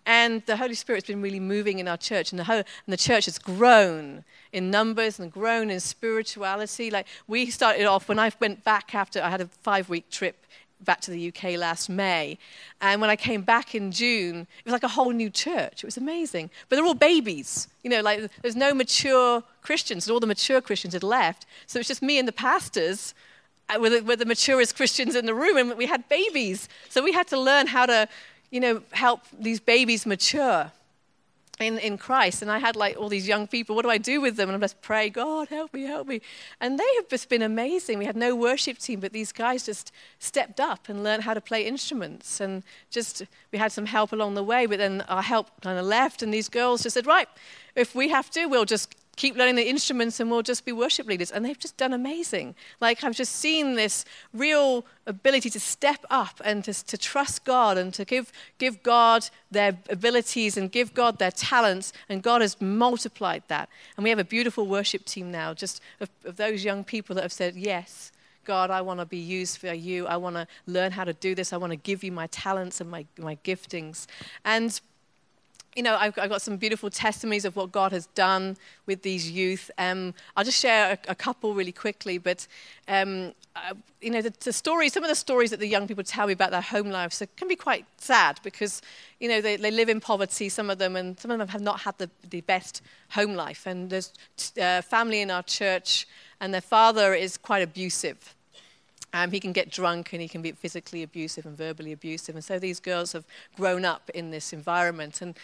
And 0.07 0.45
the 0.45 0.57
Holy 0.57 0.75
Spirit's 0.75 1.07
been 1.07 1.21
really 1.21 1.39
moving 1.39 1.79
in 1.79 1.87
our 1.87 1.97
church, 1.97 2.31
and 2.31 2.37
the, 2.37 2.43
whole, 2.43 2.57
and 2.57 2.65
the 2.87 2.97
church 2.97 3.25
has 3.25 3.39
grown 3.39 4.23
in 4.53 4.69
numbers 4.69 5.19
and 5.19 5.31
grown 5.31 5.71
in 5.71 5.79
spirituality. 5.79 6.91
Like 6.91 7.07
we 7.27 7.49
started 7.49 7.85
off 7.85 8.07
when 8.07 8.19
I 8.19 8.31
went 8.39 8.63
back 8.63 8.93
after 8.93 9.19
I 9.21 9.29
had 9.29 9.41
a 9.41 9.47
five 9.47 9.89
week 9.89 10.11
trip 10.11 10.45
back 10.85 11.01
to 11.01 11.11
the 11.11 11.27
UK 11.27 11.57
last 11.57 11.89
May. 11.89 12.37
And 12.79 13.01
when 13.01 13.09
I 13.09 13.17
came 13.17 13.41
back 13.41 13.75
in 13.75 13.91
June, 13.91 14.47
it 14.59 14.65
was 14.65 14.71
like 14.71 14.83
a 14.83 14.87
whole 14.87 15.11
new 15.11 15.29
church. 15.29 15.83
It 15.83 15.85
was 15.85 15.97
amazing. 15.97 16.49
But 16.69 16.77
they're 16.77 16.85
all 16.85 16.93
babies. 16.93 17.67
You 17.83 17.89
know, 17.89 18.01
like 18.01 18.31
there's 18.41 18.55
no 18.55 18.73
mature 18.73 19.43
Christians, 19.61 20.07
and 20.07 20.13
all 20.13 20.21
the 20.21 20.27
mature 20.27 20.61
Christians 20.61 20.93
had 20.93 21.03
left. 21.03 21.45
So 21.67 21.79
it's 21.79 21.87
just 21.89 22.01
me 22.01 22.17
and 22.17 22.27
the 22.27 22.31
pastors 22.31 23.13
uh, 23.69 23.79
were 23.79 23.89
the, 23.89 24.01
were 24.01 24.15
the 24.15 24.25
maturest 24.25 24.75
Christians 24.77 25.15
in 25.15 25.25
the 25.25 25.33
room, 25.33 25.57
and 25.57 25.77
we 25.77 25.87
had 25.87 26.07
babies. 26.07 26.69
So 26.89 27.03
we 27.03 27.11
had 27.11 27.27
to 27.27 27.39
learn 27.39 27.67
how 27.67 27.85
to, 27.85 28.07
you 28.51 28.59
know, 28.59 28.81
help 28.91 29.21
these 29.37 29.59
babies 29.59 30.05
mature 30.05 30.71
in, 31.59 31.77
in 31.77 31.97
Christ. 31.97 32.41
And 32.41 32.51
I 32.51 32.59
had 32.59 32.75
like 32.75 32.97
all 32.97 33.09
these 33.09 33.27
young 33.27 33.47
people. 33.47 33.75
What 33.75 33.83
do 33.83 33.89
I 33.89 33.97
do 33.97 34.21
with 34.21 34.35
them? 34.35 34.49
And 34.49 34.55
I'm 34.55 34.61
just 34.61 34.81
pray, 34.81 35.09
God, 35.09 35.47
help 35.47 35.73
me, 35.73 35.83
help 35.83 36.07
me. 36.07 36.21
And 36.59 36.77
they 36.77 36.95
have 36.97 37.07
just 37.07 37.29
been 37.29 37.41
amazing. 37.41 37.99
We 37.99 38.05
had 38.05 38.15
no 38.15 38.35
worship 38.35 38.77
team, 38.77 38.99
but 38.99 39.13
these 39.13 39.31
guys 39.31 39.65
just 39.65 39.91
stepped 40.19 40.59
up 40.59 40.89
and 40.89 41.03
learned 41.03 41.23
how 41.23 41.33
to 41.33 41.41
play 41.41 41.65
instruments. 41.65 42.39
And 42.39 42.63
just, 42.89 43.23
we 43.51 43.59
had 43.59 43.71
some 43.71 43.85
help 43.85 44.11
along 44.11 44.35
the 44.35 44.43
way, 44.43 44.65
but 44.65 44.79
then 44.79 45.01
our 45.01 45.21
help 45.21 45.61
kind 45.61 45.79
of 45.79 45.85
left. 45.85 46.21
And 46.21 46.33
these 46.33 46.49
girls 46.49 46.83
just 46.83 46.93
said, 46.93 47.07
right, 47.07 47.29
if 47.75 47.95
we 47.95 48.09
have 48.09 48.29
to, 48.31 48.47
we'll 48.47 48.65
just 48.65 48.95
keep 49.15 49.35
learning 49.35 49.55
the 49.55 49.67
instruments 49.67 50.19
and 50.19 50.29
we'll 50.29 50.41
just 50.41 50.65
be 50.65 50.71
worship 50.71 51.07
leaders. 51.07 51.31
And 51.31 51.45
they've 51.45 51.57
just 51.57 51.77
done 51.77 51.93
amazing. 51.93 52.55
Like, 52.81 53.03
I've 53.03 53.15
just 53.15 53.35
seen 53.35 53.75
this 53.75 54.05
real 54.33 54.85
ability 55.07 55.49
to 55.51 55.59
step 55.59 56.05
up 56.09 56.41
and 56.43 56.63
to, 56.65 56.73
to 56.85 56.97
trust 56.97 57.45
God 57.45 57.77
and 57.77 57.93
to 57.93 58.05
give, 58.05 58.31
give 58.57 58.83
God 58.83 59.29
their 59.51 59.77
abilities 59.89 60.57
and 60.57 60.71
give 60.71 60.93
God 60.93 61.19
their 61.19 61.31
talents. 61.31 61.93
And 62.09 62.21
God 62.21 62.41
has 62.41 62.59
multiplied 62.59 63.43
that. 63.47 63.69
And 63.95 64.03
we 64.03 64.09
have 64.09 64.19
a 64.19 64.25
beautiful 64.25 64.67
worship 64.67 65.05
team 65.05 65.31
now, 65.31 65.53
just 65.53 65.81
of, 65.99 66.09
of 66.25 66.37
those 66.37 66.65
young 66.65 66.83
people 66.83 67.15
that 67.15 67.21
have 67.21 67.33
said, 67.33 67.55
Yes. 67.55 68.11
God, 68.43 68.69
I 68.69 68.81
want 68.81 68.99
to 68.99 69.07
be 69.07 69.17
used 69.17 69.57
for 69.57 69.73
you. 69.73 70.05
I 70.05 70.17
want 70.17 70.35
to 70.35 70.47
learn 70.67 70.91
how 70.91 71.03
to 71.03 71.13
do 71.13 71.33
this. 71.33 71.51
I 71.51 71.57
want 71.57 71.71
to 71.71 71.77
give 71.77 72.03
you 72.03 72.11
my 72.11 72.27
talents 72.27 72.79
and 72.79 72.91
my, 72.91 73.07
my 73.17 73.37
giftings. 73.37 74.05
And 74.45 74.79
you 75.75 75.83
know, 75.83 75.95
I've, 75.97 76.17
I've, 76.17 76.29
got 76.29 76.41
some 76.41 76.55
beautiful 76.55 76.89
testimonies 76.89 77.43
of 77.43 77.55
what 77.55 77.71
God 77.71 77.91
has 77.91 78.07
done 78.07 78.55
with 78.85 79.01
these 79.01 79.29
youth. 79.29 79.69
Um, 79.77 80.13
I'll 80.35 80.45
just 80.45 80.59
share 80.59 80.93
a, 80.93 81.11
a, 81.11 81.15
couple 81.15 81.53
really 81.53 81.73
quickly, 81.73 82.17
but 82.17 82.47
um, 82.87 83.33
uh, 83.57 83.73
you 84.01 84.09
know, 84.09 84.21
the, 84.21 84.33
the, 84.39 84.53
stories, 84.53 84.93
some 84.93 85.03
of 85.03 85.09
the 85.09 85.15
stories 85.15 85.49
that 85.51 85.59
the 85.59 85.67
young 85.67 85.85
people 85.85 86.03
tell 86.03 86.27
me 86.27 86.33
about 86.33 86.51
their 86.51 86.61
home 86.61 86.89
lives 86.89 87.21
can 87.35 87.47
be 87.49 87.57
quite 87.57 87.85
sad 87.97 88.39
because, 88.41 88.81
you 89.19 89.27
know, 89.27 89.41
they, 89.41 89.57
they 89.57 89.71
live 89.71 89.89
in 89.89 89.99
poverty, 89.99 90.47
some 90.47 90.69
of 90.69 90.77
them, 90.77 90.95
and 90.95 91.19
some 91.19 91.29
of 91.29 91.39
them 91.39 91.47
have 91.49 91.61
not 91.61 91.81
had 91.81 91.97
the, 91.97 92.09
the 92.29 92.41
best 92.41 92.81
home 93.09 93.35
life. 93.35 93.65
And 93.65 93.89
there's 93.89 94.13
a 94.57 94.63
uh, 94.63 94.81
family 94.81 95.21
in 95.21 95.29
our 95.29 95.43
church, 95.43 96.07
and 96.39 96.53
their 96.53 96.61
father 96.61 97.13
is 97.13 97.37
quite 97.37 97.63
abusive. 97.63 98.35
Um, 99.15 99.31
he 99.31 99.39
can 99.39 99.53
get 99.53 99.71
drunk 99.71 100.11
and 100.11 100.21
he 100.21 100.27
can 100.27 100.41
be 100.41 100.51
physically 100.51 101.01
abusive 101.01 101.45
and 101.45 101.55
verbally 101.57 101.93
abusive. 101.93 102.35
And 102.35 102.43
so 102.43 102.59
these 102.59 102.81
girls 102.81 103.13
have 103.13 103.25
grown 103.55 103.85
up 103.85 104.09
in 104.13 104.29
this 104.29 104.51
environment. 104.51 105.21
And 105.21 105.35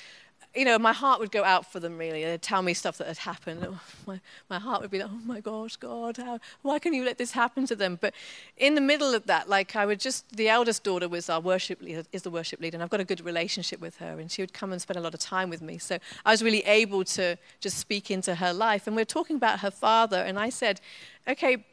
you 0.54 0.66
know, 0.66 0.78
my 0.78 0.92
heart 0.92 1.22
would 1.22 1.32
go 1.32 1.46
out 1.46 1.72
for 1.72 1.80
them 1.80 1.98
really. 1.98 2.26
They'd 2.26 2.42
tell 2.42 2.62
me 2.62 2.74
stuff 2.74 2.98
that 2.98 3.08
had 3.08 3.20
happened. 3.20 3.66
Oh, 3.66 3.80
my, 4.06 4.20
my 4.50 4.60
heart 4.60 4.82
would 4.82 4.92
be 4.92 5.00
like, 5.00 5.10
oh 5.10 5.22
my 5.24 5.40
gosh, 5.40 5.78
God, 5.78 6.18
how, 6.18 6.40
why 6.64 6.80
can 6.80 6.94
you 6.94 7.06
let 7.06 7.18
this 7.18 7.32
happen 7.32 7.66
to 7.68 7.76
them? 7.76 7.98
But 8.02 8.14
in 8.58 8.76
the 8.76 8.82
middle 8.82 9.14
of 9.14 9.26
that, 9.28 9.48
like 9.48 9.74
I 9.78 9.86
would 9.86 10.02
just, 10.02 10.30
the 10.36 10.50
eldest 10.50 10.84
daughter 10.84 11.08
was 11.08 11.30
our 11.30 11.40
worship 11.40 11.82
leader, 11.82 12.04
is 12.12 12.24
the 12.24 12.30
worship 12.30 12.60
leader, 12.60 12.76
and 12.76 12.84
I've 12.84 12.90
got 12.90 13.00
a 13.00 13.06
good 13.06 13.24
relationship 13.24 13.80
with 13.80 13.96
her, 13.98 14.20
and 14.20 14.30
she 14.30 14.42
would 14.42 14.52
come 14.52 14.74
and 14.74 14.82
spend 14.82 14.98
a 14.98 15.02
lot 15.02 15.14
of 15.14 15.22
time 15.22 15.50
with 15.50 15.62
me. 15.62 15.78
So 15.78 15.98
I 16.26 16.32
was 16.32 16.44
really 16.44 16.66
able 16.66 17.06
to 17.06 17.38
just 17.62 17.78
speak 17.78 18.12
into 18.12 18.36
her 18.36 18.52
life. 18.52 18.88
And 18.88 18.96
we 18.98 19.02
are 19.02 19.06
talking 19.06 19.38
about 19.38 19.62
her 19.62 19.72
father, 19.72 20.18
and 20.18 20.38
I 20.38 20.50
said, 20.50 20.82
okay, 21.30 21.64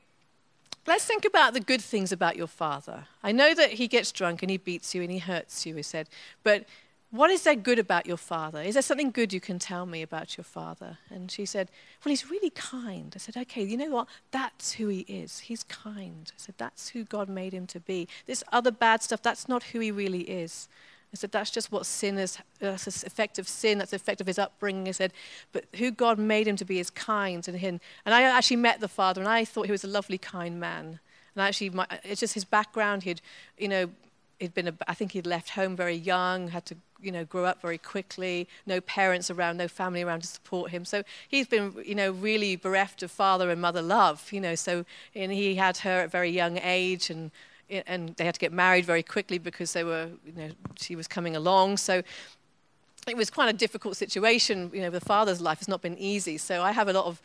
Let's 0.89 1.05
think 1.05 1.27
about 1.27 1.53
the 1.53 1.61
good 1.61 1.83
things 1.83 2.13
about 2.13 2.37
your 2.37 2.47
father. 2.47 3.09
I 3.23 3.31
know 3.31 3.53
that 3.53 3.73
he 3.73 3.89
gets 3.89 4.11
drunk 4.11 4.43
and 4.43 4.51
he 4.51 4.57
beats 4.57 4.95
you 4.95 5.03
and 5.03 5.11
he 5.11 5.19
hurts 5.19 5.67
you, 5.67 5.75
he 5.75 5.83
said, 5.83 6.09
but 6.43 6.65
what 7.11 7.31
is 7.31 7.43
there 7.43 7.57
good 7.57 7.79
about 7.79 8.07
your 8.07 8.17
father? 8.17 8.63
Is 8.63 8.73
there 8.73 8.83
something 8.83 9.11
good 9.11 9.31
you 9.31 9.41
can 9.41 9.59
tell 9.59 9.85
me 9.85 10.01
about 10.01 10.39
your 10.39 10.45
father? 10.45 10.97
And 11.11 11.31
she 11.31 11.45
said, 11.45 11.71
Well, 12.05 12.11
he's 12.11 12.31
really 12.31 12.51
kind. 12.51 13.13
I 13.15 13.19
said, 13.19 13.37
Okay, 13.37 13.63
you 13.63 13.79
know 13.79 13.91
what? 13.91 14.09
That's 14.31 14.73
who 14.73 14.89
he 14.89 15.01
is. 15.01 15.41
He's 15.41 15.63
kind. 15.63 16.31
I 16.31 16.37
said, 16.37 16.55
That's 16.59 16.91
who 16.91 17.05
God 17.05 17.31
made 17.31 17.55
him 17.55 17.67
to 17.69 17.81
be. 17.81 18.09
This 18.27 18.45
other 18.53 18.71
bad 18.71 19.03
stuff, 19.03 19.23
that's 19.23 19.49
not 19.49 19.63
who 19.63 19.81
he 19.81 19.91
really 19.91 20.21
is. 20.21 20.69
I 21.13 21.17
said, 21.17 21.33
That's 21.33 21.51
just 21.51 21.73
what 21.73 21.87
sin 21.87 22.19
is. 22.19 22.39
That's 22.59 22.85
the 22.85 23.07
effect 23.07 23.39
of 23.39 23.49
sin. 23.49 23.79
That's 23.79 23.91
the 23.91 23.97
effect 23.97 24.21
of 24.21 24.27
his 24.27 24.39
upbringing. 24.39 24.89
I 24.89 24.93
said, 24.93 25.13
But 25.53 25.65
who 25.77 25.91
God 25.91 26.19
made 26.19 26.47
him 26.47 26.57
to 26.57 26.65
be 26.65 26.79
is 26.79 26.91
kind. 26.91 27.47
And, 27.49 27.59
him. 27.59 27.81
and 28.05 28.15
I 28.15 28.23
actually 28.23 28.57
met 28.57 28.81
the 28.81 28.89
father, 28.89 29.21
and 29.21 29.29
I 29.29 29.45
thought 29.45 29.67
he 29.67 29.73
was 29.73 29.85
a 29.85 29.89
lovely, 29.89 30.19
kind 30.19 30.61
man. 30.61 31.01
And 31.35 31.43
actually, 31.43 31.71
my, 31.71 31.87
it's 32.05 32.21
just 32.21 32.35
his 32.35 32.45
background. 32.45 33.05
He'd, 33.05 33.21
you 33.57 33.69
know, 33.69 33.91
he'd 34.39 34.55
been, 34.55 34.69
a, 34.69 34.75
I 34.87 34.95
think 34.95 35.13
he'd 35.13 35.27
left 35.27 35.51
home 35.51 35.77
very 35.77 35.97
young, 35.97 36.49
had 36.49 36.67
to 36.67 36.77
you 37.01 37.13
know, 37.13 37.25
grow 37.25 37.45
up 37.45 37.61
very 37.61 37.79
quickly, 37.79 38.49
no 38.67 38.81
parents 38.81 39.31
around, 39.31 39.57
no 39.57 39.69
family 39.69 40.03
around 40.03 40.21
to 40.21 40.27
support 40.27 40.71
him. 40.71 40.85
So 40.85 41.03
he's 41.29 41.47
been, 41.47 41.75
you 41.85 41.95
know, 41.95 42.11
really 42.11 42.57
bereft 42.57 43.03
of 43.03 43.11
father 43.11 43.51
and 43.51 43.61
mother 43.61 43.83
love, 43.83 44.33
you 44.33 44.41
know. 44.41 44.55
So 44.55 44.85
and 45.15 45.33
he 45.33 45.55
had 45.55 45.79
her 45.79 46.01
at 46.01 46.07
a 46.07 46.09
very 46.09 46.31
young 46.31 46.59
age, 46.59 47.11
and 47.11 47.31
and 47.71 48.15
they 48.17 48.25
had 48.25 48.35
to 48.35 48.41
get 48.41 48.53
married 48.53 48.85
very 48.85 49.03
quickly 49.03 49.39
because 49.39 49.73
they 49.73 49.85
were, 49.85 50.09
you 50.25 50.33
know, 50.33 50.51
she 50.77 50.97
was 50.97 51.07
coming 51.07 51.37
along. 51.37 51.77
So 51.77 52.03
it 53.07 53.17
was 53.17 53.31
quite 53.31 53.49
a 53.49 53.57
difficult 53.57 53.97
situation. 53.97 54.71
You 54.73 54.83
know, 54.83 54.91
the 54.91 55.01
father's 55.01 55.41
life 55.41 55.59
has 55.59 55.69
not 55.69 55.83
been 55.83 55.99
easy. 55.99 56.39
So 56.39 56.63
I 56.63 56.73
have 56.73 56.89
a 56.89 56.93
lot 56.93 57.07
of 57.07 57.23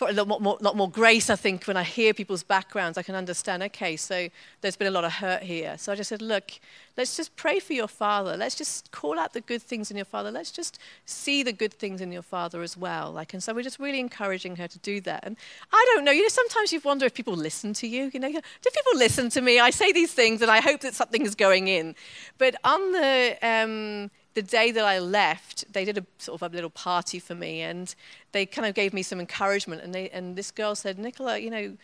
a 0.00 0.12
lot 0.12 0.40
more, 0.40 0.58
lot 0.60 0.76
more 0.76 0.90
grace, 0.90 1.30
I 1.30 1.36
think, 1.36 1.64
when 1.64 1.76
I 1.76 1.82
hear 1.82 2.12
people's 2.12 2.42
backgrounds. 2.42 2.98
I 2.98 3.02
can 3.02 3.14
understand, 3.14 3.62
okay, 3.64 3.96
so 3.96 4.28
there's 4.60 4.76
been 4.76 4.88
a 4.88 4.90
lot 4.90 5.04
of 5.04 5.12
hurt 5.12 5.42
here. 5.42 5.78
So 5.78 5.92
I 5.92 5.94
just 5.94 6.08
said, 6.08 6.20
look, 6.20 6.52
let's 6.96 7.16
just 7.16 7.34
pray 7.36 7.60
for 7.60 7.72
your 7.72 7.88
father. 7.88 8.36
Let's 8.36 8.54
just 8.54 8.90
call 8.90 9.18
out 9.18 9.32
the 9.32 9.40
good 9.40 9.62
things 9.62 9.90
in 9.90 9.96
your 9.96 10.04
father. 10.04 10.30
Let's 10.30 10.50
just 10.50 10.78
see 11.06 11.42
the 11.42 11.52
good 11.52 11.72
things 11.72 12.00
in 12.00 12.12
your 12.12 12.22
father 12.22 12.62
as 12.62 12.76
well. 12.76 13.10
Like, 13.10 13.32
and 13.32 13.42
so 13.42 13.54
we're 13.54 13.62
just 13.62 13.78
really 13.78 14.00
encouraging 14.00 14.56
her 14.56 14.68
to 14.68 14.78
do 14.80 15.00
that. 15.02 15.20
And 15.24 15.36
I 15.72 15.92
don't 15.94 16.04
know, 16.04 16.12
you 16.12 16.22
know, 16.22 16.28
sometimes 16.28 16.72
you 16.72 16.80
wonder 16.84 17.06
if 17.06 17.14
people 17.14 17.34
listen 17.34 17.72
to 17.74 17.86
you. 17.86 18.10
You 18.12 18.20
know, 18.20 18.30
do 18.30 18.40
people 18.70 18.98
listen 18.98 19.30
to 19.30 19.40
me? 19.40 19.60
I 19.60 19.70
say 19.70 19.92
these 19.92 20.12
things 20.12 20.42
and 20.42 20.50
I 20.50 20.60
hope 20.60 20.80
that 20.82 20.94
something 20.94 21.24
is 21.24 21.34
going 21.34 21.68
in. 21.68 21.94
But 22.38 22.56
on 22.64 22.92
the, 22.92 23.38
um, 23.42 24.10
the 24.36 24.42
day 24.42 24.70
that 24.70 24.84
I 24.84 24.98
left, 24.98 25.72
they 25.72 25.86
did 25.86 25.96
a 25.96 26.04
sort 26.18 26.42
of 26.42 26.52
a 26.52 26.54
little 26.54 26.68
party 26.68 27.18
for 27.18 27.34
me, 27.34 27.62
and 27.62 27.92
they 28.32 28.44
kind 28.44 28.68
of 28.68 28.74
gave 28.74 28.92
me 28.92 29.02
some 29.02 29.18
encouragement. 29.18 29.82
And, 29.82 29.94
they, 29.94 30.10
and 30.10 30.36
this 30.36 30.50
girl 30.50 30.74
said, 30.74 30.98
Nicola, 30.98 31.38
you 31.38 31.48
know, 31.48 31.76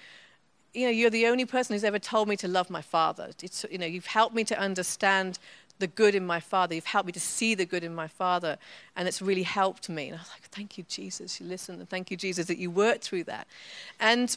you 0.75 0.87
know, 0.87 0.91
you're 0.91 1.09
the 1.09 1.27
only 1.27 1.47
person 1.47 1.75
who's 1.75 1.83
ever 1.83 1.99
told 1.99 2.29
me 2.29 2.37
to 2.37 2.49
love 2.49 2.69
my 2.69 2.83
father. 2.83 3.31
It's, 3.43 3.65
you 3.71 3.79
know, 3.79 3.87
you've 3.87 4.07
helped 4.07 4.35
me 4.35 4.45
to 4.45 4.59
understand 4.59 5.39
the 5.79 5.87
good 5.87 6.15
in 6.15 6.27
my 6.27 6.41
father. 6.41 6.75
You've 6.75 6.85
helped 6.85 7.07
me 7.07 7.13
to 7.13 7.21
see 7.21 7.55
the 7.55 7.65
good 7.65 7.85
in 7.85 7.95
my 7.95 8.07
father, 8.07 8.59
and 8.97 9.09
it's 9.09 9.23
really 9.23 9.45
helped 9.45 9.89
me. 9.89 10.09
And 10.09 10.17
I 10.17 10.21
was 10.21 10.31
like, 10.31 10.43
thank 10.51 10.77
you, 10.77 10.85
Jesus. 10.89 11.41
You 11.41 11.47
listened, 11.47 11.81
and 11.81 11.89
thank 11.89 12.11
you, 12.11 12.19
Jesus, 12.19 12.47
that 12.49 12.59
you 12.59 12.71
worked 12.71 13.05
through 13.05 13.25
that. 13.25 13.47
And 13.99 14.37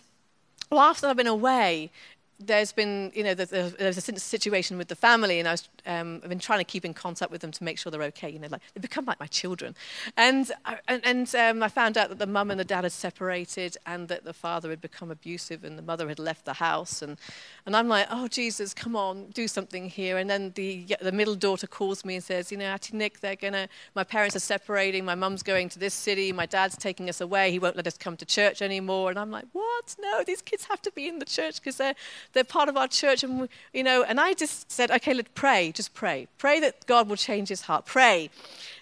after 0.71 1.07
I've 1.07 1.17
been 1.17 1.27
away, 1.27 1.91
there's 2.39 2.71
been, 2.71 3.11
you 3.13 3.25
know, 3.25 3.33
there's 3.33 3.51
a, 3.51 3.75
there's 3.77 3.97
a 3.97 4.19
situation 4.19 4.77
with 4.77 4.87
the 4.87 4.95
family, 4.95 5.39
and 5.39 5.49
I 5.49 5.51
was, 5.51 5.67
um, 5.85 6.21
I've 6.23 6.29
been 6.29 6.39
trying 6.39 6.59
to 6.59 6.65
keep 6.65 6.85
in 6.85 6.93
contact 6.93 7.31
with 7.31 7.41
them 7.41 7.51
to 7.51 7.63
make 7.63 7.77
sure 7.77 7.91
they're 7.91 8.03
okay. 8.03 8.29
You 8.29 8.39
know, 8.39 8.47
like 8.49 8.61
they 8.73 8.81
become 8.81 9.05
like 9.05 9.19
my 9.19 9.27
children, 9.27 9.75
and 10.17 10.51
and, 10.87 11.01
and 11.05 11.35
um, 11.35 11.63
I 11.63 11.67
found 11.67 11.97
out 11.97 12.09
that 12.09 12.19
the 12.19 12.27
mum 12.27 12.51
and 12.51 12.59
the 12.59 12.65
dad 12.65 12.83
had 12.83 12.91
separated, 12.91 13.77
and 13.85 14.07
that 14.07 14.23
the 14.23 14.33
father 14.33 14.69
had 14.69 14.81
become 14.81 15.11
abusive, 15.11 15.63
and 15.63 15.77
the 15.77 15.83
mother 15.83 16.07
had 16.09 16.19
left 16.19 16.45
the 16.45 16.53
house, 16.53 17.01
and 17.01 17.17
and 17.65 17.75
I'm 17.75 17.87
like, 17.87 18.07
oh 18.09 18.27
Jesus, 18.27 18.73
come 18.73 18.95
on, 18.95 19.27
do 19.27 19.47
something 19.47 19.89
here. 19.89 20.17
And 20.17 20.29
then 20.29 20.51
the 20.55 20.85
the 21.01 21.11
middle 21.11 21.35
daughter 21.35 21.67
calls 21.67 22.05
me 22.05 22.15
and 22.15 22.23
says, 22.23 22.51
you 22.51 22.57
know, 22.57 22.65
Auntie 22.65 22.97
Nick, 22.97 23.19
they're 23.19 23.35
gonna, 23.35 23.67
my 23.95 24.03
parents 24.03 24.35
are 24.35 24.39
separating, 24.39 25.05
my 25.05 25.15
mum's 25.15 25.43
going 25.43 25.69
to 25.69 25.79
this 25.79 25.93
city, 25.93 26.31
my 26.31 26.45
dad's 26.45 26.77
taking 26.77 27.09
us 27.09 27.21
away, 27.21 27.51
he 27.51 27.59
won't 27.59 27.75
let 27.75 27.87
us 27.87 27.97
come 27.97 28.17
to 28.17 28.25
church 28.25 28.61
anymore, 28.61 29.09
and 29.09 29.19
I'm 29.19 29.31
like, 29.31 29.45
what? 29.53 29.95
No, 29.99 30.23
these 30.23 30.41
kids 30.41 30.65
have 30.65 30.81
to 30.83 30.91
be 30.91 31.07
in 31.07 31.19
the 31.19 31.25
church 31.25 31.55
because 31.55 31.77
they're 31.77 31.95
they're 32.33 32.43
part 32.43 32.69
of 32.69 32.77
our 32.77 32.87
church. 32.87 33.23
And, 33.23 33.49
you 33.73 33.83
know, 33.83 34.03
and 34.03 34.19
I 34.19 34.33
just 34.33 34.71
said, 34.71 34.91
okay, 34.91 35.13
let's 35.13 35.29
pray. 35.35 35.71
Just 35.75 35.93
pray. 35.93 36.27
Pray 36.37 36.59
that 36.61 36.85
God 36.87 37.07
will 37.07 37.17
change 37.17 37.49
his 37.49 37.61
heart. 37.61 37.85
Pray. 37.85 38.29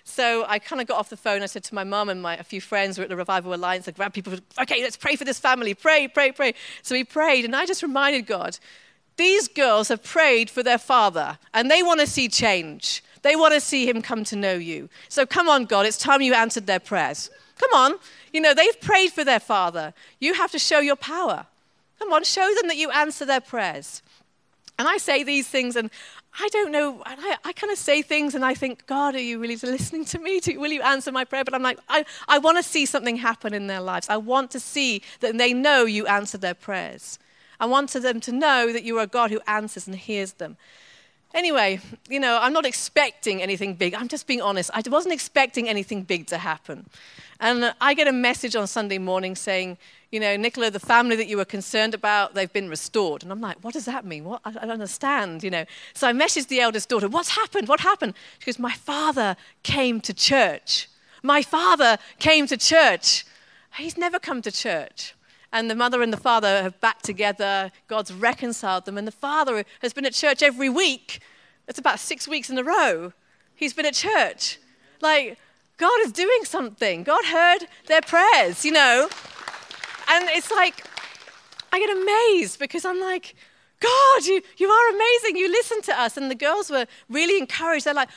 So 0.03 0.45
I 0.47 0.59
kind 0.59 0.79
of 0.79 0.87
got 0.87 0.99
off 0.99 1.09
the 1.09 1.17
phone. 1.17 1.41
I 1.41 1.47
said 1.47 1.63
to 1.65 1.75
my 1.75 1.83
mum 1.83 2.07
and 2.07 2.21
my, 2.21 2.37
a 2.37 2.43
few 2.43 2.61
friends 2.61 2.97
were 2.97 3.03
at 3.03 3.09
the 3.09 3.15
Revival 3.15 3.53
Alliance. 3.53 3.87
I 3.87 3.91
grabbed 3.91 4.13
people, 4.13 4.33
okay, 4.61 4.81
let's 4.83 4.95
pray 4.95 5.15
for 5.15 5.25
this 5.25 5.39
family. 5.39 5.73
Pray, 5.73 6.07
pray, 6.07 6.31
pray. 6.31 6.53
So 6.83 6.93
we 6.93 7.03
prayed. 7.03 7.45
And 7.45 7.55
I 7.55 7.65
just 7.65 7.81
reminded 7.81 8.27
God, 8.27 8.59
these 9.17 9.47
girls 9.47 9.87
have 9.87 10.03
prayed 10.03 10.49
for 10.49 10.61
their 10.61 10.77
father 10.77 11.39
and 11.53 11.69
they 11.69 11.81
want 11.81 11.99
to 11.99 12.07
see 12.07 12.27
change. 12.27 13.03
They 13.23 13.35
want 13.35 13.55
to 13.55 13.61
see 13.61 13.89
him 13.89 14.01
come 14.01 14.23
to 14.25 14.35
know 14.35 14.53
you. 14.53 14.87
So 15.09 15.25
come 15.25 15.49
on, 15.49 15.65
God, 15.65 15.87
it's 15.87 15.97
time 15.97 16.21
you 16.21 16.35
answered 16.35 16.67
their 16.67 16.79
prayers. 16.79 17.31
Come 17.57 17.73
on. 17.73 17.99
You 18.31 18.41
know, 18.41 18.53
they've 18.53 18.79
prayed 18.81 19.13
for 19.13 19.23
their 19.23 19.39
father. 19.39 19.93
You 20.19 20.35
have 20.35 20.51
to 20.51 20.59
show 20.59 20.79
your 20.79 20.95
power. 20.95 21.47
Come 21.97 22.13
on, 22.13 22.23
show 22.23 22.53
them 22.53 22.67
that 22.67 22.77
you 22.77 22.91
answer 22.91 23.25
their 23.25 23.41
prayers. 23.41 24.02
And 24.79 24.87
I 24.87 24.97
say 24.97 25.23
these 25.23 25.47
things, 25.47 25.75
and 25.75 25.91
I 26.39 26.47
don't 26.49 26.71
know, 26.71 27.03
I, 27.05 27.37
I 27.45 27.53
kind 27.53 27.71
of 27.71 27.77
say 27.77 28.01
things, 28.01 28.33
and 28.33 28.43
I 28.43 28.53
think, 28.53 28.85
God, 28.87 29.15
are 29.15 29.21
you 29.21 29.39
really 29.39 29.55
listening 29.63 30.05
to 30.05 30.19
me? 30.19 30.41
will 30.57 30.71
you 30.71 30.81
answer 30.81 31.11
my 31.11 31.25
prayer? 31.25 31.43
But 31.43 31.53
I'm 31.53 31.61
like, 31.61 31.79
I, 31.89 32.05
I 32.27 32.39
want 32.39 32.57
to 32.57 32.63
see 32.63 32.85
something 32.85 33.17
happen 33.17 33.53
in 33.53 33.67
their 33.67 33.81
lives. 33.81 34.09
I 34.09 34.17
want 34.17 34.51
to 34.51 34.59
see 34.59 35.01
that 35.19 35.37
they 35.37 35.53
know 35.53 35.85
you 35.85 36.07
answer 36.07 36.37
their 36.37 36.55
prayers. 36.55 37.19
I 37.59 37.65
want 37.65 37.91
them 37.91 38.19
to 38.19 38.31
know 38.31 38.73
that 38.73 38.83
you 38.83 38.97
are 38.97 39.03
a 39.03 39.07
God 39.07 39.31
who 39.31 39.39
answers 39.47 39.87
and 39.87 39.95
hears 39.95 40.33
them. 40.33 40.57
Anyway, 41.33 41.79
you 42.07 42.19
know, 42.19 42.37
I'm 42.39 42.53
not 42.53 42.65
expecting 42.65 43.41
anything 43.41 43.73
big. 43.73 43.95
I'm 43.95 44.07
just 44.07 44.27
being 44.27 44.41
honest. 44.41 44.69
I 44.73 44.83
wasn't 44.87 45.13
expecting 45.13 45.67
anything 45.67 46.03
big 46.03 46.27
to 46.27 46.37
happen. 46.37 46.85
And 47.39 47.73
I 47.81 47.95
get 47.95 48.07
a 48.07 48.11
message 48.11 48.55
on 48.55 48.67
Sunday 48.67 48.99
morning 48.99 49.35
saying, 49.35 49.77
you 50.11 50.19
know, 50.19 50.37
Nicola, 50.37 50.69
the 50.69 50.79
family 50.79 51.15
that 51.15 51.27
you 51.27 51.37
were 51.37 51.45
concerned 51.45 51.95
about, 51.95 52.35
they've 52.35 52.53
been 52.53 52.69
restored. 52.69 53.23
And 53.23 53.31
I'm 53.31 53.41
like, 53.41 53.57
what 53.63 53.73
does 53.73 53.85
that 53.85 54.05
mean? 54.05 54.25
What? 54.25 54.41
I 54.45 54.51
don't 54.51 54.69
understand, 54.69 55.43
you 55.43 55.49
know. 55.49 55.65
So 55.95 56.07
I 56.07 56.13
messaged 56.13 56.49
the 56.49 56.61
eldest 56.61 56.87
daughter, 56.87 57.09
what's 57.09 57.29
happened? 57.29 57.67
What 57.67 57.79
happened? 57.79 58.13
She 58.37 58.45
goes, 58.45 58.59
my 58.59 58.73
father 58.73 59.35
came 59.63 60.01
to 60.01 60.13
church. 60.13 60.87
My 61.23 61.41
father 61.41 61.97
came 62.19 62.45
to 62.47 62.57
church. 62.57 63.25
He's 63.75 63.97
never 63.97 64.19
come 64.19 64.43
to 64.43 64.51
church. 64.51 65.15
And 65.53 65.69
the 65.69 65.75
mother 65.75 66.01
and 66.01 66.11
the 66.11 66.17
father 66.17 66.63
have 66.63 66.81
back 66.81 67.03
together. 67.03 67.71
God's 67.87 68.11
reconciled 68.11 68.85
them. 68.85 68.97
And 68.97 69.07
the 69.07 69.11
father 69.11 69.63
has 69.81 69.93
been 69.93 70.05
at 70.05 70.13
church 70.13 70.41
every 70.41 70.67
week. 70.67 71.21
It's 71.67 71.79
about 71.79 71.99
six 71.99 72.27
weeks 72.27 72.49
in 72.49 72.57
a 72.57 72.63
row. 72.63 73.13
He's 73.55 73.71
been 73.71 73.85
at 73.85 73.93
church. 73.93 74.59
Like, 74.99 75.37
God 75.77 75.99
is 76.01 76.11
doing 76.11 76.43
something. 76.43 77.03
God 77.03 77.23
heard 77.25 77.67
their 77.85 78.01
prayers, 78.01 78.65
you 78.65 78.71
know. 78.71 79.07
And 80.09 80.27
it's 80.29 80.51
like, 80.51 80.83
I 81.71 81.79
get 81.79 81.97
amazed 81.97 82.59
because 82.59 82.83
I'm 82.83 82.99
like, 82.99 83.35
God, 83.79 84.25
you, 84.25 84.41
you 84.57 84.69
are 84.69 84.95
amazing. 84.95 85.37
You 85.37 85.51
listen 85.51 85.83
to 85.83 85.99
us. 85.99 86.17
And 86.17 86.31
the 86.31 86.35
girls 86.35 86.71
were 86.71 86.87
really 87.09 87.37
encouraged. 87.37 87.85
They're 87.85 87.93
like, 87.93 88.09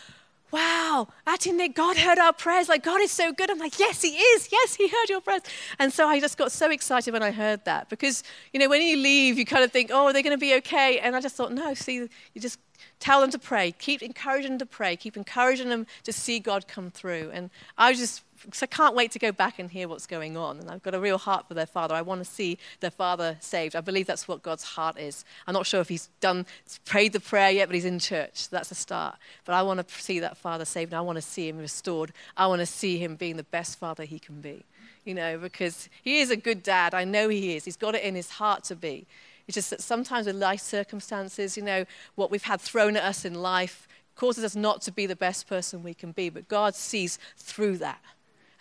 wow, 0.53 1.09
Auntie 1.27 1.69
God 1.69 1.97
heard 1.97 2.19
our 2.19 2.33
prayers. 2.33 2.69
Like, 2.69 2.83
God 2.83 3.01
is 3.01 3.11
so 3.11 3.33
good. 3.33 3.51
I'm 3.51 3.59
like, 3.59 3.79
yes, 3.79 4.03
He 4.03 4.11
is. 4.11 4.49
Yes, 4.51 4.75
He 4.75 4.89
heard 4.89 5.09
your 5.09 5.21
prayers. 5.21 5.43
And 5.79 5.93
so 5.93 6.07
I 6.07 6.21
just 6.21 6.39
got 6.39 6.53
so 6.53 6.71
excited 6.71 7.13
when 7.13 7.23
I 7.23 7.31
heard 7.31 7.65
that 7.65 7.89
because, 7.89 8.23
you 8.53 8.61
know, 8.61 8.69
when 8.69 8.83
you 8.83 8.97
leave, 8.97 9.39
you 9.39 9.45
kind 9.45 9.65
of 9.65 9.73
think, 9.73 9.91
oh, 9.93 10.07
are 10.07 10.13
they 10.13 10.23
going 10.23 10.37
to 10.37 10.41
be 10.41 10.55
okay? 10.57 10.99
And 10.99 11.17
I 11.17 11.21
just 11.21 11.37
thought, 11.37 11.53
no, 11.53 11.75
see, 11.75 11.95
you 11.95 12.41
just 12.41 12.59
tell 13.01 13.21
them 13.21 13.31
to 13.31 13.39
pray. 13.39 13.73
Keep 13.73 14.03
encouraging 14.03 14.53
them 14.53 14.59
to 14.59 14.67
pray. 14.67 14.97
Keep 14.97 15.17
encouraging 15.17 15.69
them 15.69 15.87
to 16.05 16.13
see 16.13 16.39
God 16.39 16.69
come 16.69 16.91
through. 16.91 17.31
And 17.33 17.51
I 17.77 17.91
was 17.91 17.99
just 17.99 18.23
so 18.53 18.64
I 18.64 18.66
can't 18.66 18.94
wait 18.94 19.11
to 19.12 19.18
go 19.18 19.33
back 19.33 19.59
and 19.59 19.70
hear 19.70 19.88
what's 19.88 20.07
going 20.07 20.37
on. 20.37 20.59
And 20.59 20.70
I've 20.70 20.83
got 20.83 20.94
a 20.94 21.01
real 21.01 21.18
heart 21.18 21.49
for 21.49 21.55
their 21.55 21.66
father. 21.66 21.94
I 21.94 22.03
want 22.03 22.20
to 22.20 22.25
see 22.25 22.59
their 22.81 22.90
father 22.90 23.37
saved. 23.40 23.77
I 23.77 23.81
believe 23.81 24.07
that's 24.07 24.29
what 24.29 24.42
God's 24.42 24.64
heart 24.64 24.99
is. 24.99 25.25
I'm 25.46 25.55
not 25.55 25.66
sure 25.66 25.81
if 25.81 25.88
he's 25.88 26.09
done, 26.20 26.46
prayed 26.85 27.12
the 27.12 27.20
prayer 27.20 27.51
yet, 27.51 27.68
but 27.68 27.75
he's 27.75 27.85
in 27.85 27.99
church. 27.99 28.31
So 28.35 28.49
that's 28.53 28.70
a 28.70 28.75
start. 28.75 29.16
But 29.44 29.55
I 29.55 29.62
want 29.62 29.87
to 29.87 29.94
see 30.01 30.20
that 30.20 30.37
father 30.37 30.64
saved, 30.64 30.92
and 30.92 30.99
I 30.99 31.03
want 31.03 31.16
to 31.16 31.22
see 31.22 31.49
him 31.49 31.59
restored. 31.59 32.12
I 32.37 32.46
want 32.46 32.61
to 32.61 32.66
see 32.66 32.99
him 32.99 33.16
being 33.16 33.37
the 33.37 33.44
best 33.44 33.79
father 33.79 34.05
he 34.05 34.18
can 34.18 34.40
be, 34.40 34.64
you 35.05 35.14
know, 35.14 35.38
because 35.38 35.88
he 36.03 36.20
is 36.20 36.31
a 36.31 36.37
good 36.37 36.62
dad. 36.62 36.94
I 36.94 37.05
know 37.05 37.29
he 37.29 37.57
is. 37.57 37.64
He's 37.64 37.77
got 37.77 37.94
it 37.94 38.03
in 38.03 38.14
his 38.14 38.31
heart 38.31 38.64
to 38.64 38.77
be. 38.77 39.07
It's 39.46 39.55
just 39.55 39.70
that 39.70 39.81
sometimes 39.81 40.27
with 40.27 40.37
life 40.37 40.61
circumstances, 40.61 41.57
you 41.57 41.62
know, 41.62 41.85
what 42.16 42.31
we've 42.31 42.42
had 42.42 42.61
thrown 42.61 42.96
at 42.96 43.05
us 43.05 43.25
in 43.25 43.35
life 43.35 43.87
causes 44.16 44.42
us 44.42 44.57
not 44.57 44.83
to 44.83 44.90
be 44.90 45.07
the 45.07 45.14
best 45.14 45.46
person 45.46 45.83
we 45.83 45.94
can 45.94 46.11
be. 46.11 46.31
But 46.31 46.49
God 46.49 46.75
sees 46.75 47.18
through 47.37 47.79
that. 47.79 48.01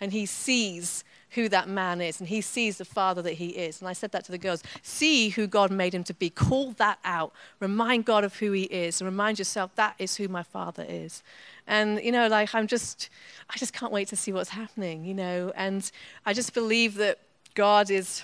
And 0.00 0.12
He 0.12 0.26
sees 0.26 1.04
who 1.30 1.48
that 1.50 1.68
man 1.68 2.00
is, 2.00 2.18
and 2.18 2.28
he 2.28 2.40
sees 2.40 2.78
the 2.78 2.84
father 2.84 3.20
that 3.22 3.34
he 3.34 3.48
is. 3.48 3.80
And 3.80 3.88
I 3.88 3.92
said 3.92 4.10
that 4.12 4.24
to 4.24 4.32
the 4.32 4.38
girls 4.38 4.62
see 4.82 5.28
who 5.28 5.46
God 5.46 5.70
made 5.70 5.94
him 5.94 6.02
to 6.04 6.14
be, 6.14 6.30
call 6.30 6.72
that 6.72 6.98
out, 7.04 7.32
remind 7.60 8.06
God 8.06 8.24
of 8.24 8.36
who 8.36 8.52
he 8.52 8.64
is, 8.64 9.00
and 9.00 9.06
remind 9.06 9.38
yourself 9.38 9.74
that 9.74 9.94
is 9.98 10.16
who 10.16 10.28
my 10.28 10.42
father 10.42 10.84
is. 10.88 11.22
And, 11.66 12.02
you 12.02 12.10
know, 12.10 12.26
like, 12.28 12.54
I'm 12.54 12.66
just, 12.66 13.10
I 13.50 13.58
just 13.58 13.72
can't 13.72 13.92
wait 13.92 14.08
to 14.08 14.16
see 14.16 14.32
what's 14.32 14.50
happening, 14.50 15.04
you 15.04 15.14
know, 15.14 15.52
and 15.54 15.90
I 16.24 16.32
just 16.32 16.54
believe 16.54 16.94
that 16.94 17.18
God 17.54 17.90
is 17.90 18.22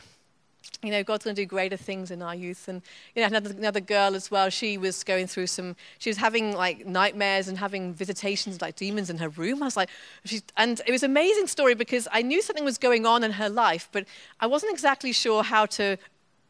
you 0.82 0.90
know, 0.90 1.04
God's 1.04 1.24
going 1.24 1.36
to 1.36 1.42
do 1.42 1.46
greater 1.46 1.76
things 1.76 2.10
in 2.10 2.22
our 2.22 2.34
youth. 2.34 2.66
And, 2.68 2.82
you 3.14 3.22
know, 3.22 3.28
another, 3.28 3.50
another 3.50 3.80
girl 3.80 4.14
as 4.14 4.30
well, 4.30 4.50
she 4.50 4.78
was 4.78 5.04
going 5.04 5.26
through 5.26 5.46
some, 5.46 5.76
she 5.98 6.10
was 6.10 6.16
having 6.16 6.56
like 6.56 6.86
nightmares 6.86 7.48
and 7.48 7.56
having 7.56 7.94
visitations 7.94 8.60
like 8.60 8.76
demons 8.76 9.08
in 9.08 9.18
her 9.18 9.28
room. 9.28 9.62
I 9.62 9.66
was 9.66 9.76
like, 9.76 9.90
she's, 10.24 10.42
and 10.56 10.80
it 10.86 10.90
was 10.90 11.02
an 11.02 11.10
amazing 11.10 11.46
story 11.46 11.74
because 11.74 12.08
I 12.10 12.22
knew 12.22 12.42
something 12.42 12.64
was 12.64 12.78
going 12.78 13.06
on 13.06 13.22
in 13.22 13.32
her 13.32 13.48
life, 13.48 13.88
but 13.92 14.06
I 14.40 14.46
wasn't 14.46 14.72
exactly 14.72 15.12
sure 15.12 15.42
how 15.44 15.66
to 15.66 15.98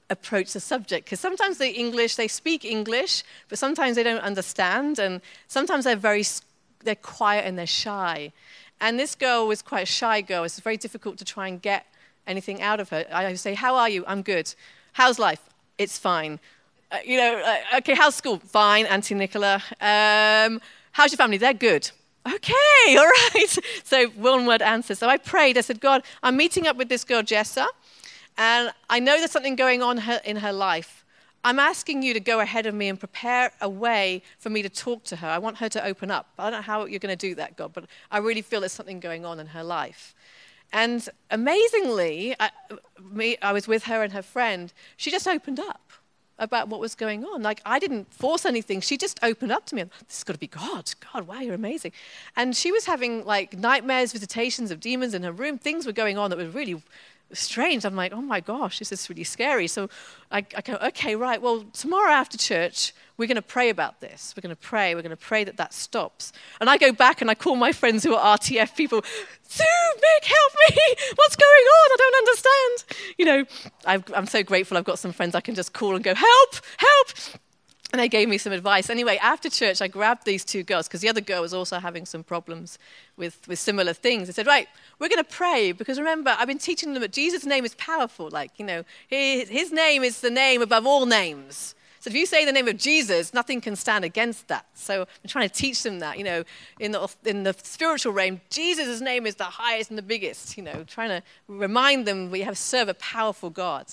approach 0.09 0.53
the 0.53 0.61
subject 0.61 1.07
because 1.07 1.21
sometimes 1.21 1.59
they 1.59 1.71
English, 1.71 2.17
they 2.17 2.29
speak 2.29 2.65
English, 2.65 3.25
but 3.49 3.59
sometimes 3.59 3.97
they 3.97 4.03
don't 4.03 4.23
understand. 4.23 4.99
And 4.99 5.21
sometimes 5.49 5.85
they're 5.85 5.97
very, 5.97 6.25
they're 6.85 6.95
quiet 6.95 7.47
and 7.47 7.59
they're 7.59 7.67
shy. 7.67 8.33
And 8.81 8.99
this 8.99 9.15
girl 9.15 9.47
was 9.47 9.63
quite 9.63 9.83
a 9.83 9.87
shy 9.87 10.23
girl. 10.23 10.45
It's 10.45 10.59
very 10.59 10.77
difficult 10.77 11.19
to 11.19 11.25
try 11.25 11.49
and 11.49 11.61
get 11.61 11.87
anything 12.27 12.63
out 12.63 12.81
of 12.81 12.89
her. 12.91 13.07
I 13.13 13.35
say, 13.35 13.55
How 13.55 13.77
are 13.77 13.89
you? 13.89 14.05
I'm 14.07 14.23
good. 14.23 14.55
How's 14.93 15.19
life? 15.19 15.41
It's 15.79 15.99
fine. 15.99 16.39
Uh, 16.91 16.99
you 17.05 17.17
know, 17.17 17.41
uh, 17.45 17.79
okay, 17.79 17.95
how's 17.95 18.15
school? 18.15 18.39
Fine, 18.39 18.87
Auntie 18.87 19.15
Nicola. 19.15 19.63
Um, 19.81 20.61
how's 20.93 21.11
your 21.11 21.17
family? 21.17 21.39
They're 21.39 21.55
good. 21.55 21.91
Okay, 22.27 22.53
all 22.97 23.07
right. 23.07 23.59
So, 23.85 24.09
one 24.09 24.47
word 24.47 24.63
answer. 24.63 24.95
So 24.95 25.09
I 25.09 25.17
prayed. 25.17 25.59
I 25.59 25.63
said, 25.63 25.81
God, 25.81 26.03
I'm 26.23 26.37
meeting 26.37 26.67
up 26.67 26.77
with 26.77 26.89
this 26.89 27.05
girl, 27.05 27.23
Jessa, 27.23 27.67
and 28.39 28.73
I 28.89 29.01
know 29.01 29.19
there's 29.19 29.31
something 29.31 29.57
going 29.57 29.83
on 29.83 29.99
her, 29.99 30.21
in 30.25 30.37
her 30.37 30.53
life. 30.53 31.05
I'm 31.45 31.59
asking 31.59 32.03
you 32.03 32.15
to 32.15 32.21
go 32.21 32.39
ahead 32.39 32.67
of 32.67 32.75
me 32.75 32.89
and 32.89 32.99
prepare 32.99 33.51
a 33.61 33.69
way 33.69 34.23
for 34.39 34.49
me 34.49 34.63
to 34.63 34.69
talk 34.69 35.03
to 35.05 35.17
her. 35.17 35.27
I 35.27 35.39
want 35.39 35.57
her 35.59 35.69
to 35.71 35.85
open 35.85 36.11
up. 36.11 36.29
I 36.39 36.51
don't 36.51 36.61
know 36.61 36.63
how 36.63 36.85
you're 36.85 37.01
going 37.01 37.17
to 37.17 37.29
do 37.29 37.35
that, 37.35 37.57
God, 37.57 37.73
but 37.73 37.87
I 38.13 38.19
really 38.19 38.43
feel 38.43 38.61
there's 38.61 38.73
something 38.73 39.01
going 39.01 39.25
on 39.25 39.41
in 39.41 39.49
her 39.49 39.65
life. 39.65 40.15
And 40.73 41.07
amazingly, 41.31 42.35
I, 42.41 42.51
me, 43.01 43.37
I 43.43 43.53
was 43.53 43.69
with 43.69 43.85
her 43.85 44.03
and 44.03 44.13
her 44.13 44.23
friend. 44.23 44.73
She 44.97 45.11
just 45.11 45.29
opened 45.29 45.61
up 45.61 45.93
about 46.39 46.69
what 46.69 46.81
was 46.81 46.95
going 46.95 47.25
on. 47.25 47.43
Like, 47.43 47.61
I 47.65 47.79
didn't 47.79 48.13
force 48.13 48.45
anything. 48.45 48.81
She 48.81 48.97
just 48.97 49.19
opened 49.23 49.53
up 49.53 49.67
to 49.67 49.75
me. 49.75 49.83
This 49.83 50.19
has 50.19 50.25
got 50.25 50.33
to 50.33 50.39
be 50.39 50.49
God. 50.49 50.91
God, 51.13 51.27
wow, 51.27 51.41
you're 51.41 51.55
amazing. 51.55 51.93
And 52.37 52.57
she 52.57 52.73
was 52.73 52.87
having 52.87 53.25
like 53.25 53.57
nightmares, 53.57 54.13
visitations 54.13 54.71
of 54.71 54.81
demons 54.81 55.15
in 55.15 55.23
her 55.23 55.33
room. 55.33 55.59
Things 55.59 55.87
were 55.87 55.93
going 55.93 56.19
on 56.19 56.31
that 56.31 56.39
were 56.39 56.47
really 56.47 56.83
strange. 57.33 57.85
I'm 57.85 57.97
like, 57.97 58.13
oh 58.13 58.21
my 58.21 58.41
gosh, 58.41 58.79
this 58.79 58.93
is 58.93 59.09
really 59.09 59.25
scary. 59.25 59.67
So 59.67 59.89
I, 60.31 60.39
I 60.57 60.61
go, 60.61 60.75
okay, 60.75 61.17
right. 61.17 61.41
Well, 61.41 61.65
tomorrow 61.73 62.13
after 62.13 62.39
church, 62.39 62.93
we're 63.17 63.27
going 63.27 63.37
to 63.37 63.43
pray 63.43 63.69
about 63.69 64.01
this. 64.01 64.35
We're 64.37 64.41
going 64.41 64.55
to 64.55 64.61
pray. 64.61 64.95
We're 64.95 65.03
going 65.03 65.11
to 65.11 65.17
pray 65.17 65.45
that 65.45 65.57
that 65.57 65.73
stops. 65.73 66.33
And 66.61 66.69
I 66.69 66.77
go 66.77 66.93
back 66.93 67.21
and 67.21 67.31
I 67.31 67.35
call 67.35 67.57
my 67.57 67.73
friends 67.73 68.03
who 68.03 68.15
are 68.15 68.39
RTF 68.39 68.75
people. 68.77 69.03
Sue, 69.43 69.65
Mick, 69.97 70.25
help 70.25 70.53
me! 70.71 70.77
What's 71.17 71.37
going 71.37 71.47
on? 71.47 71.91
I 71.93 71.97
don't 71.99 72.15
understand. 72.17 73.15
You 73.19 73.25
know, 73.25 73.45
i 73.87 74.17
I'm 74.17 74.27
so 74.27 74.43
grateful. 74.43 74.77
I've 74.77 74.85
got 74.85 74.99
some 74.99 75.13
friends 75.13 75.35
I 75.35 75.41
can 75.41 75.55
just 75.55 75.73
call 75.73 75.95
and 75.95 76.03
go, 76.03 76.15
help, 76.15 76.57
help. 76.79 77.09
And 77.93 78.01
they 78.01 78.09
gave 78.09 78.27
me 78.29 78.39
some 78.39 78.55
advice. 78.55 78.89
Anyway, 78.89 79.19
after 79.19 79.51
church, 79.51 79.83
I 79.83 79.89
grabbed 79.89 80.25
these 80.25 80.47
two 80.47 80.63
girls 80.63 80.89
because 80.89 81.03
the 81.03 81.11
other 81.11 81.21
girl 81.21 81.43
was 81.43 81.53
also 81.53 81.79
having 81.79 82.07
some 82.07 82.25
problems 82.25 82.79
with, 83.19 83.47
with 83.47 83.59
similar 83.59 83.93
things. 83.93 84.31
I 84.31 84.33
said, 84.33 84.47
Right, 84.47 84.67
we're 84.99 85.11
going 85.11 85.23
to 85.23 85.31
pray 85.31 85.73
because 85.73 85.99
remember, 85.99 86.35
I've 86.39 86.49
been 86.49 86.59
teaching 86.59 86.95
them 86.95 87.03
that 87.03 87.13
Jesus' 87.13 87.45
name 87.45 87.67
is 87.67 87.75
powerful. 87.75 88.31
Like, 88.31 88.53
you 88.57 88.65
know, 88.65 88.85
his, 89.09 89.51
his 89.51 89.73
name 89.73 90.05
is 90.05 90.23
the 90.23 90.31
name 90.31 90.63
above 90.63 90.87
all 90.87 91.05
names. 91.05 91.75
So 92.03 92.09
if 92.09 92.17
you 92.17 92.27
say 92.27 92.45
the 92.45 92.51
name 92.51 92.67
of 92.67 92.79
Jesus, 92.79 93.33
nothing 93.33 93.61
can 93.61 93.77
stand 93.77 94.05
against 94.05 94.49
that. 94.49 94.67
So 94.75 95.03
I'm 95.03 95.29
trying 95.29 95.49
to 95.49 95.55
teach 95.55 95.85
them 95.85 96.01
that, 96.01 96.19
you 96.19 96.25
know, 96.25 96.43
in 96.81 96.91
the, 96.91 97.09
in 97.25 97.45
the 97.45 97.55
spiritual 97.63 98.13
realm, 98.13 98.41
Jesus' 98.51 99.01
name 99.01 99.25
is 99.25 99.37
the 99.37 99.45
highest 99.45 99.91
and 99.91 99.97
the 99.97 100.03
biggest, 100.03 100.57
you 100.57 100.65
know, 100.65 100.83
trying 100.89 101.11
to 101.11 101.23
remind 101.47 102.05
them 102.05 102.33
we 102.33 102.41
have 102.41 102.59
serve 102.59 102.89
a 102.89 102.95
powerful 102.95 103.51
God. 103.51 103.87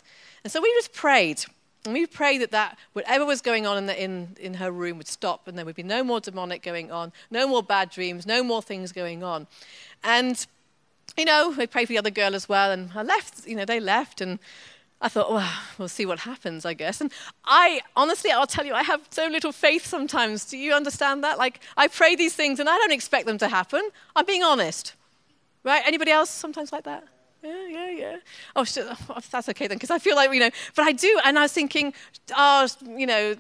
And 0.43 0.51
so 0.51 0.59
we 0.59 0.73
just 0.73 0.91
prayed. 0.91 1.45
And 1.85 1.93
we 1.93 2.05
prayed 2.05 2.41
that, 2.41 2.51
that 2.51 2.77
whatever 2.93 3.25
was 3.25 3.41
going 3.41 3.65
on 3.65 3.77
in, 3.77 3.85
the, 3.85 4.03
in, 4.03 4.35
in 4.39 4.53
her 4.55 4.71
room 4.71 4.97
would 4.97 5.07
stop 5.07 5.47
and 5.47 5.57
there 5.57 5.65
would 5.65 5.75
be 5.75 5.83
no 5.83 6.03
more 6.03 6.19
demonic 6.19 6.61
going 6.61 6.91
on, 6.91 7.13
no 7.31 7.47
more 7.47 7.63
bad 7.63 7.89
dreams, 7.89 8.25
no 8.25 8.43
more 8.43 8.61
things 8.61 8.91
going 8.91 9.23
on. 9.23 9.47
And, 10.03 10.45
you 11.17 11.23
know, 11.23 11.53
we 11.57 11.67
prayed 11.67 11.85
for 11.85 11.93
the 11.93 11.97
other 11.97 12.09
girl 12.09 12.35
as 12.35 12.49
well. 12.49 12.71
And 12.71 12.91
I 12.93 13.03
left, 13.03 13.47
you 13.47 13.55
know, 13.55 13.63
they 13.63 13.79
left. 13.79 14.19
And 14.19 14.39
I 15.01 15.07
thought, 15.07 15.31
well, 15.31 15.53
we'll 15.77 15.87
see 15.87 16.05
what 16.05 16.19
happens, 16.19 16.65
I 16.65 16.73
guess. 16.73 16.99
And 16.99 17.13
I, 17.45 17.79
honestly, 17.95 18.31
I'll 18.31 18.45
tell 18.45 18.65
you, 18.65 18.73
I 18.73 18.83
have 18.83 19.07
so 19.09 19.27
little 19.27 19.53
faith 19.53 19.85
sometimes. 19.85 20.43
Do 20.45 20.57
you 20.57 20.73
understand 20.73 21.23
that? 21.23 21.37
Like, 21.37 21.61
I 21.77 21.87
pray 21.87 22.17
these 22.17 22.33
things 22.33 22.59
and 22.59 22.67
I 22.67 22.77
don't 22.77 22.91
expect 22.91 23.25
them 23.25 23.37
to 23.37 23.47
happen. 23.47 23.89
I'm 24.17 24.25
being 24.25 24.43
honest. 24.43 24.95
Right? 25.63 25.81
Anybody 25.85 26.11
else 26.11 26.29
sometimes 26.29 26.73
like 26.73 26.83
that? 26.83 27.05
Yeah, 27.41 27.67
yeah, 27.67 27.89
yeah. 27.89 28.17
Oh, 28.55 28.65
oh 29.09 29.19
that's 29.31 29.49
okay 29.49 29.67
then, 29.67 29.77
because 29.77 29.91
I 29.91 29.99
feel 29.99 30.15
like, 30.15 30.33
you 30.33 30.39
know, 30.39 30.49
but 30.75 30.83
I 30.85 30.91
do. 30.91 31.19
And 31.23 31.39
I 31.39 31.43
was 31.43 31.53
thinking, 31.53 31.93
oh, 32.35 32.67
you 32.85 33.05
know, 33.05 33.35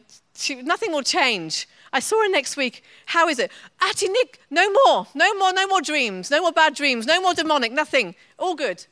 nothing 0.63 0.91
will 0.91 1.03
change. 1.03 1.67
I 1.91 1.99
saw 1.99 2.21
her 2.21 2.29
next 2.29 2.55
week. 2.55 2.83
How 3.07 3.27
is 3.27 3.39
it? 3.39 3.51
Auntie 3.81 4.09
Nick, 4.09 4.39
no 4.49 4.71
more, 4.71 5.07
no 5.13 5.33
more, 5.35 5.51
no 5.53 5.67
more 5.67 5.81
dreams, 5.81 6.31
no 6.31 6.41
more 6.41 6.51
bad 6.51 6.75
dreams, 6.75 7.05
no 7.05 7.19
more 7.21 7.33
demonic, 7.33 7.71
nothing. 7.71 8.15
All 8.37 8.55
good. 8.55 8.85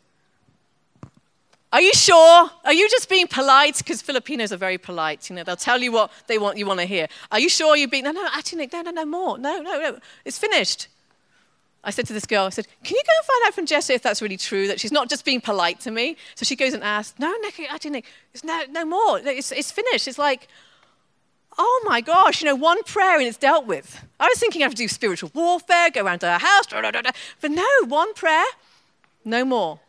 Are 1.72 1.82
you 1.82 1.94
sure? 1.94 2.50
Are 2.64 2.74
you 2.74 2.90
just 2.90 3.10
being 3.10 3.28
polite? 3.28 3.78
Because 3.78 4.02
Filipinos 4.02 4.54
are 4.54 4.58
very 4.58 4.78
polite. 4.78 5.30
You 5.30 5.36
know, 5.36 5.44
they'll 5.44 5.58
tell 5.58 5.82
you 5.82 5.92
what 5.92 6.12
they 6.28 6.38
want 6.38 6.58
you 6.58 6.66
want 6.66 6.80
to 6.80 6.86
hear. 6.86 7.08
Are 7.32 7.40
you 7.40 7.50
sure 7.50 7.76
you're 7.76 7.90
being? 7.90 8.06
No, 8.06 8.12
no, 8.12 8.28
nick 8.54 8.74
no, 8.74 8.82
no, 8.82 8.92
no 8.92 9.06
more. 9.06 9.38
No, 9.38 9.62
no, 9.62 9.80
no. 9.80 10.00
It's 10.24 10.40
finished. 10.40 10.88
I 11.88 11.90
said 11.90 12.06
to 12.08 12.14
this 12.14 12.26
girl, 12.26 12.44
I 12.44 12.50
said, 12.50 12.68
can 12.84 12.98
you 12.98 13.02
go 13.06 13.14
and 13.18 13.26
find 13.26 13.48
out 13.48 13.54
from 13.54 13.66
Jesse 13.66 13.94
if 13.94 14.02
that's 14.02 14.22
really 14.22 14.36
true, 14.36 14.68
that 14.68 14.78
she's 14.78 14.92
not 14.92 15.10
just 15.10 15.24
being 15.24 15.40
polite 15.40 15.80
to 15.82 15.92
me? 15.92 16.18
So 16.36 16.44
she 16.44 16.58
goes 16.58 16.74
and 16.74 16.84
asks, 16.84 17.18
no, 17.18 17.34
Nick, 17.42 17.62
actually, 17.62 17.92
Nick, 17.92 18.06
it's 18.34 18.44
no, 18.44 18.62
no 18.70 18.84
more. 18.84 19.20
It's, 19.20 19.54
it's 19.54 19.72
finished. 19.72 20.06
It's 20.06 20.18
like, 20.18 20.50
oh 21.58 21.86
my 21.88 22.02
gosh, 22.02 22.42
you 22.42 22.46
know, 22.46 22.56
one 22.56 22.84
prayer 22.84 23.18
and 23.18 23.26
it's 23.26 23.38
dealt 23.38 23.68
with. 23.68 24.04
I 24.20 24.28
was 24.28 24.38
thinking 24.38 24.62
I 24.62 24.66
have 24.66 24.74
to 24.74 24.78
do 24.78 24.90
spiritual 24.90 25.32
warfare, 25.34 25.90
go 25.90 26.04
around 26.04 26.20
to 26.20 26.26
her 26.28 26.40
house, 26.40 26.66
da, 26.66 26.82
da, 26.82 26.92
da, 26.92 27.12
but 27.40 27.52
no, 27.52 27.66
one 27.86 28.14
prayer, 28.14 28.46
no 29.24 29.46
more. 29.46 29.80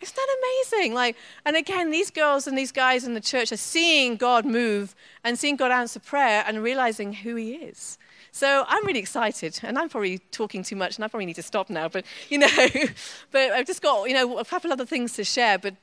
Isn't 0.00 0.14
that 0.14 0.36
amazing? 0.38 0.94
Like, 0.94 1.16
and 1.44 1.56
again, 1.56 1.90
these 1.90 2.12
girls 2.12 2.46
and 2.46 2.56
these 2.56 2.70
guys 2.70 3.04
in 3.04 3.14
the 3.14 3.20
church 3.20 3.50
are 3.50 3.56
seeing 3.56 4.14
God 4.14 4.44
move 4.44 4.94
and 5.24 5.36
seeing 5.36 5.56
God 5.56 5.72
answer 5.72 5.98
prayer 5.98 6.44
and 6.46 6.62
realizing 6.62 7.12
who 7.12 7.34
He 7.34 7.54
is. 7.54 7.98
So 8.34 8.64
I'm 8.66 8.86
really 8.86 8.98
excited, 8.98 9.60
and 9.62 9.78
I'm 9.78 9.90
probably 9.90 10.18
talking 10.30 10.62
too 10.62 10.74
much, 10.74 10.96
and 10.96 11.04
I 11.04 11.08
probably 11.08 11.26
need 11.26 11.36
to 11.36 11.42
stop 11.42 11.68
now. 11.68 11.88
But 11.88 12.06
you 12.30 12.38
know, 12.38 12.48
but 13.30 13.52
I've 13.52 13.66
just 13.66 13.82
got 13.82 14.08
you 14.08 14.14
know 14.14 14.38
a 14.38 14.44
couple 14.44 14.72
other 14.72 14.86
things 14.86 15.12
to 15.14 15.24
share. 15.24 15.58
But 15.58 15.76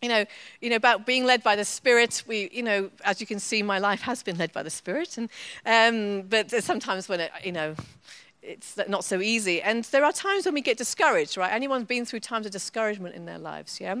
you 0.00 0.08
know, 0.08 0.24
you 0.60 0.70
know 0.70 0.76
about 0.76 1.06
being 1.06 1.24
led 1.24 1.42
by 1.42 1.56
the 1.56 1.64
Spirit. 1.64 2.22
We, 2.26 2.48
you 2.52 2.62
know, 2.62 2.88
as 3.04 3.20
you 3.20 3.26
can 3.26 3.40
see, 3.40 3.62
my 3.64 3.80
life 3.80 4.00
has 4.02 4.22
been 4.22 4.38
led 4.38 4.52
by 4.52 4.62
the 4.62 4.70
Spirit, 4.70 5.18
and 5.18 5.28
um, 5.66 6.28
but 6.28 6.50
sometimes 6.62 7.08
when 7.08 7.18
it, 7.18 7.32
you 7.44 7.52
know 7.52 7.74
it's 8.42 8.76
not 8.88 9.04
so 9.04 9.20
easy. 9.20 9.62
And 9.62 9.84
there 9.84 10.04
are 10.04 10.12
times 10.12 10.46
when 10.46 10.54
we 10.54 10.62
get 10.62 10.76
discouraged, 10.76 11.36
right? 11.36 11.52
Anyone's 11.52 11.86
been 11.86 12.04
through 12.04 12.20
times 12.20 12.44
of 12.44 12.50
discouragement 12.50 13.14
in 13.14 13.24
their 13.24 13.38
lives, 13.38 13.80
yeah? 13.80 13.94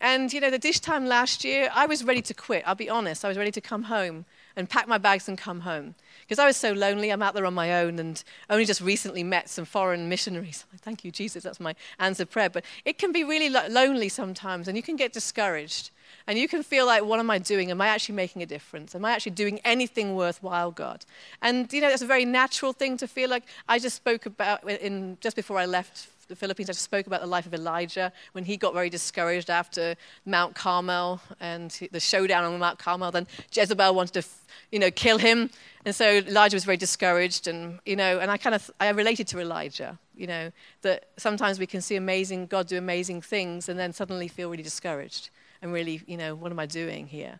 And, 0.00 0.32
you 0.32 0.40
know, 0.40 0.50
the 0.50 0.58
dish 0.58 0.80
time 0.80 1.06
last 1.06 1.44
year, 1.44 1.70
I 1.72 1.86
was 1.86 2.02
ready 2.02 2.20
to 2.22 2.34
quit. 2.34 2.64
I'll 2.66 2.74
be 2.74 2.90
honest. 2.90 3.24
I 3.24 3.28
was 3.28 3.38
ready 3.38 3.52
to 3.52 3.60
come 3.60 3.84
home 3.84 4.24
and 4.56 4.68
pack 4.68 4.88
my 4.88 4.98
bags 4.98 5.28
and 5.28 5.36
come 5.36 5.60
home. 5.60 5.94
Because 6.22 6.38
I 6.38 6.46
was 6.46 6.56
so 6.56 6.72
lonely. 6.72 7.10
I'm 7.10 7.22
out 7.22 7.34
there 7.34 7.46
on 7.46 7.54
my 7.54 7.82
own 7.82 7.98
and 7.98 8.22
only 8.50 8.64
just 8.64 8.80
recently 8.80 9.22
met 9.22 9.48
some 9.48 9.64
foreign 9.64 10.08
missionaries. 10.08 10.64
Thank 10.78 11.04
you, 11.04 11.10
Jesus. 11.10 11.44
That's 11.44 11.60
my 11.60 11.74
answered 11.98 12.30
prayer. 12.30 12.50
But 12.50 12.64
it 12.84 12.98
can 12.98 13.12
be 13.12 13.22
really 13.22 13.48
lonely 13.48 14.08
sometimes 14.08 14.66
and 14.66 14.76
you 14.76 14.82
can 14.82 14.96
get 14.96 15.12
discouraged. 15.12 15.90
And 16.26 16.38
you 16.38 16.48
can 16.48 16.62
feel 16.62 16.86
like, 16.86 17.04
what 17.04 17.20
am 17.20 17.30
I 17.30 17.38
doing? 17.38 17.70
Am 17.70 17.80
I 17.80 17.88
actually 17.88 18.14
making 18.14 18.42
a 18.42 18.46
difference? 18.46 18.94
Am 18.94 19.04
I 19.04 19.12
actually 19.12 19.32
doing 19.32 19.60
anything 19.64 20.14
worthwhile, 20.14 20.70
God? 20.70 21.04
And, 21.42 21.72
you 21.72 21.80
know, 21.80 21.88
that's 21.88 22.02
a 22.02 22.06
very 22.06 22.24
natural 22.24 22.72
thing 22.72 22.96
to 22.98 23.06
feel 23.06 23.30
like. 23.30 23.44
I 23.68 23.78
just 23.78 23.96
spoke 23.96 24.26
about, 24.26 24.68
in, 24.68 25.18
just 25.20 25.36
before 25.36 25.58
I 25.58 25.66
left 25.66 26.08
the 26.28 26.36
Philippines, 26.36 26.68
I 26.68 26.72
spoke 26.72 27.06
about 27.06 27.20
the 27.20 27.26
life 27.26 27.46
of 27.46 27.54
Elijah 27.54 28.12
when 28.32 28.44
he 28.44 28.56
got 28.56 28.74
very 28.74 28.90
discouraged 28.90 29.50
after 29.50 29.94
Mount 30.24 30.54
Carmel 30.54 31.20
and 31.40 31.70
the 31.92 32.00
showdown 32.00 32.44
on 32.44 32.58
Mount 32.58 32.78
Carmel. 32.78 33.10
Then 33.10 33.26
Jezebel 33.52 33.94
wanted 33.94 34.22
to, 34.22 34.28
you 34.72 34.78
know, 34.78 34.90
kill 34.90 35.18
him. 35.18 35.50
And 35.84 35.94
so 35.94 36.18
Elijah 36.18 36.56
was 36.56 36.64
very 36.64 36.76
discouraged. 36.76 37.46
And, 37.46 37.78
you 37.86 37.96
know, 37.96 38.18
and 38.18 38.30
I 38.30 38.36
kind 38.36 38.54
of, 38.54 38.70
I 38.80 38.88
related 38.90 39.28
to 39.28 39.40
Elijah, 39.40 39.98
you 40.16 40.26
know, 40.26 40.50
that 40.82 41.08
sometimes 41.16 41.58
we 41.58 41.66
can 41.66 41.80
see 41.80 41.96
amazing, 41.96 42.46
God 42.46 42.66
do 42.66 42.78
amazing 42.78 43.22
things 43.22 43.68
and 43.68 43.78
then 43.78 43.92
suddenly 43.92 44.28
feel 44.28 44.50
really 44.50 44.62
discouraged 44.62 45.30
and 45.62 45.72
really, 45.72 46.02
you 46.06 46.16
know, 46.16 46.34
what 46.34 46.52
am 46.52 46.58
I 46.58 46.66
doing 46.66 47.06
here? 47.06 47.38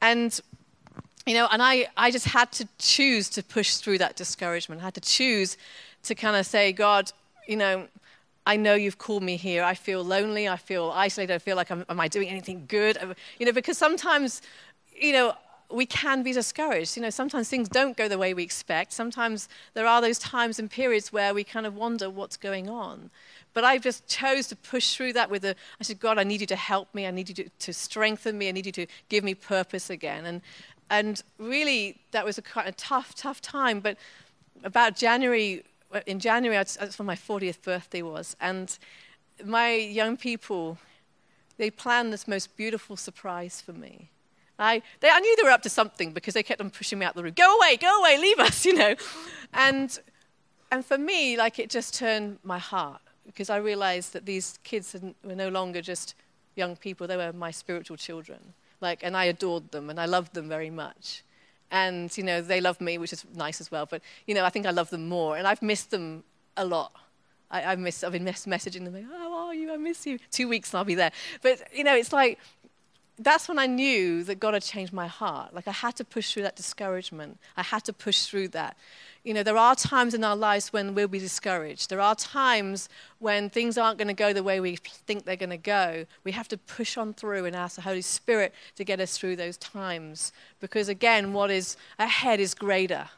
And 0.00 0.38
you 1.26 1.34
know, 1.34 1.46
and 1.52 1.62
I, 1.62 1.86
I 1.96 2.10
just 2.10 2.26
had 2.26 2.50
to 2.52 2.66
choose 2.78 3.28
to 3.30 3.44
push 3.44 3.76
through 3.76 3.98
that 3.98 4.16
discouragement. 4.16 4.80
I 4.80 4.84
had 4.84 4.94
to 4.94 5.00
choose 5.00 5.56
to 6.04 6.14
kind 6.16 6.36
of 6.36 6.46
say, 6.46 6.72
God, 6.72 7.12
you 7.46 7.56
know, 7.56 7.86
I 8.46 8.56
know 8.56 8.74
you've 8.74 8.98
called 8.98 9.22
me 9.22 9.36
here. 9.36 9.62
I 9.62 9.74
feel 9.74 10.02
lonely. 10.02 10.48
I 10.48 10.56
feel 10.56 10.90
isolated. 10.94 11.34
I 11.34 11.38
feel 11.38 11.56
like, 11.56 11.70
am 11.70 11.84
I 11.88 12.08
doing 12.08 12.28
anything 12.28 12.64
good? 12.66 12.98
Uh, 12.98 13.14
you 13.38 13.46
know, 13.46 13.52
because 13.52 13.78
sometimes, 13.78 14.42
you 14.94 15.12
know, 15.12 15.34
we 15.70 15.86
can 15.86 16.22
be 16.22 16.32
discouraged. 16.32 16.96
You 16.96 17.02
know, 17.02 17.10
sometimes 17.10 17.48
things 17.48 17.68
don't 17.68 17.96
go 17.96 18.08
the 18.08 18.18
way 18.18 18.34
we 18.34 18.42
expect. 18.42 18.92
Sometimes 18.92 19.48
there 19.74 19.86
are 19.86 20.00
those 20.00 20.18
times 20.18 20.58
and 20.58 20.70
periods 20.70 21.12
where 21.12 21.32
we 21.32 21.44
kind 21.44 21.66
of 21.66 21.74
wonder 21.74 22.10
what's 22.10 22.36
going 22.36 22.68
on. 22.68 23.10
But 23.54 23.64
I 23.64 23.78
just 23.78 24.06
chose 24.06 24.48
to 24.48 24.56
push 24.56 24.94
through 24.94 25.12
that 25.14 25.30
with 25.30 25.44
a, 25.44 25.54
I 25.80 25.84
said, 25.84 26.00
God, 26.00 26.18
I 26.18 26.24
need 26.24 26.40
you 26.40 26.46
to 26.48 26.56
help 26.56 26.94
me. 26.94 27.06
I 27.06 27.10
need 27.10 27.28
you 27.28 27.34
to, 27.36 27.48
to 27.48 27.72
strengthen 27.72 28.38
me. 28.38 28.48
I 28.48 28.52
need 28.52 28.66
you 28.66 28.72
to 28.72 28.86
give 29.08 29.24
me 29.24 29.34
purpose 29.34 29.88
again. 29.88 30.26
And, 30.26 30.40
and 30.90 31.22
really, 31.38 32.00
that 32.10 32.24
was 32.24 32.38
a 32.38 32.42
kind 32.42 32.68
of 32.68 32.76
tough, 32.76 33.14
tough 33.14 33.40
time. 33.40 33.80
But 33.80 33.96
about 34.64 34.96
January, 34.96 35.64
in 36.06 36.18
January, 36.20 36.56
that's 36.56 36.98
when 36.98 37.06
my 37.06 37.14
40th 37.14 37.62
birthday 37.62 38.02
was. 38.02 38.36
And 38.40 38.76
my 39.44 39.74
young 39.74 40.16
people, 40.16 40.78
they 41.58 41.70
planned 41.70 42.12
this 42.12 42.26
most 42.28 42.56
beautiful 42.56 42.96
surprise 42.96 43.60
for 43.60 43.72
me. 43.72 44.10
I, 44.58 44.82
they, 45.00 45.10
I 45.10 45.18
knew 45.20 45.36
they 45.36 45.42
were 45.42 45.50
up 45.50 45.62
to 45.62 45.70
something 45.70 46.12
because 46.12 46.34
they 46.34 46.42
kept 46.42 46.60
on 46.60 46.70
pushing 46.70 46.98
me 46.98 47.06
out 47.06 47.14
the 47.14 47.22
room. 47.22 47.32
Go 47.34 47.56
away, 47.56 47.76
go 47.76 48.00
away, 48.00 48.18
leave 48.18 48.38
us, 48.38 48.64
you 48.68 48.74
know. 48.74 48.94
And, 49.52 49.98
and 50.70 50.84
for 50.84 50.98
me, 50.98 51.36
like 51.36 51.58
it 51.58 51.70
just 51.70 51.94
turned 51.94 52.38
my 52.42 52.58
heart 52.58 53.00
because 53.26 53.50
I 53.50 53.56
realized 53.56 54.12
that 54.12 54.26
these 54.26 54.58
kids 54.62 54.96
were 55.24 55.34
no 55.34 55.48
longer 55.48 55.80
just 55.80 56.14
young 56.54 56.76
people, 56.76 57.06
they 57.06 57.16
were 57.16 57.32
my 57.32 57.50
spiritual 57.50 57.96
children. 57.96 58.40
Like, 58.80 59.02
and 59.02 59.16
I 59.16 59.24
adored 59.24 59.70
them 59.70 59.90
and 59.90 60.00
I 60.00 60.06
loved 60.06 60.34
them 60.34 60.48
very 60.48 60.70
much. 60.70 61.22
And, 61.72 62.16
you 62.16 62.22
know, 62.22 62.40
they 62.42 62.60
love 62.60 62.80
me, 62.80 62.98
which 62.98 63.12
is 63.12 63.24
nice 63.34 63.60
as 63.60 63.70
well. 63.70 63.86
But, 63.86 64.02
you 64.26 64.34
know, 64.34 64.44
I 64.44 64.50
think 64.50 64.66
I 64.66 64.70
love 64.70 64.90
them 64.90 65.08
more. 65.08 65.36
And 65.36 65.48
I've 65.48 65.62
missed 65.62 65.90
them 65.90 66.22
a 66.56 66.64
lot. 66.64 66.92
I, 67.50 67.60
have 67.62 67.78
missed, 67.78 68.04
I've 68.04 68.12
been 68.12 68.24
messaging 68.24 68.84
them, 68.84 68.94
like, 68.94 69.04
oh, 69.10 69.18
how 69.18 69.46
are 69.46 69.54
you? 69.54 69.72
I 69.72 69.76
miss 69.78 70.06
you. 70.06 70.18
Two 70.30 70.48
weeks 70.48 70.72
and 70.72 70.78
I'll 70.78 70.84
be 70.84 70.94
there. 70.94 71.12
But, 71.42 71.62
you 71.74 71.82
know, 71.82 71.96
it's 71.96 72.12
like, 72.12 72.38
that's 73.18 73.48
when 73.48 73.58
I 73.58 73.66
knew 73.66 74.24
that 74.24 74.40
God 74.40 74.54
had 74.54 74.62
changed 74.62 74.92
my 74.92 75.06
heart. 75.06 75.54
Like 75.54 75.68
I 75.68 75.72
had 75.72 75.96
to 75.96 76.04
push 76.04 76.32
through 76.32 76.44
that 76.44 76.56
discouragement. 76.56 77.38
I 77.56 77.62
had 77.62 77.84
to 77.84 77.92
push 77.92 78.24
through 78.24 78.48
that. 78.48 78.76
You 79.24 79.34
know, 79.34 79.44
there 79.44 79.56
are 79.56 79.76
times 79.76 80.14
in 80.14 80.24
our 80.24 80.34
lives 80.34 80.72
when 80.72 80.94
we'll 80.94 81.06
be 81.06 81.20
discouraged. 81.20 81.90
There 81.90 82.00
are 82.00 82.16
times 82.16 82.88
when 83.20 83.50
things 83.50 83.78
aren't 83.78 83.96
going 83.96 84.08
to 84.08 84.14
go 84.14 84.32
the 84.32 84.42
way 84.42 84.58
we 84.58 84.74
think 84.76 85.24
they're 85.24 85.36
going 85.36 85.50
to 85.50 85.56
go. 85.56 86.06
We 86.24 86.32
have 86.32 86.48
to 86.48 86.58
push 86.58 86.96
on 86.96 87.14
through 87.14 87.44
and 87.44 87.54
ask 87.54 87.76
the 87.76 87.82
Holy 87.82 88.02
Spirit 88.02 88.52
to 88.74 88.84
get 88.84 88.98
us 88.98 89.16
through 89.16 89.36
those 89.36 89.56
times. 89.58 90.32
Because 90.58 90.88
again, 90.88 91.32
what 91.32 91.52
is 91.52 91.76
ahead 92.00 92.40
is 92.40 92.52
greater. 92.52 93.10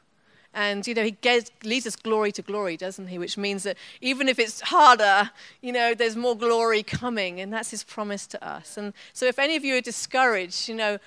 And, 0.52 0.86
you 0.86 0.94
know, 0.94 1.02
he 1.02 1.12
gets, 1.12 1.50
leads 1.64 1.86
us 1.86 1.96
glory 1.96 2.32
to 2.32 2.42
glory, 2.42 2.76
doesn't 2.76 3.08
he? 3.08 3.18
Which 3.18 3.38
means 3.38 3.62
that 3.62 3.78
even 4.02 4.28
if 4.28 4.38
it's 4.38 4.60
harder, 4.60 5.30
you 5.62 5.72
know, 5.72 5.94
there's 5.94 6.16
more 6.16 6.36
glory 6.36 6.82
coming. 6.82 7.40
And 7.40 7.50
that's 7.50 7.70
his 7.70 7.82
promise 7.82 8.26
to 8.28 8.46
us. 8.46 8.76
And 8.76 8.92
so 9.14 9.24
if 9.24 9.38
any 9.38 9.56
of 9.56 9.64
you 9.64 9.76
are 9.76 9.80
discouraged, 9.80 10.68
you 10.68 10.76
know, 10.76 10.98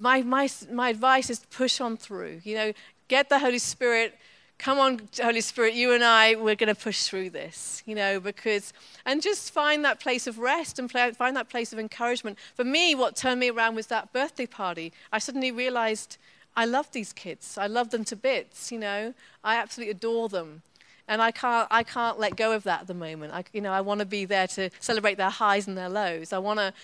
my, 0.00 0.22
my, 0.22 0.48
my 0.72 0.88
advice 0.88 1.28
is 1.28 1.40
to 1.40 1.46
push 1.48 1.82
on 1.82 1.98
through. 1.98 2.40
You 2.44 2.54
know, 2.56 2.72
get 3.08 3.28
the 3.28 3.38
Holy 3.38 3.58
Spirit. 3.58 4.18
Come 4.58 4.80
on, 4.80 5.00
Holy 5.22 5.40
Spirit, 5.40 5.74
you 5.74 5.92
and 5.92 6.02
I, 6.02 6.34
we're 6.34 6.56
going 6.56 6.74
to 6.74 6.80
push 6.80 7.04
through 7.04 7.30
this, 7.30 7.80
you 7.86 7.94
know, 7.94 8.18
because, 8.18 8.72
and 9.06 9.22
just 9.22 9.52
find 9.52 9.84
that 9.84 10.00
place 10.00 10.26
of 10.26 10.40
rest 10.40 10.80
and 10.80 10.90
find 10.90 11.36
that 11.36 11.48
place 11.48 11.72
of 11.72 11.78
encouragement. 11.78 12.38
For 12.56 12.64
me, 12.64 12.96
what 12.96 13.14
turned 13.14 13.38
me 13.38 13.50
around 13.50 13.76
was 13.76 13.86
that 13.86 14.12
birthday 14.12 14.46
party. 14.46 14.92
I 15.12 15.20
suddenly 15.20 15.52
realized 15.52 16.18
I 16.56 16.64
love 16.64 16.90
these 16.90 17.12
kids. 17.12 17.56
I 17.56 17.68
love 17.68 17.90
them 17.90 18.04
to 18.06 18.16
bits, 18.16 18.72
you 18.72 18.80
know. 18.80 19.14
I 19.44 19.54
absolutely 19.54 19.92
adore 19.92 20.28
them. 20.28 20.62
And 21.06 21.22
I 21.22 21.30
can't, 21.30 21.68
I 21.70 21.84
can't 21.84 22.18
let 22.18 22.36
go 22.36 22.50
of 22.52 22.64
that 22.64 22.80
at 22.80 22.86
the 22.88 22.94
moment. 22.94 23.32
I, 23.32 23.44
you 23.52 23.60
know, 23.60 23.72
I 23.72 23.80
want 23.80 24.00
to 24.00 24.06
be 24.06 24.24
there 24.24 24.48
to 24.48 24.70
celebrate 24.80 25.18
their 25.18 25.30
highs 25.30 25.68
and 25.68 25.78
their 25.78 25.88
lows. 25.88 26.32
I 26.32 26.38
want 26.38 26.58
to, 26.58 26.74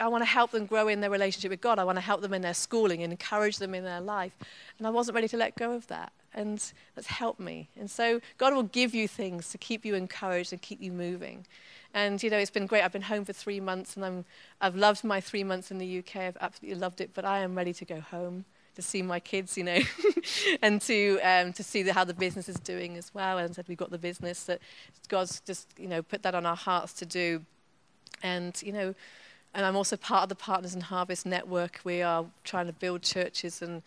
I 0.00 0.08
want 0.08 0.22
to 0.22 0.28
help 0.28 0.50
them 0.50 0.66
grow 0.66 0.88
in 0.88 1.00
their 1.00 1.08
relationship 1.08 1.50
with 1.52 1.60
God. 1.60 1.78
I 1.78 1.84
want 1.84 1.96
to 1.96 2.02
help 2.02 2.20
them 2.20 2.34
in 2.34 2.42
their 2.42 2.52
schooling 2.52 3.04
and 3.04 3.12
encourage 3.12 3.58
them 3.58 3.76
in 3.76 3.84
their 3.84 4.00
life. 4.00 4.32
And 4.78 4.88
I 4.88 4.90
wasn't 4.90 5.14
ready 5.14 5.28
to 5.28 5.36
let 5.36 5.54
go 5.54 5.72
of 5.72 5.86
that. 5.86 6.12
And 6.34 6.72
that's 6.94 7.08
helped 7.08 7.40
me. 7.40 7.68
And 7.78 7.90
so 7.90 8.20
God 8.38 8.54
will 8.54 8.62
give 8.62 8.94
you 8.94 9.06
things 9.06 9.50
to 9.50 9.58
keep 9.58 9.84
you 9.84 9.94
encouraged 9.94 10.52
and 10.52 10.62
keep 10.62 10.80
you 10.80 10.90
moving. 10.90 11.46
And 11.94 12.22
you 12.22 12.30
know, 12.30 12.38
it's 12.38 12.50
been 12.50 12.66
great. 12.66 12.82
I've 12.82 12.92
been 12.92 13.02
home 13.02 13.24
for 13.24 13.34
three 13.34 13.60
months, 13.60 13.96
and 13.96 14.04
I'm, 14.04 14.24
I've 14.60 14.76
loved 14.76 15.04
my 15.04 15.20
three 15.20 15.44
months 15.44 15.70
in 15.70 15.78
the 15.78 15.98
UK. 15.98 16.16
I've 16.16 16.38
absolutely 16.40 16.80
loved 16.80 17.00
it. 17.00 17.10
But 17.12 17.24
I 17.24 17.40
am 17.40 17.54
ready 17.54 17.74
to 17.74 17.84
go 17.84 18.00
home 18.00 18.46
to 18.74 18.82
see 18.82 19.02
my 19.02 19.20
kids, 19.20 19.56
you 19.58 19.64
know, 19.64 19.78
and 20.62 20.80
to 20.82 21.20
um, 21.20 21.52
to 21.52 21.62
see 21.62 21.82
the, 21.82 21.92
how 21.92 22.04
the 22.04 22.14
business 22.14 22.48
is 22.48 22.56
doing 22.56 22.96
as 22.96 23.12
well. 23.14 23.38
And 23.38 23.54
said 23.54 23.66
we've 23.68 23.76
got 23.76 23.90
the 23.90 23.98
business 23.98 24.44
that 24.44 24.60
God's 25.08 25.40
just 25.40 25.68
you 25.78 25.88
know 25.88 26.02
put 26.02 26.22
that 26.22 26.34
on 26.34 26.46
our 26.46 26.56
hearts 26.56 26.94
to 26.94 27.06
do, 27.06 27.44
and 28.22 28.60
you 28.62 28.72
know, 28.72 28.94
and 29.54 29.66
I'm 29.66 29.76
also 29.76 29.96
part 29.96 30.22
of 30.22 30.28
the 30.30 30.34
Partners 30.34 30.74
in 30.74 30.80
Harvest 30.80 31.26
network. 31.26 31.80
We 31.84 32.00
are 32.00 32.24
trying 32.42 32.66
to 32.68 32.72
build 32.72 33.02
churches 33.02 33.60
and 33.60 33.82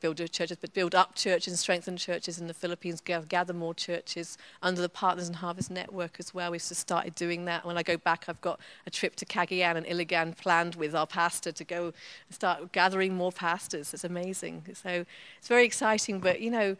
build 0.00 0.16
churches, 0.32 0.56
but 0.58 0.72
build 0.72 0.94
up 0.94 1.14
churches 1.14 1.48
and 1.48 1.58
strengthen 1.58 1.98
churches 1.98 2.38
in 2.38 2.46
the 2.46 2.54
Philippines, 2.54 3.02
gather 3.02 3.52
more 3.52 3.74
churches 3.74 4.38
under 4.62 4.80
the 4.80 4.88
Partners 4.88 5.28
in 5.28 5.34
Harvest 5.34 5.70
network 5.70 6.16
as 6.18 6.32
well. 6.32 6.50
We've 6.50 6.60
just 6.60 6.80
started 6.80 7.14
doing 7.14 7.44
that. 7.44 7.66
When 7.66 7.76
I 7.76 7.82
go 7.82 7.98
back, 7.98 8.24
I've 8.28 8.40
got 8.40 8.60
a 8.86 8.90
trip 8.90 9.14
to 9.16 9.26
Cagayan 9.26 9.76
and 9.76 9.84
Iligan 9.84 10.38
planned 10.38 10.76
with 10.76 10.94
our 10.94 11.06
pastor 11.06 11.52
to 11.52 11.64
go 11.64 11.92
start 12.30 12.72
gathering 12.72 13.14
more 13.14 13.32
pastors. 13.32 13.92
It's 13.92 14.04
amazing. 14.04 14.64
So 14.72 15.04
it's 15.38 15.48
very 15.48 15.66
exciting. 15.66 16.20
But, 16.20 16.40
you 16.40 16.50
know, 16.50 16.76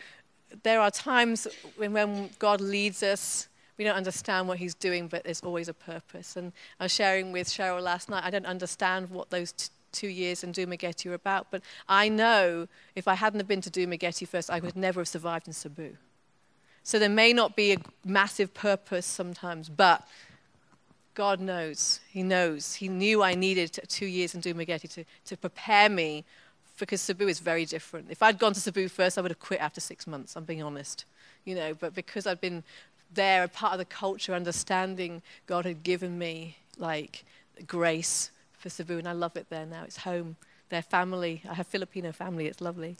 there 0.62 0.80
are 0.80 0.90
times 0.90 1.46
when, 1.76 1.92
when 1.92 2.30
God 2.38 2.62
leads 2.62 3.02
us 3.02 3.48
we 3.80 3.84
don't 3.84 3.96
understand 3.96 4.46
what 4.46 4.58
he's 4.58 4.74
doing, 4.74 5.08
but 5.08 5.24
there's 5.24 5.40
always 5.40 5.66
a 5.66 5.72
purpose. 5.72 6.36
And 6.36 6.52
I 6.78 6.84
was 6.84 6.92
sharing 6.92 7.32
with 7.32 7.48
Cheryl 7.48 7.80
last 7.80 8.10
night, 8.10 8.22
I 8.22 8.28
don't 8.28 8.44
understand 8.44 9.08
what 9.08 9.30
those 9.30 9.52
t- 9.52 9.70
two 9.90 10.08
years 10.08 10.44
in 10.44 10.52
Dumaguete 10.52 11.06
were 11.06 11.14
about, 11.14 11.46
but 11.50 11.62
I 11.88 12.10
know 12.10 12.68
if 12.94 13.08
I 13.08 13.14
hadn't 13.14 13.40
have 13.40 13.48
been 13.48 13.62
to 13.62 13.70
Dumaguete 13.70 14.28
first, 14.28 14.50
I 14.50 14.60
would 14.60 14.76
never 14.76 15.00
have 15.00 15.08
survived 15.08 15.46
in 15.46 15.54
Cebu. 15.54 15.96
So 16.82 16.98
there 16.98 17.08
may 17.08 17.32
not 17.32 17.56
be 17.56 17.72
a 17.72 17.78
massive 18.04 18.52
purpose 18.52 19.06
sometimes, 19.06 19.70
but 19.70 20.06
God 21.14 21.40
knows. 21.40 22.00
He 22.10 22.22
knows. 22.22 22.74
He 22.74 22.88
knew 22.88 23.22
I 23.22 23.34
needed 23.34 23.80
two 23.88 24.04
years 24.04 24.34
in 24.34 24.42
Dumaguete 24.42 24.92
to, 24.92 25.04
to 25.24 25.36
prepare 25.38 25.88
me 25.88 26.26
because 26.78 27.00
Cebu 27.00 27.28
is 27.28 27.40
very 27.40 27.64
different. 27.64 28.08
If 28.10 28.22
I'd 28.22 28.38
gone 28.38 28.52
to 28.52 28.60
Cebu 28.60 28.88
first, 28.88 29.16
I 29.16 29.22
would 29.22 29.30
have 29.30 29.40
quit 29.40 29.60
after 29.60 29.80
six 29.80 30.06
months, 30.06 30.36
I'm 30.36 30.44
being 30.44 30.62
honest. 30.62 31.06
You 31.46 31.54
know, 31.54 31.72
but 31.72 31.94
because 31.94 32.26
I'd 32.26 32.42
been 32.42 32.62
there, 33.12 33.44
a 33.44 33.48
part 33.48 33.72
of 33.72 33.78
the 33.78 33.84
culture, 33.84 34.34
understanding 34.34 35.22
God 35.46 35.64
had 35.64 35.82
given 35.82 36.18
me 36.18 36.56
like 36.78 37.24
grace 37.66 38.30
for 38.52 38.68
Cebu, 38.68 38.98
and 38.98 39.08
I 39.08 39.12
love 39.12 39.36
it 39.36 39.46
there 39.50 39.66
now. 39.66 39.84
It's 39.84 39.98
home, 39.98 40.36
their 40.68 40.82
family. 40.82 41.42
I 41.48 41.54
have 41.54 41.66
Filipino 41.66 42.12
family. 42.12 42.46
It's 42.46 42.60
lovely, 42.60 42.96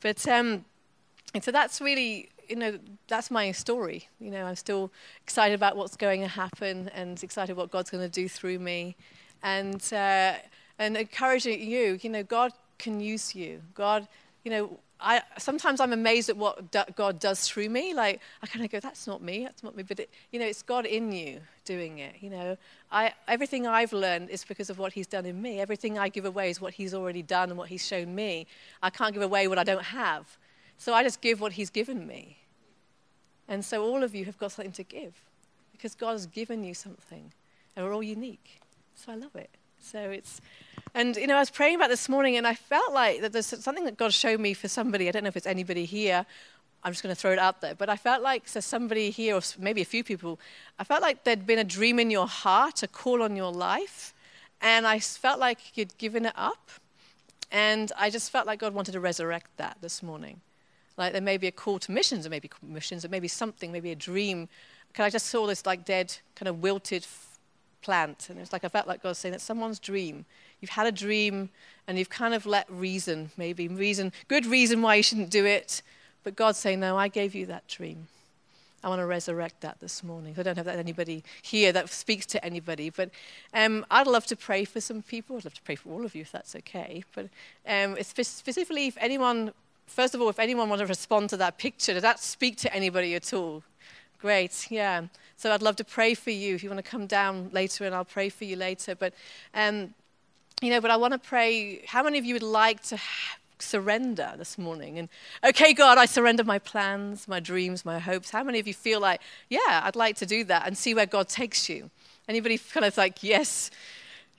but 0.00 0.26
um, 0.28 0.64
and 1.34 1.42
so 1.42 1.50
that's 1.50 1.80
really 1.80 2.28
you 2.48 2.56
know 2.56 2.78
that's 3.08 3.30
my 3.30 3.52
story. 3.52 4.08
You 4.20 4.30
know, 4.30 4.44
I'm 4.44 4.56
still 4.56 4.90
excited 5.22 5.54
about 5.54 5.76
what's 5.76 5.96
going 5.96 6.20
to 6.22 6.28
happen 6.28 6.90
and 6.94 7.22
excited 7.22 7.56
what 7.56 7.70
God's 7.70 7.90
going 7.90 8.04
to 8.04 8.10
do 8.10 8.28
through 8.28 8.58
me, 8.58 8.96
and 9.42 9.82
uh, 9.92 10.34
and 10.78 10.96
encouraging 10.96 11.60
you. 11.60 11.98
You 12.02 12.10
know, 12.10 12.22
God 12.22 12.52
can 12.78 13.00
use 13.00 13.34
you. 13.34 13.62
God, 13.74 14.08
you 14.44 14.50
know, 14.50 14.78
I, 15.02 15.22
sometimes 15.38 15.80
I'm 15.80 15.92
amazed 15.92 16.28
at 16.28 16.36
what 16.36 16.72
God 16.94 17.18
does 17.18 17.46
through 17.48 17.68
me. 17.68 17.92
Like, 17.92 18.20
I 18.42 18.46
kind 18.46 18.64
of 18.64 18.70
go, 18.70 18.80
that's 18.80 19.06
not 19.06 19.22
me, 19.22 19.44
that's 19.44 19.62
not 19.62 19.76
me. 19.76 19.82
But, 19.82 20.00
it, 20.00 20.10
you 20.30 20.38
know, 20.38 20.46
it's 20.46 20.62
God 20.62 20.86
in 20.86 21.12
you 21.12 21.40
doing 21.64 21.98
it. 21.98 22.16
You 22.20 22.30
know, 22.30 22.56
I, 22.90 23.12
everything 23.28 23.66
I've 23.66 23.92
learned 23.92 24.30
is 24.30 24.44
because 24.44 24.70
of 24.70 24.78
what 24.78 24.92
He's 24.92 25.06
done 25.06 25.26
in 25.26 25.42
me. 25.42 25.60
Everything 25.60 25.98
I 25.98 26.08
give 26.08 26.24
away 26.24 26.50
is 26.50 26.60
what 26.60 26.74
He's 26.74 26.94
already 26.94 27.22
done 27.22 27.50
and 27.50 27.58
what 27.58 27.68
He's 27.68 27.86
shown 27.86 28.14
me. 28.14 28.46
I 28.82 28.90
can't 28.90 29.12
give 29.12 29.22
away 29.22 29.48
what 29.48 29.58
I 29.58 29.64
don't 29.64 29.84
have. 29.84 30.38
So 30.78 30.94
I 30.94 31.02
just 31.02 31.20
give 31.20 31.40
what 31.40 31.52
He's 31.52 31.70
given 31.70 32.06
me. 32.06 32.38
And 33.48 33.64
so 33.64 33.84
all 33.84 34.02
of 34.02 34.14
you 34.14 34.24
have 34.24 34.38
got 34.38 34.52
something 34.52 34.72
to 34.72 34.84
give 34.84 35.14
because 35.72 35.94
God 35.94 36.12
has 36.12 36.26
given 36.26 36.64
you 36.64 36.74
something. 36.74 37.32
And 37.74 37.84
we're 37.84 37.94
all 37.94 38.02
unique. 38.02 38.60
So 38.94 39.12
I 39.12 39.16
love 39.16 39.34
it. 39.34 39.50
So 39.82 39.98
it's, 40.10 40.40
and, 40.94 41.16
you 41.16 41.26
know, 41.26 41.36
I 41.36 41.40
was 41.40 41.50
praying 41.50 41.74
about 41.74 41.88
this 41.88 42.08
morning 42.08 42.36
and 42.36 42.46
I 42.46 42.54
felt 42.54 42.92
like 42.92 43.20
that 43.20 43.32
there's 43.32 43.46
something 43.46 43.84
that 43.84 43.96
God 43.96 44.12
showed 44.12 44.40
me 44.40 44.54
for 44.54 44.68
somebody. 44.68 45.08
I 45.08 45.10
don't 45.10 45.24
know 45.24 45.28
if 45.28 45.36
it's 45.36 45.46
anybody 45.46 45.84
here. 45.84 46.24
I'm 46.84 46.92
just 46.92 47.02
going 47.02 47.14
to 47.14 47.20
throw 47.20 47.32
it 47.32 47.38
out 47.38 47.60
there. 47.60 47.74
But 47.74 47.88
I 47.88 47.96
felt 47.96 48.22
like 48.22 48.50
there's 48.50 48.64
somebody 48.64 49.10
here, 49.10 49.36
or 49.36 49.40
maybe 49.58 49.82
a 49.82 49.84
few 49.84 50.04
people, 50.04 50.38
I 50.78 50.84
felt 50.84 51.02
like 51.02 51.24
there'd 51.24 51.46
been 51.46 51.58
a 51.58 51.64
dream 51.64 51.98
in 51.98 52.10
your 52.10 52.26
heart, 52.26 52.82
a 52.82 52.88
call 52.88 53.22
on 53.22 53.36
your 53.36 53.52
life. 53.52 54.14
And 54.60 54.86
I 54.86 55.00
felt 55.00 55.40
like 55.40 55.76
you'd 55.76 55.96
given 55.98 56.26
it 56.26 56.34
up. 56.36 56.70
And 57.50 57.90
I 57.98 58.08
just 58.08 58.30
felt 58.30 58.46
like 58.46 58.60
God 58.60 58.72
wanted 58.72 58.92
to 58.92 59.00
resurrect 59.00 59.50
that 59.56 59.78
this 59.80 60.02
morning. 60.02 60.40
Like 60.96 61.12
there 61.12 61.20
may 61.20 61.36
be 61.36 61.48
a 61.48 61.52
call 61.52 61.78
to 61.80 61.92
missions, 61.92 62.26
or 62.26 62.30
maybe 62.30 62.50
missions, 62.62 63.04
or 63.04 63.08
maybe 63.08 63.28
something, 63.28 63.72
maybe 63.72 63.90
a 63.90 63.96
dream. 63.96 64.48
Because 64.88 65.06
I 65.06 65.10
just 65.10 65.26
saw 65.26 65.46
this 65.46 65.66
like 65.66 65.84
dead, 65.84 66.16
kind 66.36 66.48
of 66.48 66.62
wilted 66.62 67.04
plant. 67.82 68.28
And 68.28 68.38
it 68.38 68.42
was 68.42 68.52
like 68.52 68.64
I 68.64 68.68
felt 68.68 68.86
like 68.86 69.02
God 69.02 69.16
saying 69.16 69.32
that 69.32 69.40
someone's 69.40 69.78
dream. 69.78 70.24
You've 70.60 70.70
had 70.70 70.86
a 70.86 70.92
dream 70.92 71.50
and 71.86 71.98
you've 71.98 72.10
kind 72.10 72.34
of 72.34 72.46
let 72.46 72.70
reason, 72.70 73.30
maybe 73.36 73.68
reason, 73.68 74.12
good 74.28 74.46
reason 74.46 74.80
why 74.80 74.94
you 74.94 75.02
shouldn't 75.02 75.30
do 75.30 75.44
it. 75.44 75.82
But 76.24 76.36
God's 76.36 76.58
saying, 76.58 76.80
No, 76.80 76.96
I 76.96 77.08
gave 77.08 77.34
you 77.34 77.46
that 77.46 77.66
dream. 77.68 78.06
I 78.84 78.88
want 78.88 79.00
to 79.00 79.06
resurrect 79.06 79.60
that 79.60 79.78
this 79.80 80.02
morning. 80.02 80.34
I 80.36 80.42
don't 80.42 80.56
have 80.56 80.66
that 80.66 80.78
anybody 80.78 81.22
here 81.42 81.72
that 81.72 81.88
speaks 81.88 82.26
to 82.26 82.44
anybody, 82.44 82.90
but 82.90 83.10
um, 83.54 83.86
I'd 83.90 84.08
love 84.08 84.26
to 84.26 84.36
pray 84.36 84.64
for 84.64 84.80
some 84.80 85.02
people. 85.02 85.36
I'd 85.36 85.44
love 85.44 85.54
to 85.54 85.62
pray 85.62 85.76
for 85.76 85.90
all 85.90 86.04
of 86.04 86.16
you 86.16 86.22
if 86.22 86.32
that's 86.32 86.56
okay. 86.56 87.04
But 87.14 87.28
um, 87.66 87.96
specifically, 88.02 88.88
if 88.88 88.96
anyone, 89.00 89.52
first 89.86 90.16
of 90.16 90.20
all, 90.20 90.28
if 90.28 90.40
anyone 90.40 90.68
wants 90.68 90.82
to 90.82 90.86
respond 90.86 91.30
to 91.30 91.36
that 91.36 91.58
picture, 91.58 91.92
does 91.92 92.02
that 92.02 92.18
speak 92.18 92.56
to 92.58 92.74
anybody 92.74 93.14
at 93.14 93.32
all? 93.32 93.62
Great, 94.22 94.68
yeah. 94.70 95.06
So 95.36 95.50
I'd 95.50 95.62
love 95.62 95.74
to 95.76 95.84
pray 95.84 96.14
for 96.14 96.30
you 96.30 96.54
if 96.54 96.62
you 96.62 96.70
want 96.70 96.78
to 96.78 96.88
come 96.88 97.08
down 97.08 97.50
later, 97.52 97.84
and 97.84 97.92
I'll 97.92 98.04
pray 98.04 98.28
for 98.28 98.44
you 98.44 98.54
later. 98.54 98.94
But 98.94 99.14
um, 99.52 99.94
you 100.60 100.70
know, 100.70 100.80
but 100.80 100.92
I 100.92 100.96
want 100.96 101.12
to 101.12 101.18
pray. 101.18 101.82
How 101.86 102.04
many 102.04 102.18
of 102.18 102.24
you 102.24 102.34
would 102.34 102.44
like 102.44 102.84
to 102.84 103.00
surrender 103.58 104.32
this 104.38 104.58
morning. 104.58 104.98
And 104.98 105.08
okay, 105.44 105.72
God, 105.72 105.98
I 105.98 106.06
surrender 106.06 106.44
my 106.44 106.60
plans, 106.60 107.26
my 107.26 107.40
dreams, 107.40 107.84
my 107.84 107.98
hopes. 107.98 108.30
How 108.30 108.44
many 108.44 108.60
of 108.60 108.68
you 108.68 108.74
feel 108.74 109.00
like, 109.00 109.20
yeah, 109.48 109.82
I'd 109.84 109.96
like 109.96 110.16
to 110.18 110.26
do 110.26 110.44
that 110.44 110.68
and 110.68 110.78
see 110.78 110.94
where 110.94 111.06
God 111.06 111.28
takes 111.28 111.68
you? 111.68 111.90
Anybody 112.28 112.58
kind 112.58 112.86
of 112.86 112.96
like, 112.96 113.24
yes? 113.24 113.72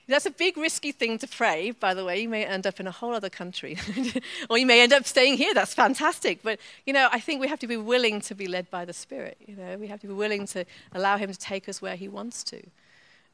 That's 0.06 0.26
a 0.26 0.30
big 0.30 0.56
risky 0.56 0.92
thing 0.92 1.18
to 1.18 1.26
pray, 1.26 1.70
by 1.70 1.94
the 1.94 2.04
way. 2.04 2.20
You 2.20 2.28
may 2.28 2.44
end 2.44 2.66
up 2.66 2.78
in 2.78 2.86
a 2.86 2.90
whole 2.90 3.14
other 3.14 3.30
country, 3.30 3.78
or 4.50 4.58
you 4.58 4.66
may 4.66 4.82
end 4.82 4.92
up 4.92 5.06
staying 5.06 5.38
here. 5.38 5.54
That's 5.54 5.72
fantastic. 5.72 6.42
But, 6.42 6.58
you 6.84 6.92
know, 6.92 7.08
I 7.10 7.20
think 7.20 7.40
we 7.40 7.48
have 7.48 7.58
to 7.60 7.66
be 7.66 7.76
willing 7.76 8.20
to 8.22 8.34
be 8.34 8.46
led 8.46 8.70
by 8.70 8.84
the 8.84 8.92
Spirit. 8.92 9.38
You 9.46 9.56
know, 9.56 9.78
we 9.78 9.86
have 9.86 10.00
to 10.00 10.06
be 10.06 10.12
willing 10.12 10.46
to 10.48 10.64
allow 10.92 11.16
Him 11.16 11.32
to 11.32 11.38
take 11.38 11.68
us 11.68 11.80
where 11.80 11.96
He 11.96 12.08
wants 12.08 12.44
to. 12.44 12.62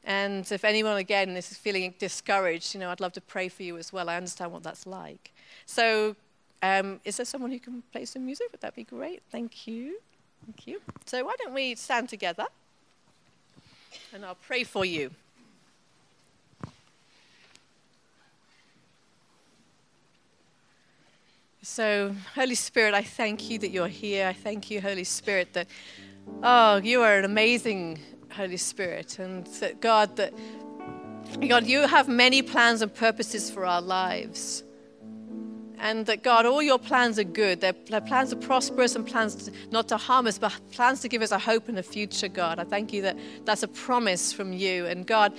And 0.03 0.49
if 0.51 0.63
anyone, 0.63 0.97
again, 0.97 1.29
is 1.31 1.49
feeling 1.49 1.93
discouraged, 1.99 2.73
you 2.73 2.79
know, 2.79 2.89
I'd 2.89 3.01
love 3.01 3.13
to 3.13 3.21
pray 3.21 3.49
for 3.49 3.63
you 3.63 3.77
as 3.77 3.91
well. 3.91 4.09
I 4.09 4.15
understand 4.15 4.51
what 4.51 4.63
that's 4.63 4.87
like. 4.87 5.31
So, 5.65 6.15
um, 6.63 6.99
is 7.03 7.17
there 7.17 7.25
someone 7.25 7.51
who 7.51 7.59
can 7.59 7.83
play 7.91 8.05
some 8.05 8.25
music? 8.25 8.47
Would 8.51 8.61
that 8.61 8.75
be 8.75 8.83
great? 8.83 9.21
Thank 9.31 9.67
you. 9.67 9.99
Thank 10.45 10.67
you. 10.67 10.81
So, 11.05 11.25
why 11.25 11.35
don't 11.37 11.53
we 11.53 11.75
stand 11.75 12.09
together 12.09 12.47
and 14.13 14.25
I'll 14.25 14.35
pray 14.35 14.63
for 14.63 14.85
you. 14.85 15.11
So, 21.63 22.15
Holy 22.33 22.55
Spirit, 22.55 22.95
I 22.95 23.03
thank 23.03 23.51
you 23.51 23.59
that 23.59 23.69
you're 23.69 23.87
here. 23.87 24.27
I 24.27 24.33
thank 24.33 24.71
you, 24.71 24.81
Holy 24.81 25.03
Spirit, 25.03 25.53
that, 25.53 25.67
oh, 26.41 26.77
you 26.77 27.03
are 27.03 27.19
an 27.19 27.25
amazing 27.25 27.99
Holy 28.31 28.57
Spirit. 28.57 29.19
And 29.19 29.45
that, 29.45 29.79
God, 29.79 30.15
that, 30.15 30.33
God, 31.47 31.67
you 31.67 31.85
have 31.85 32.07
many 32.07 32.41
plans 32.41 32.81
and 32.81 32.91
purposes 32.91 33.51
for 33.51 33.63
our 33.63 33.81
lives 33.81 34.63
and 35.77 36.05
that 36.07 36.23
God, 36.23 36.47
all 36.47 36.63
your 36.63 36.79
plans 36.79 37.19
are 37.19 37.23
good. 37.23 37.61
They're, 37.61 37.75
they're 37.87 38.01
plans 38.01 38.33
are 38.33 38.37
prosperous 38.37 38.95
and 38.95 39.05
plans 39.05 39.35
to, 39.35 39.51
not 39.69 39.87
to 39.89 39.97
harm 39.97 40.25
us, 40.25 40.39
but 40.39 40.53
plans 40.71 41.01
to 41.01 41.09
give 41.09 41.21
us 41.21 41.31
a 41.31 41.39
hope 41.39 41.69
and 41.69 41.77
a 41.77 41.83
future, 41.83 42.27
God. 42.27 42.57
I 42.59 42.63
thank 42.63 42.91
you 42.93 43.03
that 43.03 43.17
that's 43.45 43.61
a 43.61 43.67
promise 43.67 44.33
from 44.33 44.51
you. 44.53 44.87
And 44.87 45.05
God, 45.05 45.33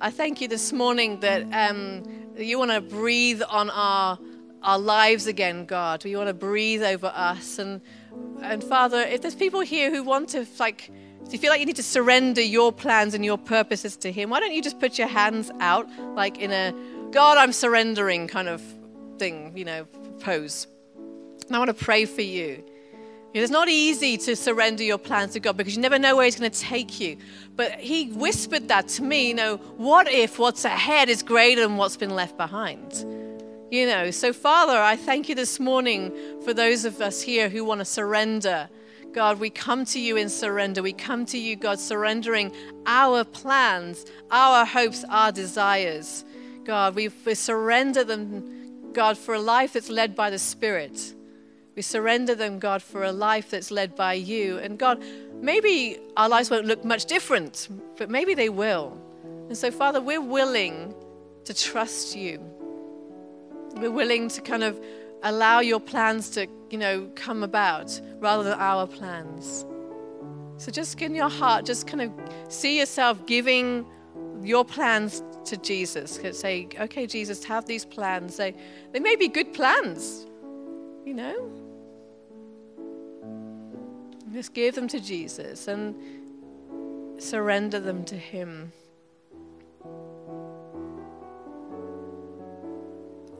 I 0.00 0.10
thank 0.10 0.40
you 0.40 0.48
this 0.48 0.72
morning 0.72 1.20
that 1.20 1.42
um, 1.52 2.02
you 2.36 2.58
want 2.58 2.70
to 2.70 2.80
breathe 2.80 3.42
on 3.48 3.70
our, 3.70 4.18
our 4.62 4.78
lives 4.78 5.26
again, 5.26 5.64
God. 5.66 6.04
We 6.04 6.16
want 6.16 6.28
to 6.28 6.34
breathe 6.34 6.82
over 6.82 7.12
us. 7.14 7.58
And, 7.58 7.80
and 8.42 8.62
Father, 8.62 9.00
if 9.00 9.22
there's 9.22 9.34
people 9.34 9.60
here 9.60 9.90
who 9.90 10.02
want 10.02 10.30
to, 10.30 10.46
like, 10.58 10.90
if 11.24 11.32
you 11.32 11.38
feel 11.38 11.50
like 11.50 11.60
you 11.60 11.66
need 11.66 11.76
to 11.76 11.82
surrender 11.82 12.40
your 12.40 12.72
plans 12.72 13.14
and 13.14 13.24
your 13.24 13.38
purposes 13.38 13.96
to 13.98 14.10
Him, 14.10 14.30
why 14.30 14.40
don't 14.40 14.52
you 14.52 14.62
just 14.62 14.80
put 14.80 14.98
your 14.98 15.08
hands 15.08 15.50
out, 15.60 15.88
like 16.14 16.38
in 16.38 16.52
a 16.52 16.74
God, 17.10 17.38
I'm 17.38 17.52
surrendering 17.52 18.28
kind 18.28 18.48
of 18.48 18.62
thing, 19.18 19.52
you 19.56 19.64
know, 19.64 19.84
pose. 20.20 20.66
And 21.46 21.54
I 21.54 21.58
want 21.58 21.68
to 21.68 21.84
pray 21.84 22.04
for 22.04 22.22
you. 22.22 22.64
It's 23.34 23.50
not 23.50 23.68
easy 23.68 24.16
to 24.16 24.34
surrender 24.34 24.82
your 24.82 24.98
plans 24.98 25.34
to 25.34 25.40
God 25.40 25.56
because 25.56 25.76
you 25.76 25.82
never 25.82 25.98
know 25.98 26.16
where 26.16 26.24
He's 26.24 26.38
going 26.38 26.50
to 26.50 26.58
take 26.58 26.98
you. 26.98 27.18
But 27.56 27.72
He 27.72 28.10
whispered 28.10 28.68
that 28.68 28.88
to 28.88 29.02
me, 29.02 29.28
you 29.28 29.34
know, 29.34 29.56
what 29.76 30.08
if 30.08 30.38
what's 30.38 30.64
ahead 30.64 31.08
is 31.08 31.22
greater 31.22 31.60
than 31.60 31.76
what's 31.76 31.96
been 31.96 32.10
left 32.10 32.36
behind? 32.36 33.04
You 33.70 33.86
know, 33.86 34.10
so 34.10 34.32
Father, 34.32 34.78
I 34.78 34.96
thank 34.96 35.28
you 35.28 35.34
this 35.34 35.60
morning 35.60 36.12
for 36.42 36.54
those 36.54 36.84
of 36.84 37.00
us 37.00 37.20
here 37.20 37.48
who 37.48 37.64
want 37.64 37.80
to 37.80 37.84
surrender. 37.84 38.68
God, 39.12 39.40
we 39.40 39.50
come 39.50 39.84
to 39.86 40.00
you 40.00 40.16
in 40.16 40.28
surrender. 40.28 40.82
We 40.82 40.92
come 40.92 41.26
to 41.26 41.38
you, 41.38 41.56
God, 41.56 41.78
surrendering 41.78 42.52
our 42.86 43.24
plans, 43.24 44.06
our 44.30 44.64
hopes, 44.64 45.04
our 45.10 45.32
desires. 45.32 46.24
God, 46.64 46.94
we, 46.94 47.10
we 47.24 47.34
surrender 47.34 48.04
them 48.04 48.58
God, 48.92 49.16
for 49.16 49.34
a 49.34 49.40
life 49.40 49.74
that's 49.74 49.90
led 49.90 50.16
by 50.16 50.30
the 50.30 50.38
Spirit. 50.38 51.14
We 51.76 51.82
surrender 51.82 52.34
them, 52.34 52.58
God, 52.58 52.82
for 52.82 53.04
a 53.04 53.12
life 53.12 53.50
that's 53.50 53.70
led 53.70 53.94
by 53.94 54.14
you. 54.14 54.58
And 54.58 54.78
God, 54.78 55.02
maybe 55.40 55.98
our 56.16 56.28
lives 56.28 56.50
won't 56.50 56.66
look 56.66 56.84
much 56.84 57.04
different, 57.04 57.68
but 57.96 58.10
maybe 58.10 58.34
they 58.34 58.48
will. 58.48 59.00
And 59.48 59.56
so, 59.56 59.70
Father, 59.70 60.00
we're 60.00 60.20
willing 60.20 60.94
to 61.44 61.54
trust 61.54 62.16
you. 62.16 62.40
We're 63.78 63.90
willing 63.90 64.28
to 64.28 64.40
kind 64.40 64.62
of 64.62 64.80
allow 65.22 65.60
your 65.60 65.80
plans 65.80 66.30
to, 66.30 66.46
you 66.70 66.78
know, 66.78 67.10
come 67.14 67.42
about 67.42 68.00
rather 68.18 68.42
than 68.42 68.58
our 68.58 68.86
plans. 68.86 69.64
So 70.58 70.72
just 70.72 71.00
in 71.00 71.14
your 71.14 71.28
heart, 71.28 71.64
just 71.64 71.86
kind 71.86 72.02
of 72.02 72.12
see 72.52 72.78
yourself 72.78 73.24
giving 73.26 73.86
your 74.42 74.64
plans 74.64 75.22
to 75.44 75.56
Jesus. 75.56 76.18
Say, 76.32 76.68
okay, 76.78 77.06
Jesus, 77.06 77.44
have 77.44 77.66
these 77.66 77.84
plans. 77.84 78.36
They, 78.36 78.54
they 78.92 79.00
may 79.00 79.16
be 79.16 79.28
good 79.28 79.52
plans, 79.54 80.26
you 81.04 81.14
know. 81.14 81.50
Just 84.32 84.52
give 84.52 84.74
them 84.74 84.88
to 84.88 85.00
Jesus 85.00 85.68
and 85.68 85.94
surrender 87.18 87.80
them 87.80 88.04
to 88.04 88.16
Him. 88.16 88.72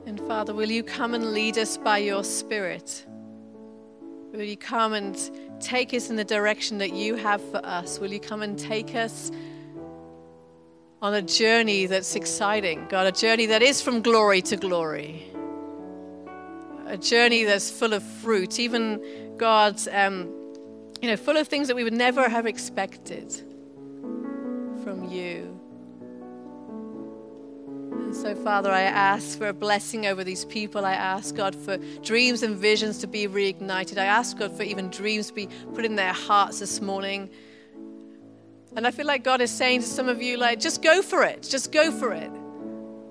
And 0.08 0.18
Father, 0.20 0.54
will 0.54 0.70
you 0.70 0.82
come 0.82 1.12
and 1.12 1.32
lead 1.34 1.58
us 1.58 1.76
by 1.76 1.98
your 1.98 2.24
Spirit? 2.24 3.04
Will 4.32 4.42
you 4.42 4.56
come 4.56 4.94
and 4.94 5.14
take 5.60 5.92
us 5.92 6.08
in 6.08 6.16
the 6.16 6.24
direction 6.24 6.78
that 6.78 6.94
you 6.94 7.14
have 7.16 7.42
for 7.50 7.58
us? 7.58 7.98
Will 7.98 8.10
you 8.10 8.18
come 8.18 8.40
and 8.40 8.58
take 8.58 8.94
us? 8.94 9.30
on 11.00 11.14
a 11.14 11.22
journey 11.22 11.86
that's 11.86 12.16
exciting, 12.16 12.84
God, 12.88 13.06
a 13.06 13.12
journey 13.12 13.46
that 13.46 13.62
is 13.62 13.80
from 13.80 14.02
glory 14.02 14.42
to 14.42 14.56
glory, 14.56 15.22
a 16.86 16.96
journey 16.96 17.44
that's 17.44 17.70
full 17.70 17.92
of 17.92 18.02
fruit, 18.02 18.58
even 18.58 19.00
God's, 19.36 19.86
um, 19.92 20.24
you 21.00 21.08
know, 21.08 21.16
full 21.16 21.36
of 21.36 21.46
things 21.46 21.68
that 21.68 21.76
we 21.76 21.84
would 21.84 21.92
never 21.92 22.28
have 22.28 22.46
expected 22.46 23.32
from 24.82 25.08
you. 25.08 25.58
So, 28.12 28.34
Father, 28.34 28.70
I 28.70 28.82
ask 28.82 29.38
for 29.38 29.48
a 29.48 29.52
blessing 29.52 30.06
over 30.06 30.24
these 30.24 30.44
people. 30.46 30.84
I 30.84 30.94
ask, 30.94 31.34
God, 31.34 31.54
for 31.54 31.76
dreams 32.02 32.42
and 32.42 32.56
visions 32.56 32.98
to 32.98 33.06
be 33.06 33.28
reignited. 33.28 33.98
I 33.98 34.06
ask, 34.06 34.36
God, 34.38 34.56
for 34.56 34.62
even 34.62 34.90
dreams 34.90 35.28
to 35.28 35.34
be 35.34 35.48
put 35.74 35.84
in 35.84 35.94
their 35.94 36.12
hearts 36.12 36.58
this 36.58 36.80
morning. 36.80 37.30
And 38.76 38.86
I 38.86 38.90
feel 38.90 39.06
like 39.06 39.24
God 39.24 39.40
is 39.40 39.50
saying 39.50 39.80
to 39.82 39.86
some 39.86 40.08
of 40.08 40.22
you, 40.22 40.36
like, 40.36 40.58
just 40.58 40.82
go 40.82 41.02
for 41.02 41.22
it. 41.22 41.42
Just 41.48 41.70
go 41.70 41.92
for 41.92 42.12
it. 42.12 42.30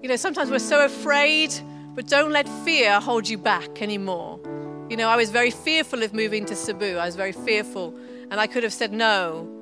You 0.01 0.09
know, 0.09 0.15
sometimes 0.15 0.49
we're 0.49 0.59
so 0.59 0.83
afraid, 0.83 1.53
but 1.95 2.07
don't 2.07 2.31
let 2.31 2.49
fear 2.65 2.99
hold 2.99 3.29
you 3.29 3.37
back 3.37 3.81
anymore. 3.81 4.39
You 4.89 4.97
know, 4.97 5.09
I 5.09 5.15
was 5.15 5.29
very 5.29 5.51
fearful 5.51 6.03
of 6.03 6.13
moving 6.13 6.45
to 6.45 6.55
Cebu. 6.55 6.97
I 6.97 7.05
was 7.05 7.15
very 7.15 7.33
fearful. 7.33 7.97
And 8.29 8.39
I 8.39 8.47
could 8.47 8.63
have 8.63 8.73
said 8.73 8.93
no. 8.93 9.56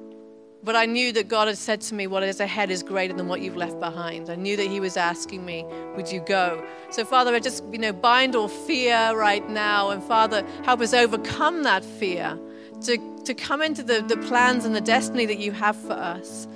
But 0.66 0.76
I 0.76 0.88
knew 0.88 1.13
that 1.13 1.28
God 1.28 1.47
had 1.47 1.59
said 1.59 1.80
to 1.82 1.93
me, 1.93 2.07
What 2.07 2.24
is 2.24 2.39
ahead 2.39 2.72
is 2.72 2.82
greater 2.82 3.13
than 3.13 3.28
what 3.28 3.39
you've 3.39 3.55
left 3.55 3.80
behind. 3.80 4.32
I 4.32 4.36
knew 4.36 4.57
that 4.57 4.68
He 4.68 4.80
was 4.80 4.97
asking 4.97 5.45
me, 5.45 5.63
Would 5.95 6.11
you 6.11 6.22
go? 6.22 6.66
So, 6.89 7.05
Father, 7.05 7.36
I 7.36 7.39
just, 7.39 7.63
you 7.72 7.78
know, 7.78 7.93
bind 7.93 8.36
all 8.36 8.47
fear 8.47 9.16
right 9.16 9.47
now. 9.47 9.91
And, 9.91 10.03
Father, 10.03 10.43
help 10.63 10.82
us 10.82 10.93
overcome 10.93 11.63
that 11.63 11.86
fear 11.86 12.38
to 12.82 12.97
to 13.26 13.34
come 13.34 13.61
into 13.61 13.84
the, 13.84 14.01
the 14.01 14.18
plans 14.18 14.66
and 14.66 14.76
the 14.76 14.82
destiny 14.82 15.26
that 15.26 15.39
you 15.39 15.51
have 15.51 15.76
for 15.76 15.93
us. 15.93 16.47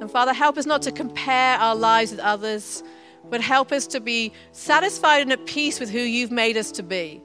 And 0.00 0.10
Father, 0.10 0.32
help 0.32 0.56
us 0.56 0.66
not 0.66 0.82
to 0.82 0.92
compare 0.92 1.56
our 1.58 1.74
lives 1.74 2.10
with 2.10 2.20
others, 2.20 2.82
but 3.28 3.40
help 3.40 3.72
us 3.72 3.86
to 3.88 4.00
be 4.00 4.32
satisfied 4.52 5.22
and 5.22 5.32
at 5.32 5.46
peace 5.46 5.78
with 5.78 5.90
who 5.90 5.98
you've 5.98 6.32
made 6.32 6.56
us 6.56 6.72
to 6.72 6.82
be. 6.82 7.22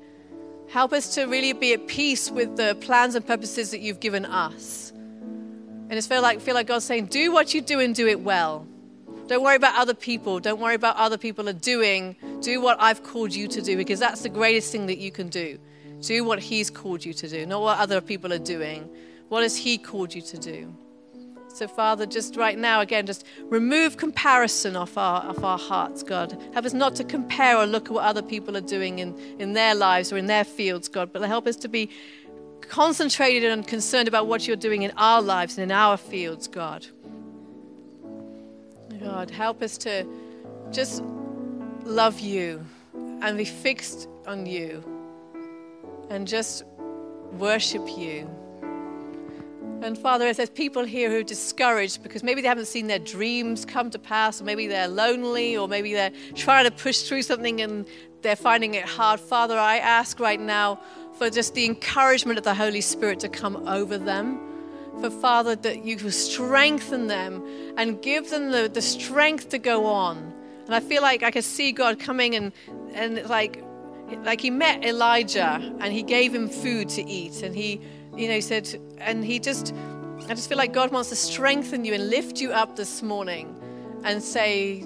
Help 0.69 0.93
us 0.93 1.15
to 1.15 1.25
really 1.25 1.53
be 1.53 1.73
at 1.73 1.87
peace 1.87 2.29
with 2.29 2.57
the 2.57 2.75
plans 2.81 3.15
and 3.15 3.25
purposes 3.25 3.71
that 3.71 3.79
you've 3.79 3.99
given 3.99 4.25
us. 4.25 4.86
And 5.89 5.93
it's 5.93 6.07
feel 6.07 6.21
like 6.21 6.41
feel 6.41 6.53
like 6.53 6.67
God's 6.67 6.85
saying, 6.85 7.05
do 7.07 7.31
what 7.31 7.53
you 7.53 7.61
do 7.61 7.79
and 7.79 7.95
do 7.95 8.07
it 8.07 8.19
well. 8.19 8.67
Don't 9.27 9.43
worry 9.43 9.55
about 9.55 9.75
other 9.75 9.93
people. 9.93 10.39
Don't 10.39 10.59
worry 10.59 10.75
about 10.75 10.95
other 10.95 11.17
people 11.17 11.49
are 11.49 11.53
doing. 11.53 12.15
Do 12.41 12.61
what 12.61 12.77
I've 12.79 13.03
called 13.03 13.33
you 13.33 13.47
to 13.49 13.61
do 13.61 13.75
because 13.75 13.99
that's 13.99 14.21
the 14.21 14.29
greatest 14.29 14.71
thing 14.71 14.85
that 14.87 14.97
you 14.97 15.11
can 15.11 15.27
do. 15.29 15.59
Do 16.01 16.23
what 16.23 16.39
He's 16.39 16.69
called 16.69 17.03
you 17.03 17.13
to 17.13 17.27
do, 17.27 17.45
not 17.45 17.61
what 17.61 17.77
other 17.77 18.01
people 18.01 18.31
are 18.31 18.39
doing. 18.39 18.89
What 19.29 19.43
has 19.43 19.57
He 19.57 19.77
called 19.77 20.13
you 20.13 20.21
to 20.21 20.37
do? 20.37 20.73
So, 21.57 21.67
Father, 21.67 22.05
just 22.05 22.35
right 22.35 22.57
now, 22.57 22.81
again, 22.81 23.07
just 23.07 23.25
remove 23.45 23.97
comparison 23.97 24.75
off 24.75 24.95
our, 24.95 25.23
off 25.23 25.43
our 25.43 25.57
hearts, 25.57 26.03
God. 26.03 26.39
Help 26.53 26.65
us 26.65 26.73
not 26.73 26.95
to 26.97 27.03
compare 27.03 27.57
or 27.57 27.65
look 27.65 27.87
at 27.87 27.93
what 27.93 28.03
other 28.03 28.21
people 28.21 28.55
are 28.55 28.61
doing 28.61 28.99
in, 28.99 29.17
in 29.39 29.53
their 29.53 29.73
lives 29.73 30.13
or 30.13 30.17
in 30.17 30.27
their 30.27 30.43
fields, 30.43 30.87
God, 30.87 31.11
but 31.11 31.23
help 31.23 31.47
us 31.47 31.55
to 31.57 31.67
be 31.67 31.89
concentrated 32.69 33.51
and 33.51 33.65
concerned 33.67 34.07
about 34.07 34.27
what 34.27 34.47
you're 34.47 34.55
doing 34.55 34.83
in 34.83 34.91
our 34.97 35.21
lives 35.21 35.57
and 35.57 35.63
in 35.63 35.71
our 35.71 35.97
fields, 35.97 36.47
God. 36.47 36.85
God, 38.99 39.29
help 39.29 39.61
us 39.61 39.77
to 39.79 40.05
just 40.71 41.03
love 41.83 42.19
you 42.19 42.65
and 42.93 43.37
be 43.37 43.45
fixed 43.45 44.07
on 44.25 44.45
you 44.45 44.83
and 46.09 46.27
just 46.27 46.63
worship 47.33 47.87
you. 47.97 48.29
And 49.81 49.95
Father, 49.97 50.27
if 50.27 50.37
there's 50.37 50.49
people 50.49 50.83
here 50.83 51.09
who 51.11 51.17
are 51.17 51.23
discouraged 51.23 52.01
because 52.01 52.23
maybe 52.23 52.41
they 52.41 52.47
haven't 52.47 52.65
seen 52.65 52.87
their 52.87 52.99
dreams 52.99 53.63
come 53.63 53.91
to 53.91 53.99
pass, 53.99 54.41
or 54.41 54.43
maybe 54.43 54.65
they're 54.65 54.87
lonely, 54.87 55.55
or 55.55 55.67
maybe 55.67 55.93
they're 55.93 56.11
trying 56.33 56.65
to 56.65 56.71
push 56.71 57.03
through 57.03 57.21
something 57.21 57.61
and 57.61 57.87
they're 58.21 58.35
finding 58.35 58.73
it 58.73 58.85
hard, 58.85 59.19
Father, 59.19 59.57
I 59.57 59.77
ask 59.77 60.19
right 60.19 60.39
now 60.39 60.79
for 61.17 61.29
just 61.29 61.53
the 61.53 61.65
encouragement 61.65 62.37
of 62.37 62.43
the 62.43 62.53
Holy 62.53 62.81
Spirit 62.81 63.19
to 63.21 63.29
come 63.29 63.67
over 63.67 63.97
them. 63.97 64.39
For 65.01 65.09
Father, 65.09 65.55
that 65.55 65.85
you 65.85 65.97
will 65.97 66.11
strengthen 66.11 67.07
them 67.07 67.43
and 67.77 68.01
give 68.01 68.29
them 68.29 68.51
the, 68.51 68.69
the 68.71 68.81
strength 68.81 69.49
to 69.49 69.59
go 69.59 69.85
on. 69.85 70.33
And 70.65 70.73
I 70.73 70.79
feel 70.79 71.01
like 71.01 71.23
I 71.23 71.31
can 71.31 71.43
see 71.43 71.71
God 71.71 71.99
coming 71.99 72.35
and, 72.35 72.51
and 72.93 73.27
like, 73.29 73.63
like 74.23 74.41
he 74.41 74.49
met 74.49 74.83
Elijah 74.83 75.59
and 75.79 75.93
he 75.93 76.01
gave 76.01 76.33
him 76.33 76.49
food 76.49 76.89
to 76.89 77.07
eat. 77.07 77.43
And 77.43 77.55
he, 77.55 77.79
you 78.15 78.27
know, 78.27 78.33
he 78.33 78.41
said, 78.41 78.67
and 78.97 79.23
he 79.23 79.39
just, 79.39 79.73
I 80.27 80.33
just 80.33 80.49
feel 80.49 80.57
like 80.57 80.73
God 80.73 80.91
wants 80.91 81.09
to 81.09 81.15
strengthen 81.15 81.85
you 81.85 81.93
and 81.93 82.09
lift 82.09 82.41
you 82.41 82.51
up 82.51 82.75
this 82.75 83.03
morning 83.03 83.55
and 84.03 84.21
say, 84.21 84.83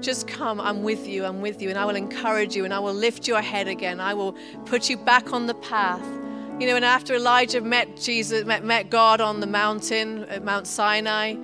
just 0.00 0.28
come, 0.28 0.60
I'm 0.60 0.82
with 0.82 1.06
you, 1.06 1.24
I'm 1.24 1.40
with 1.40 1.62
you, 1.62 1.70
and 1.70 1.78
I 1.78 1.84
will 1.84 1.96
encourage 1.96 2.54
you 2.54 2.64
and 2.64 2.74
I 2.74 2.78
will 2.78 2.94
lift 2.94 3.26
your 3.26 3.40
head 3.40 3.68
again. 3.68 4.00
I 4.00 4.14
will 4.14 4.36
put 4.66 4.88
you 4.90 4.96
back 4.96 5.32
on 5.32 5.46
the 5.46 5.54
path. 5.54 6.04
You 6.60 6.68
know, 6.68 6.76
and 6.76 6.84
after 6.84 7.14
Elijah 7.14 7.60
met 7.60 7.96
Jesus, 7.96 8.44
met, 8.44 8.64
met 8.64 8.90
God 8.90 9.20
on 9.20 9.40
the 9.40 9.46
mountain 9.46 10.24
at 10.24 10.44
Mount 10.44 10.66
Sinai, 10.66 11.34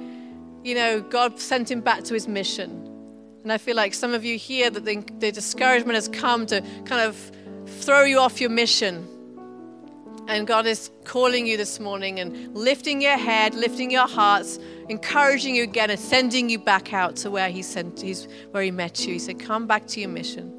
you 0.62 0.74
know, 0.74 1.00
God 1.00 1.40
sent 1.40 1.70
him 1.70 1.80
back 1.80 2.04
to 2.04 2.14
his 2.14 2.28
mission. 2.28 2.86
And 3.42 3.52
I 3.52 3.58
feel 3.58 3.74
like 3.74 3.94
some 3.94 4.12
of 4.12 4.24
you 4.24 4.36
here 4.38 4.70
that 4.70 4.84
the, 4.84 5.02
the 5.18 5.32
discouragement 5.32 5.94
has 5.94 6.08
come 6.08 6.46
to 6.46 6.60
kind 6.84 7.00
of 7.00 7.32
throw 7.66 8.04
you 8.04 8.18
off 8.18 8.40
your 8.40 8.50
mission. 8.50 9.08
And 10.28 10.46
God 10.46 10.66
is 10.66 10.90
calling 11.04 11.46
you 11.46 11.56
this 11.56 11.80
morning 11.80 12.20
and 12.20 12.54
lifting 12.54 13.00
your 13.00 13.16
head, 13.16 13.54
lifting 13.54 13.90
your 13.90 14.06
hearts, 14.06 14.58
encouraging 14.88 15.56
you 15.56 15.64
again, 15.64 15.90
and 15.90 15.98
sending 15.98 16.48
you 16.48 16.58
back 16.58 16.92
out 16.92 17.16
to 17.16 17.30
where 17.30 17.50
He 17.50 17.62
sent, 17.62 18.00
he's, 18.00 18.28
where 18.52 18.62
He 18.62 18.70
met 18.70 19.06
you. 19.06 19.14
He 19.14 19.18
said, 19.18 19.38
"Come 19.40 19.66
back 19.66 19.86
to 19.88 20.00
your 20.00 20.10
mission." 20.10 20.54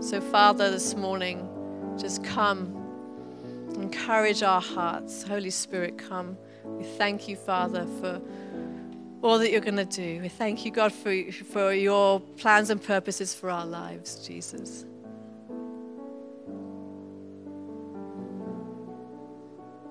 So, 0.00 0.20
Father, 0.20 0.70
this 0.70 0.96
morning, 0.96 1.48
just 1.98 2.24
come, 2.24 2.74
encourage 3.76 4.42
our 4.42 4.60
hearts. 4.60 5.22
Holy 5.22 5.50
Spirit, 5.50 5.96
come. 5.96 6.36
We 6.64 6.84
thank 6.84 7.28
you, 7.28 7.36
Father, 7.36 7.86
for 8.00 8.20
all 9.22 9.38
that 9.38 9.50
you're 9.50 9.60
going 9.60 9.76
to 9.76 9.84
do. 9.84 10.20
We 10.20 10.28
thank 10.28 10.64
you, 10.64 10.70
God, 10.70 10.92
for, 10.92 11.14
for 11.32 11.72
your 11.72 12.20
plans 12.20 12.70
and 12.70 12.82
purposes 12.82 13.34
for 13.34 13.48
our 13.48 13.64
lives, 13.64 14.26
Jesus. 14.26 14.84